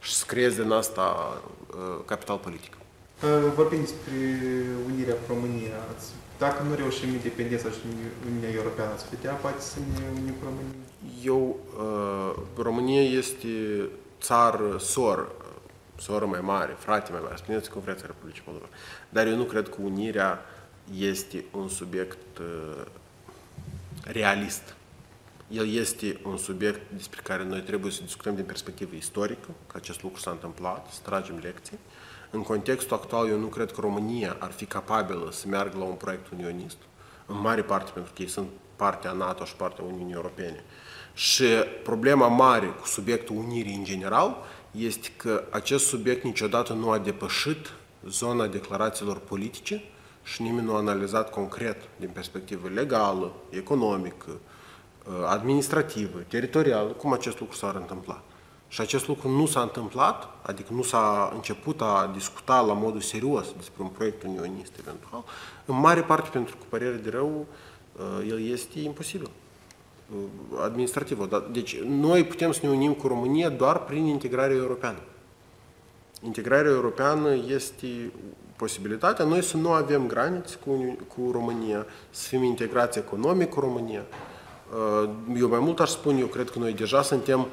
și 0.00 0.14
să 0.14 0.24
creeze 0.26 0.62
în 0.62 0.72
asta 0.72 1.36
capital 2.04 2.36
politic. 2.36 2.72
Vorbim 3.54 3.80
despre 3.80 4.12
unirea 4.86 5.14
cu 5.14 5.32
România. 5.32 5.76
Dacă 6.38 6.62
nu 6.68 6.74
reușim 6.74 7.08
independența 7.08 7.68
și 7.68 7.78
Uniunea 8.26 8.50
Europeană 8.50 8.90
să 8.96 9.04
vedea, 9.10 9.32
poate 9.32 9.60
să 9.60 9.78
ne 9.78 10.04
unim 10.20 10.34
cu 10.34 10.44
România? 10.44 10.74
Eu, 11.24 11.56
România 12.56 13.02
este 13.02 13.48
țară 14.20 14.76
sor, 14.78 15.30
soră 15.96 16.26
mai 16.26 16.40
mare, 16.40 16.76
frate 16.78 17.12
mai 17.12 17.20
mare, 17.22 17.36
spuneți 17.36 17.70
cum 17.70 17.80
vreți 17.84 18.02
Republicii 18.06 18.42
Moldova. 18.46 18.68
Dar 19.08 19.26
eu 19.26 19.36
nu 19.36 19.44
cred 19.44 19.68
că 19.68 19.76
unirea 19.82 20.44
este 20.98 21.44
un 21.50 21.68
subiect 21.68 22.40
realist. 24.04 24.74
El 25.48 25.74
este 25.74 26.18
un 26.24 26.36
subiect 26.36 26.80
despre 26.90 27.20
care 27.22 27.44
noi 27.44 27.60
trebuie 27.60 27.92
să 27.92 28.02
discutăm 28.04 28.34
din 28.34 28.44
perspectivă 28.44 28.94
istorică, 28.94 29.48
că 29.66 29.76
acest 29.76 30.02
lucru 30.02 30.20
s-a 30.20 30.30
întâmplat, 30.30 30.86
să 30.92 31.00
tragem 31.02 31.38
lecții. 31.42 31.78
În 32.30 32.42
contextul 32.42 32.96
actual, 32.96 33.28
eu 33.28 33.38
nu 33.38 33.46
cred 33.46 33.72
că 33.72 33.80
România 33.80 34.36
ar 34.38 34.50
fi 34.50 34.64
capabilă 34.64 35.28
să 35.32 35.48
meargă 35.48 35.78
la 35.78 35.84
un 35.84 35.94
proiect 35.94 36.30
unionist, 36.32 36.76
în 37.26 37.40
mare 37.40 37.62
parte 37.62 37.90
pentru 37.94 38.12
că 38.14 38.22
ei 38.22 38.28
sunt 38.28 38.48
partea 38.76 39.12
NATO 39.12 39.44
și 39.44 39.54
partea 39.54 39.84
Uniunii 39.84 40.14
Europene. 40.14 40.64
Și 41.14 41.44
problema 41.82 42.28
mare 42.28 42.66
cu 42.66 42.86
subiectul 42.86 43.36
unirii 43.36 43.74
în 43.74 43.84
general 43.84 44.36
este 44.70 45.08
că 45.16 45.44
acest 45.50 45.86
subiect 45.86 46.24
niciodată 46.24 46.72
nu 46.72 46.90
a 46.90 46.98
depășit 46.98 47.72
zona 48.08 48.46
declarațiilor 48.46 49.18
politice 49.18 49.82
și 50.22 50.42
nimeni 50.42 50.66
nu 50.66 50.74
a 50.74 50.76
analizat 50.76 51.30
concret 51.30 51.76
din 51.96 52.08
perspectivă 52.08 52.68
legală, 52.68 53.32
economică, 53.50 54.30
administrativă, 55.26 56.18
teritorială, 56.28 56.88
cum 56.88 57.12
acest 57.12 57.40
lucru 57.40 57.56
s-ar 57.56 57.74
întâmpla. 57.74 58.22
Și 58.68 58.80
acest 58.80 59.08
lucru 59.08 59.28
nu 59.28 59.46
s-a 59.46 59.60
întâmplat, 59.60 60.28
adică 60.42 60.72
nu 60.72 60.82
s-a 60.82 61.32
început 61.34 61.80
a 61.80 62.10
discuta 62.14 62.60
la 62.60 62.72
modul 62.72 63.00
serios 63.00 63.52
despre 63.56 63.82
un 63.82 63.88
proiect 63.88 64.22
unionist 64.22 64.72
eventual, 64.78 65.24
în 65.64 65.80
mare 65.80 66.00
parte 66.00 66.28
pentru 66.32 66.56
că, 66.56 66.64
părere 66.68 66.96
de 66.96 67.10
rău, 67.10 67.46
el 68.28 68.46
este 68.46 68.80
imposibil 68.80 69.30
administrativ. 70.62 71.28
Deci 71.52 71.80
noi 71.80 72.24
putem 72.24 72.52
să 72.52 72.60
ne 72.62 72.68
unim 72.68 72.92
cu 72.92 73.06
România 73.06 73.48
doar 73.48 73.84
prin 73.84 74.04
integrarea 74.04 74.56
europeană. 74.56 74.98
Integrarea 76.24 76.70
europeană 76.70 77.34
este 77.34 78.12
posibilitatea 78.62 79.24
noi 79.24 79.42
să 79.42 79.56
nu 79.56 79.70
avem 79.72 80.06
granițe 80.06 80.56
cu, 80.64 80.98
cu 81.14 81.30
România, 81.32 81.86
să 82.10 82.28
fim 82.28 82.42
integrați 82.42 82.98
economic 82.98 83.48
cu 83.48 83.60
România. 83.60 84.02
Eu 85.36 85.48
mai 85.48 85.58
mult 85.58 85.80
aș 85.80 85.90
spune, 85.90 86.18
eu 86.18 86.26
cred 86.26 86.50
că 86.50 86.58
noi 86.58 86.72
deja 86.72 87.02
suntem 87.02 87.46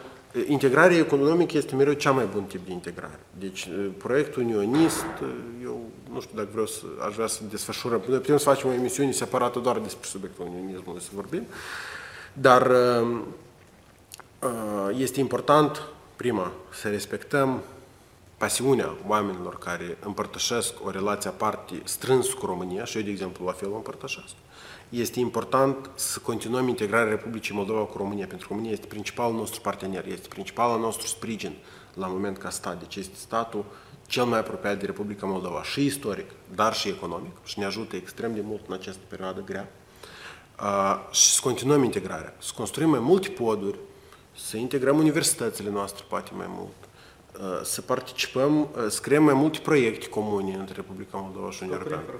Integrarea 0.48 0.98
economică 0.98 1.58
este 1.58 1.76
mereu 1.76 1.94
cea 1.94 2.12
mai 2.12 2.28
bun 2.34 2.44
tip 2.44 2.66
de 2.66 2.72
integrare. 2.72 3.20
Deci, 3.40 3.70
proiectul 3.98 4.44
unionist, 4.44 5.06
eu 5.64 5.80
nu 6.14 6.22
știu 6.22 6.36
dacă 6.36 6.48
vreau 6.52 6.66
să, 6.66 6.84
aș 7.08 7.14
vrea 7.14 7.28
să 7.28 7.42
desfășurăm, 7.50 8.02
noi 8.08 8.18
putem 8.18 8.38
să 8.38 8.44
facem 8.44 8.70
o 8.70 8.74
emisiune 8.74 9.12
separată 9.12 9.60
doar 9.60 9.80
despre 9.80 10.08
subiectul 10.08 10.46
unionismului, 10.48 11.02
să 11.02 11.10
vorbim, 11.14 11.44
dar 12.34 12.72
este 14.98 15.20
important, 15.20 15.82
prima, 16.16 16.52
să 16.74 16.90
respectăm 16.90 17.62
pasiunea 18.40 18.96
oamenilor 19.08 19.58
care 19.58 19.98
împărtășesc 20.06 20.74
o 20.86 20.90
relație 20.90 21.30
aparte 21.30 21.82
strâns 21.84 22.34
cu 22.34 22.46
România, 22.46 22.86
și 22.86 22.98
eu, 22.98 23.04
de 23.04 23.10
exemplu, 23.10 23.46
la 23.46 23.52
fel 23.52 23.72
o 23.72 23.76
împărtășesc, 23.76 24.34
este 24.90 25.20
important 25.20 25.90
să 25.96 26.20
continuăm 26.20 26.68
integrarea 26.68 27.10
Republicii 27.10 27.56
Moldova 27.56 27.84
cu 27.84 27.98
România, 27.98 28.26
pentru 28.28 28.48
că 28.48 28.54
România 28.54 28.72
este 28.74 28.88
principalul 28.88 29.36
nostru 29.36 29.62
partener, 29.62 30.08
este 30.08 30.28
principalul 30.28 30.80
nostru 30.80 31.08
sprijin 31.08 31.56
la 31.94 32.08
moment 32.08 32.38
ca 32.38 32.50
stat. 32.50 32.80
Deci 32.80 32.96
este 32.96 33.16
statul 33.16 33.66
cel 34.08 34.24
mai 34.24 34.40
apropiat 34.40 34.80
de 34.80 34.86
Republica 34.86 35.26
Moldova, 35.26 35.64
și 35.64 35.86
istoric, 35.86 36.30
dar 36.56 36.74
și 36.74 36.88
economic, 36.88 37.32
și 37.44 37.60
ne 37.60 37.66
ajută 37.66 37.96
extrem 37.96 38.34
de 38.34 38.42
mult 38.44 38.62
în 38.68 38.74
această 38.74 39.02
perioadă 39.08 39.42
grea. 39.46 39.72
Uh, 40.62 41.12
și 41.12 41.32
să 41.32 41.40
continuăm 41.44 41.84
integrarea, 41.84 42.34
să 42.38 42.52
construim 42.56 42.90
mai 42.90 43.00
multe 43.00 43.30
poduri, 43.30 43.80
să 44.36 44.58
integrăm 44.58 44.98
universitățile 44.98 45.70
noastre 45.70 46.04
poate 46.08 46.32
mai 46.36 46.48
mult, 46.50 46.76
uh, 46.82 46.89
să 47.64 47.82
participăm, 47.82 48.60
uh, 48.60 48.68
să 48.88 49.02
creăm 49.02 49.24
mai 49.24 49.34
multe 49.34 49.60
proiecte 49.64 50.08
comune 50.08 50.54
între 50.54 50.74
Republica 50.76 51.18
Moldova 51.18 51.52
și 51.52 51.64
Uniunea 51.64 51.86
Europeană. 51.86 52.20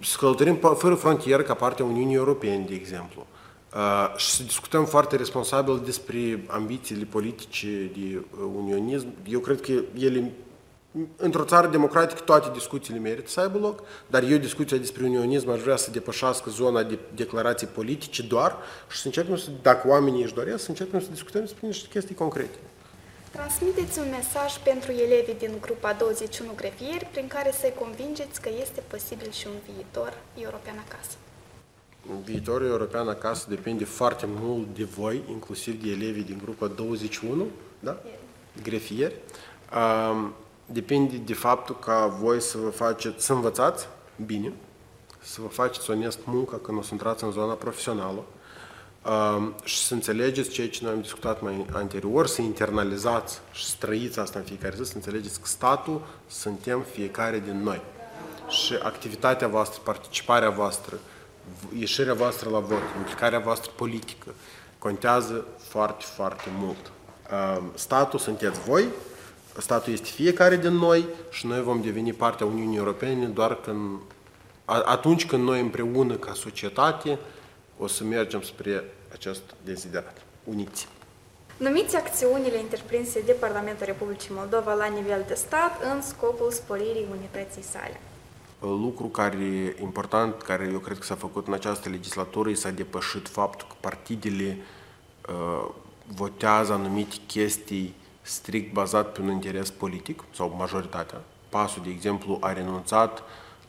Să 0.00 0.16
călătorim 0.18 0.56
fără 0.76 0.94
frontieră 0.94 1.42
ca 1.42 1.54
parte 1.54 1.82
a 1.82 1.84
Uniunii 1.84 2.14
Europene, 2.14 2.64
de 2.68 2.74
exemplu. 2.74 3.26
Uh, 3.74 4.16
și 4.16 4.30
să 4.30 4.42
discutăm 4.42 4.84
foarte 4.84 5.16
responsabil 5.16 5.80
despre 5.84 6.44
ambițiile 6.46 7.04
politice 7.04 7.90
de 7.96 8.24
unionism. 8.56 9.06
Eu 9.28 9.40
cred 9.40 9.60
că 9.60 9.72
ele 9.98 10.32
într-o 11.16 11.44
țară 11.44 11.66
democratică 11.66 12.20
toate 12.20 12.50
discuțiile 12.52 12.98
merită 12.98 13.28
să 13.28 13.40
aibă 13.40 13.58
loc, 13.58 13.82
dar 14.06 14.22
eu 14.22 14.38
discuția 14.38 14.76
despre 14.76 15.04
unionism 15.04 15.50
aș 15.50 15.60
vrea 15.60 15.76
să 15.76 15.90
depășească 15.90 16.50
zona 16.50 16.82
de 16.82 16.98
declarații 17.14 17.66
politice 17.66 18.22
doar 18.22 18.56
și 18.90 18.98
să 18.98 19.06
începem 19.06 19.36
să, 19.36 19.48
dacă 19.62 19.88
oamenii 19.88 20.22
își 20.22 20.34
doresc, 20.34 20.64
să 20.64 20.70
începem 20.70 21.00
să 21.00 21.06
discutăm 21.10 21.40
despre 21.40 21.66
niște 21.66 21.88
chestii 21.88 22.14
concrete. 22.14 22.58
Transmiteți 23.34 23.98
un 23.98 24.08
mesaj 24.10 24.56
pentru 24.56 24.92
elevii 24.92 25.34
din 25.34 25.58
grupa 25.60 25.92
21 25.92 26.52
grefieri 26.56 27.08
prin 27.12 27.26
care 27.26 27.50
să-i 27.60 27.74
convingeți 27.78 28.40
că 28.40 28.50
este 28.60 28.82
posibil 28.86 29.30
și 29.30 29.46
un 29.46 29.74
viitor 29.74 30.12
european 30.34 30.84
acasă. 30.88 31.16
Viitorul 32.24 32.66
european 32.66 33.08
acasă 33.08 33.46
depinde 33.48 33.84
foarte 33.84 34.26
mult 34.28 34.74
de 34.76 34.84
voi, 34.84 35.22
inclusiv 35.28 35.82
de 35.82 35.90
elevii 35.90 36.22
din 36.22 36.40
grupa 36.42 36.66
21, 36.66 37.46
da? 37.80 37.96
Grefieri. 38.62 39.14
Um, 40.10 40.34
depinde 40.66 41.16
de 41.16 41.34
faptul 41.34 41.78
ca 41.78 42.06
voi 42.06 42.40
să 42.40 42.58
vă 42.58 42.70
faceți, 42.70 43.24
să 43.24 43.32
învățați 43.32 43.88
bine, 44.26 44.52
să 45.20 45.40
vă 45.40 45.48
faceți 45.48 45.90
onest 45.90 46.18
munca 46.24 46.56
când 46.56 46.78
o 46.78 46.82
să 46.82 46.88
intrați 46.92 47.24
în 47.24 47.30
zona 47.30 47.54
profesională 47.54 48.18
uh, 48.18 48.43
și 49.64 49.76
să 49.78 49.94
înțelegeți 49.94 50.50
ceea 50.50 50.68
ce 50.68 50.84
noi 50.84 50.92
am 50.92 51.00
discutat 51.00 51.40
mai 51.40 51.66
anterior, 51.72 52.26
să 52.26 52.42
internalizați 52.42 53.40
și 53.52 53.64
să 53.64 53.74
trăiți 53.78 54.18
asta 54.18 54.38
în 54.38 54.44
fiecare 54.44 54.74
zi, 54.76 54.90
să 54.90 54.96
înțelegeți 54.96 55.40
că 55.40 55.46
statul 55.46 56.06
suntem 56.26 56.84
fiecare 56.92 57.42
din 57.44 57.62
noi. 57.62 57.80
Și 58.48 58.74
activitatea 58.82 59.48
voastră, 59.48 59.80
participarea 59.84 60.50
voastră, 60.50 60.98
ieșirea 61.78 62.14
voastră 62.14 62.50
la 62.50 62.58
vot, 62.58 62.82
implicarea 62.98 63.38
voastră 63.38 63.70
politică, 63.76 64.34
contează 64.78 65.46
foarte, 65.68 66.04
foarte 66.14 66.50
mult. 66.58 66.90
Uh, 67.32 67.62
statul 67.74 68.18
sunteți 68.18 68.60
voi, 68.60 68.84
statul 69.58 69.92
este 69.92 70.08
fiecare 70.08 70.56
din 70.56 70.72
noi 70.72 71.06
și 71.30 71.46
noi 71.46 71.62
vom 71.62 71.80
deveni 71.80 72.12
partea 72.12 72.46
Uniunii 72.46 72.78
Europene 72.78 73.26
doar 73.26 73.60
când, 73.60 73.98
atunci 74.64 75.26
când 75.26 75.44
noi 75.44 75.60
împreună 75.60 76.14
ca 76.14 76.32
societate 76.32 77.18
o 77.78 77.86
să 77.86 78.04
mergem 78.04 78.42
spre 78.42 78.84
acest 79.12 79.42
deziderat. 79.64 80.22
Uniți! 80.44 80.88
Numiți 81.56 81.96
acțiunile 81.96 82.60
întreprinse 82.60 83.20
de 83.20 83.32
Parlamentul 83.32 83.86
Republicii 83.86 84.34
Moldova 84.34 84.74
la 84.74 84.86
nivel 84.86 85.24
de 85.26 85.34
stat 85.34 85.82
în 85.94 86.02
scopul 86.02 86.50
sporirii 86.50 87.06
unității 87.10 87.62
sale. 87.62 88.00
Lucru 88.60 89.06
care 89.06 89.76
important, 89.80 90.42
care 90.42 90.68
eu 90.72 90.78
cred 90.78 90.98
că 90.98 91.04
s-a 91.04 91.14
făcut 91.14 91.46
în 91.46 91.52
această 91.52 91.88
legislatură, 91.88 92.54
s-a 92.54 92.70
depășit 92.70 93.28
faptul 93.28 93.66
că 93.68 93.74
partidele 93.80 94.58
uh, 95.28 95.68
votează 96.06 96.72
anumite 96.72 97.16
chestii 97.26 97.94
strict 98.22 98.72
bazat 98.72 99.12
pe 99.12 99.20
un 99.20 99.30
interes 99.30 99.70
politic, 99.70 100.24
sau 100.34 100.54
majoritatea. 100.58 101.20
Pasul, 101.48 101.82
de 101.82 101.90
exemplu, 101.90 102.38
a 102.40 102.52
renunțat 102.52 103.22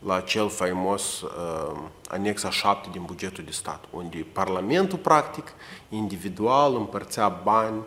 la 0.04 0.20
cel 0.20 0.48
faimos 0.48 1.20
uh, 1.20 1.78
anexa 2.08 2.50
7 2.50 2.88
din 2.92 3.02
bugetul 3.04 3.44
de 3.44 3.50
stat, 3.50 3.84
unde 3.90 4.26
Parlamentul, 4.32 4.98
practic, 4.98 5.52
individual 5.88 6.74
împărțea 6.74 7.28
bani 7.28 7.82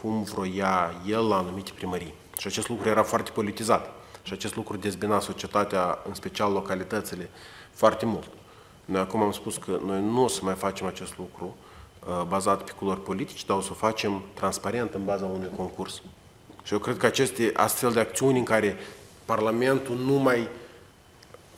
cum 0.00 0.22
vroia 0.22 0.94
el 1.06 1.28
la 1.28 1.36
anumite 1.36 1.70
primării. 1.74 2.14
Și 2.38 2.46
acest 2.46 2.68
lucru 2.68 2.88
era 2.88 3.02
foarte 3.02 3.30
politizat. 3.30 3.90
Și 4.22 4.32
acest 4.32 4.56
lucru 4.56 4.76
dezbina 4.76 5.20
societatea, 5.20 5.98
în 6.08 6.14
special 6.14 6.52
localitățile, 6.52 7.30
foarte 7.70 8.06
mult. 8.06 8.28
Noi 8.84 9.00
acum 9.00 9.22
am 9.22 9.32
spus 9.32 9.56
că 9.56 9.78
noi 9.84 10.02
nu 10.02 10.22
o 10.24 10.28
să 10.28 10.40
mai 10.42 10.54
facem 10.54 10.86
acest 10.86 11.18
lucru, 11.18 11.56
Uh, 12.08 12.22
bazat 12.28 12.62
pe 12.62 12.70
culori 12.70 13.02
politici, 13.02 13.44
dar 13.44 13.56
o 13.56 13.60
să 13.60 13.68
o 13.70 13.74
facem 13.74 14.22
transparent 14.34 14.94
în 14.94 15.04
baza 15.04 15.24
unui 15.24 15.50
concurs. 15.56 16.02
Și 16.62 16.72
eu 16.72 16.78
cred 16.78 16.96
că 16.96 17.06
aceste 17.06 17.50
astfel 17.54 17.92
de 17.92 18.00
acțiuni 18.00 18.38
în 18.38 18.44
care 18.44 18.76
Parlamentul 19.24 19.96
nu 19.96 20.12
mai 20.12 20.48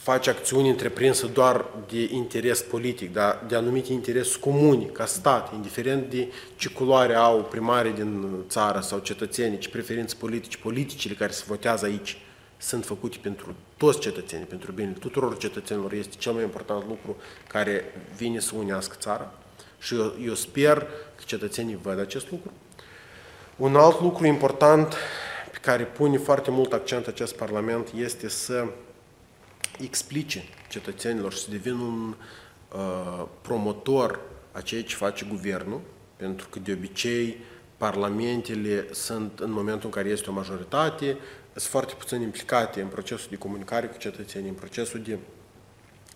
face 0.07 0.31
acțiuni 0.31 0.69
întreprinse 0.69 1.27
doar 1.27 1.65
de 1.89 2.09
interes 2.11 2.63
politic, 2.63 3.13
dar 3.13 3.45
de 3.49 3.57
anumite 3.57 3.93
interese 3.93 4.39
comune, 4.39 4.85
ca 4.85 5.07
stat, 5.07 5.53
indiferent 5.53 6.11
de 6.11 6.29
ce 6.57 6.69
culoare 6.69 7.15
au 7.15 7.43
primare 7.43 7.91
din 7.91 8.29
țară 8.49 8.81
sau 8.81 8.99
cetățenii, 8.99 9.59
ce 9.59 9.69
preferințe 9.69 10.15
politici, 10.19 10.57
politicile 10.57 11.15
care 11.15 11.33
se 11.33 11.45
votează 11.47 11.85
aici 11.85 12.19
sunt 12.57 12.85
făcute 12.85 13.17
pentru 13.23 13.55
toți 13.77 13.99
cetățenii, 13.99 14.47
pentru 14.47 14.73
binele 14.73 14.97
tuturor 14.99 15.37
cetățenilor, 15.37 15.93
este 15.93 16.15
cel 16.19 16.33
mai 16.33 16.43
important 16.43 16.85
lucru 16.89 17.17
care 17.49 17.85
vine 18.17 18.41
să 18.41 18.53
unească 18.57 18.97
țara. 18.99 19.33
Și 19.79 19.95
eu, 19.95 20.15
eu 20.25 20.35
sper 20.35 20.79
că 21.17 21.23
cetățenii 21.25 21.79
văd 21.83 22.01
acest 22.01 22.31
lucru. 22.31 22.53
Un 23.57 23.77
alt 23.77 24.01
lucru 24.01 24.27
important 24.27 24.95
pe 25.51 25.59
care 25.61 25.85
pune 25.85 26.19
foarte 26.19 26.51
mult 26.51 26.73
accent 26.73 27.07
acest 27.07 27.35
Parlament 27.35 27.89
este 27.97 28.29
să 28.29 28.65
explice 29.81 30.45
cetățenilor 30.69 31.33
și 31.33 31.39
să 31.39 31.51
devină 31.51 31.83
un 31.83 32.15
uh, 32.73 33.27
promotor 33.43 34.21
a 34.53 34.61
ceea 34.61 34.83
ce 34.83 34.95
face 34.95 35.27
guvernul, 35.29 35.81
pentru 36.17 36.49
că 36.49 36.59
de 36.59 36.73
obicei 36.73 37.37
parlamentele 37.77 38.87
sunt 38.93 39.39
în 39.39 39.51
momentul 39.51 39.85
în 39.85 39.91
care 39.91 40.09
este 40.09 40.31
o 40.31 40.33
majoritate, 40.33 41.17
sunt 41.53 41.71
foarte 41.71 41.95
puțin 41.99 42.21
implicate 42.21 42.81
în 42.81 42.89
procesul 42.89 43.27
de 43.31 43.37
comunicare 43.37 43.87
cu 43.87 43.99
cetățenii, 43.99 44.49
în 44.49 44.55
procesul 44.55 45.01
de 45.01 45.19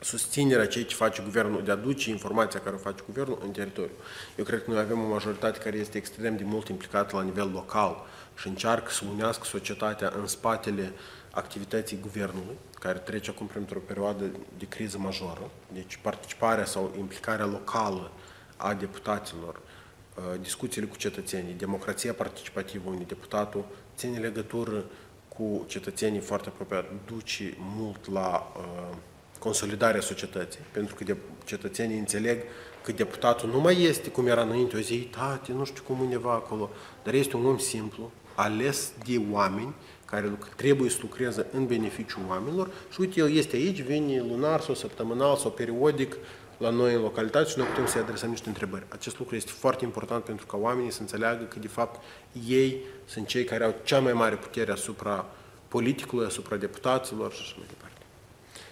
susținerea 0.01 0.67
ceea 0.67 0.85
ce 0.85 0.95
face 0.95 1.23
guvernul, 1.23 1.63
de 1.65 1.71
a 1.71 1.75
duce 1.75 2.11
informația 2.11 2.61
care 2.61 2.75
o 2.75 2.79
face 2.79 3.03
guvernul 3.07 3.39
în 3.45 3.51
teritoriu. 3.51 3.95
Eu 4.37 4.45
cred 4.45 4.65
că 4.65 4.71
noi 4.71 4.81
avem 4.81 5.05
o 5.05 5.09
majoritate 5.09 5.59
care 5.59 5.77
este 5.77 5.99
extrem 5.99 6.37
de 6.37 6.45
mult 6.45 6.69
implicată 6.69 7.17
la 7.17 7.23
nivel 7.23 7.51
local 7.53 8.07
și 8.39 8.49
încearcă 8.49 8.91
să 8.91 9.05
unească 9.13 9.45
societatea 9.45 10.13
în 10.17 10.27
spatele 10.27 10.93
activității 11.31 11.99
guvernului, 12.01 12.57
care 12.81 12.99
trece 12.99 13.31
acum 13.31 13.47
printr-o 13.47 13.79
perioadă 13.79 14.25
de 14.59 14.67
criză 14.69 14.99
majoră. 14.99 15.51
Deci 15.73 15.99
participarea 16.03 16.65
sau 16.65 16.95
implicarea 16.99 17.47
locală 17.47 18.11
a 18.57 18.75
deputaților, 18.75 19.55
uh, 19.55 20.41
discuțiile 20.41 20.87
cu 20.87 20.97
cetățenii, 20.97 21.55
democrația 21.55 22.13
participativă, 22.13 22.91
unde 22.91 23.05
deputatul 23.05 23.65
ține 23.97 24.19
legătură 24.19 24.85
cu 25.29 25.65
cetățenii 25.67 26.21
foarte 26.21 26.49
apropiat, 26.49 26.85
duce 27.07 27.55
mult 27.59 28.11
la 28.13 28.53
uh, 28.57 28.97
consolidarea 29.39 30.01
societății, 30.01 30.61
pentru 30.73 30.95
că 30.95 31.05
de, 31.05 31.17
cetățenii 31.45 31.99
înțeleg 31.99 32.43
că 32.83 32.93
deputatul 32.93 33.49
nu 33.49 33.61
mai 33.61 33.83
este 33.83 34.11
cum 34.11 34.27
era 34.27 34.43
înainte, 34.43 34.77
o 34.77 34.81
zi, 34.81 34.97
tate, 34.97 35.53
nu 35.53 35.65
știu 35.65 35.83
cum 35.83 36.01
undeva 36.01 36.33
acolo, 36.33 36.71
dar 37.03 37.15
este 37.15 37.37
un 37.37 37.47
om 37.47 37.59
simplu, 37.59 38.11
ales 38.35 38.93
de 39.07 39.21
oameni, 39.31 39.75
care 40.11 40.39
trebuie 40.57 40.91
să 40.91 40.99
lucreze 41.01 41.47
în 41.53 41.67
beneficiul 41.67 42.23
oamenilor 42.29 42.71
și 42.91 43.01
uite, 43.01 43.21
el 43.21 43.33
este 43.37 43.57
aici, 43.57 43.81
vine 43.83 44.25
lunar 44.29 44.61
sau 44.61 44.75
săptămânal 44.75 45.37
sau 45.37 45.51
periodic 45.51 46.17
la 46.59 46.71
noi 46.71 46.95
în 46.95 47.01
localitate 47.01 47.49
și 47.49 47.59
noi 47.59 47.67
putem 47.67 47.87
să-i 47.87 48.01
adresăm 48.01 48.31
niște 48.31 48.49
întrebări. 48.49 48.85
Acest 48.89 49.19
lucru 49.19 49.37
este 49.37 49.51
foarte 49.51 49.85
important 49.85 50.25
pentru 50.25 50.47
ca 50.47 50.57
oamenii 50.57 50.93
să 50.93 51.01
înțeleagă 51.01 51.45
că, 51.45 51.59
de 51.59 51.69
fapt, 51.69 52.03
ei 52.49 52.77
sunt 53.05 53.27
cei 53.27 53.45
care 53.45 53.65
au 53.65 53.75
cea 53.85 53.99
mai 53.99 54.13
mare 54.13 54.35
putere 54.35 54.73
asupra 54.73 55.27
politicului, 55.69 56.27
asupra 56.27 56.57
deputaților 56.57 57.33
și 57.33 57.41
așa 57.43 57.55
mai 57.57 57.67
departe. 57.69 58.01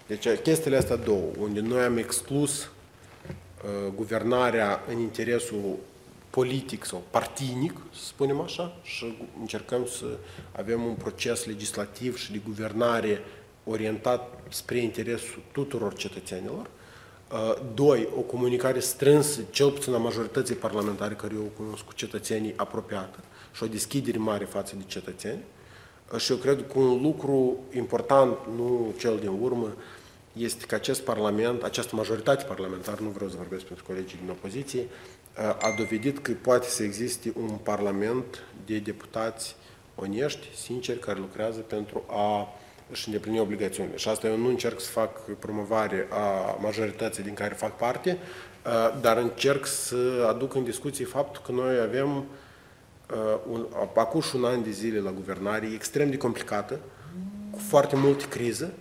Deci 0.07 0.41
chestiile 0.43 0.76
astea 0.76 0.97
două, 0.97 1.30
unde 1.39 1.61
noi 1.61 1.80
am 1.80 1.97
exclus 1.97 2.62
uh, 2.62 3.93
guvernarea 3.95 4.84
în 4.89 4.99
interesul 4.99 5.76
politic 6.31 6.85
sau 6.85 7.03
partinic, 7.11 7.72
să 7.93 8.05
spunem 8.05 8.41
așa, 8.41 8.76
și 8.83 9.16
încercăm 9.41 9.87
să 9.87 10.07
avem 10.53 10.85
un 10.85 10.95
proces 10.95 11.45
legislativ 11.45 12.16
și 12.16 12.33
de 12.33 12.41
guvernare 12.45 13.22
orientat 13.64 14.39
spre 14.49 14.79
interesul 14.79 15.43
tuturor 15.53 15.95
cetățenilor. 15.95 16.70
Uh, 17.33 17.55
doi, 17.74 18.09
o 18.16 18.20
comunicare 18.20 18.81
strânsă, 18.81 19.41
cel 19.51 19.70
puțin 19.70 19.95
a 19.95 19.99
majorității 19.99 20.55
parlamentare 20.55 21.14
care 21.14 21.35
eu 21.35 21.43
o 21.43 21.62
cunosc 21.62 21.85
cu 21.85 21.93
cetățenii 21.93 22.53
apropiată 22.57 23.18
și 23.53 23.62
o 23.62 23.66
deschidere 23.66 24.18
mare 24.18 24.45
față 24.45 24.76
de 24.76 24.83
cetățeni. 24.87 25.43
și 26.16 26.31
eu 26.33 26.37
cred 26.37 26.66
că 26.72 26.79
un 26.79 27.03
lucru 27.03 27.57
important, 27.74 28.37
nu 28.57 28.95
cel 28.99 29.18
din 29.18 29.39
urmă, 29.41 29.74
este 30.33 30.64
că 30.66 30.74
acest 30.74 31.01
Parlament, 31.01 31.62
această 31.62 31.97
majoritate 31.97 32.45
parlamentară, 32.45 33.03
nu 33.03 33.09
vreau 33.09 33.31
să 33.31 33.37
vorbesc 33.37 33.64
pentru 33.64 33.85
colegii 33.85 34.18
din 34.18 34.31
opoziție, 34.31 34.87
a 35.39 35.74
dovedit 35.76 36.18
că 36.18 36.32
poate 36.43 36.68
să 36.68 36.82
existe 36.82 37.32
un 37.36 37.49
Parlament 37.62 38.43
de 38.66 38.78
deputați 38.78 39.57
onești, 39.95 40.47
sinceri, 40.57 40.99
care 40.99 41.18
lucrează 41.18 41.61
pentru 41.61 42.05
a 42.09 42.49
își 42.91 43.09
îndeplini 43.09 43.41
obligațiunile. 43.41 43.97
Și 43.97 44.09
asta 44.09 44.26
eu 44.26 44.36
nu 44.36 44.49
încerc 44.49 44.80
să 44.80 44.91
fac 44.91 45.20
promovare 45.39 46.09
a 46.11 46.59
majorității 46.61 47.22
din 47.22 47.34
care 47.34 47.55
fac 47.55 47.76
parte, 47.76 48.18
dar 49.01 49.16
încerc 49.16 49.66
să 49.66 50.26
aduc 50.28 50.55
în 50.55 50.64
discuție 50.64 51.05
faptul 51.05 51.43
că 51.47 51.53
noi 51.53 51.78
avem 51.80 52.24
un, 53.51 53.66
acuși 53.95 54.36
un 54.36 54.45
an 54.45 54.62
de 54.62 54.70
zile 54.70 54.99
la 55.01 55.11
guvernare 55.11 55.70
extrem 55.74 56.11
de 56.11 56.16
complicată, 56.16 56.80
cu 57.51 57.59
foarte 57.68 57.97
multe 57.97 58.24
crize, 58.28 58.72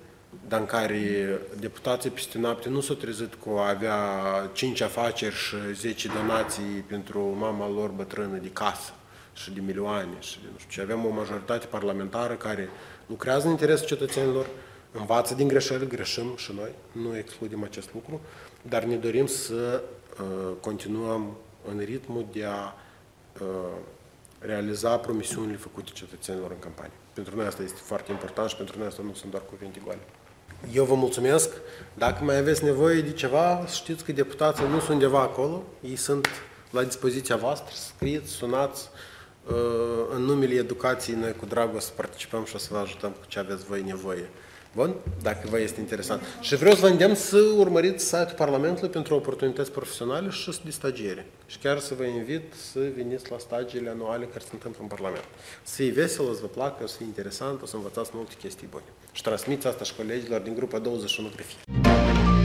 dar 0.47 0.59
în 0.59 0.65
care 0.65 1.39
deputații 1.59 2.09
peste 2.09 2.37
noapte 2.37 2.69
nu 2.69 2.79
s-au 2.79 2.95
trezit 2.95 3.33
cu 3.33 3.49
a 3.49 3.69
avea 3.69 3.99
5 4.53 4.81
afaceri 4.81 5.35
și 5.35 5.55
10 5.73 6.07
donații 6.07 6.83
pentru 6.87 7.35
mama 7.39 7.69
lor 7.69 7.89
bătrână 7.89 8.37
de 8.37 8.49
casă 8.49 8.93
și 9.33 9.51
de 9.51 9.59
milioane 9.59 10.15
și 10.19 10.39
de 10.39 10.47
nu 10.51 10.57
știu 10.57 10.69
ce. 10.69 10.81
Avem 10.81 11.05
o 11.05 11.09
majoritate 11.09 11.65
parlamentară 11.65 12.33
care 12.33 12.69
lucrează 13.05 13.45
în 13.45 13.51
interesul 13.51 13.87
cetățenilor, 13.87 14.47
învață 14.91 15.35
din 15.35 15.47
greșeli, 15.47 15.87
greșim 15.87 16.35
și 16.35 16.53
noi, 16.55 16.71
nu 16.91 17.17
excludem 17.17 17.63
acest 17.63 17.93
lucru, 17.93 18.21
dar 18.61 18.83
ne 18.83 18.95
dorim 18.95 19.25
să 19.25 19.81
uh, 20.19 20.53
continuăm 20.61 21.37
în 21.71 21.79
ritmul 21.79 22.25
de 22.31 22.45
a 22.45 22.73
uh, 23.41 23.47
realiza 24.39 24.97
promisiunile 24.97 25.57
făcute 25.57 25.91
cetățenilor 25.93 26.51
în 26.51 26.59
campanie. 26.59 26.95
Pentru 27.13 27.35
noi 27.35 27.45
asta 27.45 27.63
este 27.63 27.79
foarte 27.83 28.11
important 28.11 28.49
și 28.49 28.55
pentru 28.55 28.77
noi 28.77 28.87
asta 28.87 29.01
nu 29.03 29.13
sunt 29.13 29.31
doar 29.31 29.43
cuvinte 29.49 29.81
goale. 29.83 30.01
Eu 30.73 30.83
vă 30.83 30.95
mulțumesc. 30.95 31.49
Dacă 31.93 32.23
mai 32.23 32.37
aveți 32.37 32.63
nevoie 32.63 33.01
de 33.01 33.11
ceva, 33.11 33.65
știți 33.73 34.03
că 34.03 34.11
deputații 34.11 34.67
nu 34.67 34.79
sunt 34.79 34.89
undeva 34.89 35.19
acolo. 35.19 35.63
Ei 35.81 35.95
sunt 35.95 36.27
la 36.71 36.83
dispoziția 36.83 37.35
voastră. 37.35 37.73
Scrieți, 37.75 38.29
sunați. 38.29 38.89
Uh, 39.47 39.55
în 40.15 40.21
numele 40.21 40.53
educației, 40.53 41.15
noi 41.15 41.33
cu 41.33 41.45
dragoste 41.45 41.91
participăm 41.95 42.45
și 42.45 42.55
o 42.55 42.57
să 42.57 42.67
vă 42.71 42.77
ajutăm 42.77 43.09
cu 43.11 43.25
ce 43.27 43.39
aveți 43.39 43.65
voi 43.65 43.81
nevoie. 43.81 44.29
Bun? 44.77 44.95
Dacă 45.21 45.47
vă 45.49 45.59
este 45.59 45.79
interesant. 45.79 46.21
Și 46.41 46.55
vreau 46.55 46.75
să 46.75 46.81
vă 46.81 46.87
îndemn 46.87 47.15
să 47.15 47.37
urmăriți 47.57 48.03
site-ul 48.05 48.33
Parlamentului 48.37 48.89
pentru 48.89 49.15
oportunități 49.15 49.71
profesionale 49.71 50.29
și 50.29 50.59
de 50.63 50.71
stagiere. 50.71 51.25
Și 51.45 51.57
chiar 51.57 51.79
să 51.79 51.93
vă 51.93 52.03
invit 52.03 52.53
să 52.71 52.79
veniți 52.95 53.31
la 53.31 53.37
stagiile 53.37 53.89
anuale 53.89 54.25
care 54.25 54.39
se 54.39 54.49
întâmplă 54.53 54.79
în 54.81 54.87
Parlament. 54.87 55.23
Să 55.63 55.75
fie 55.75 55.91
vesel, 55.91 56.33
să 56.33 56.41
vă 56.41 56.47
placă, 56.47 56.87
să 56.87 56.95
fie 56.97 57.05
interesant, 57.05 57.61
o 57.61 57.65
să 57.65 57.75
învățați 57.75 58.09
multe 58.13 58.33
chestii 58.39 58.67
bune. 58.69 58.83
Și 59.11 59.21
transmiți 59.21 59.67
asta 59.67 59.83
și 59.83 59.95
colegilor 59.95 60.41
din 60.41 60.55
grupa 60.55 60.79
21 60.79 61.29
Grefie. 61.35 62.36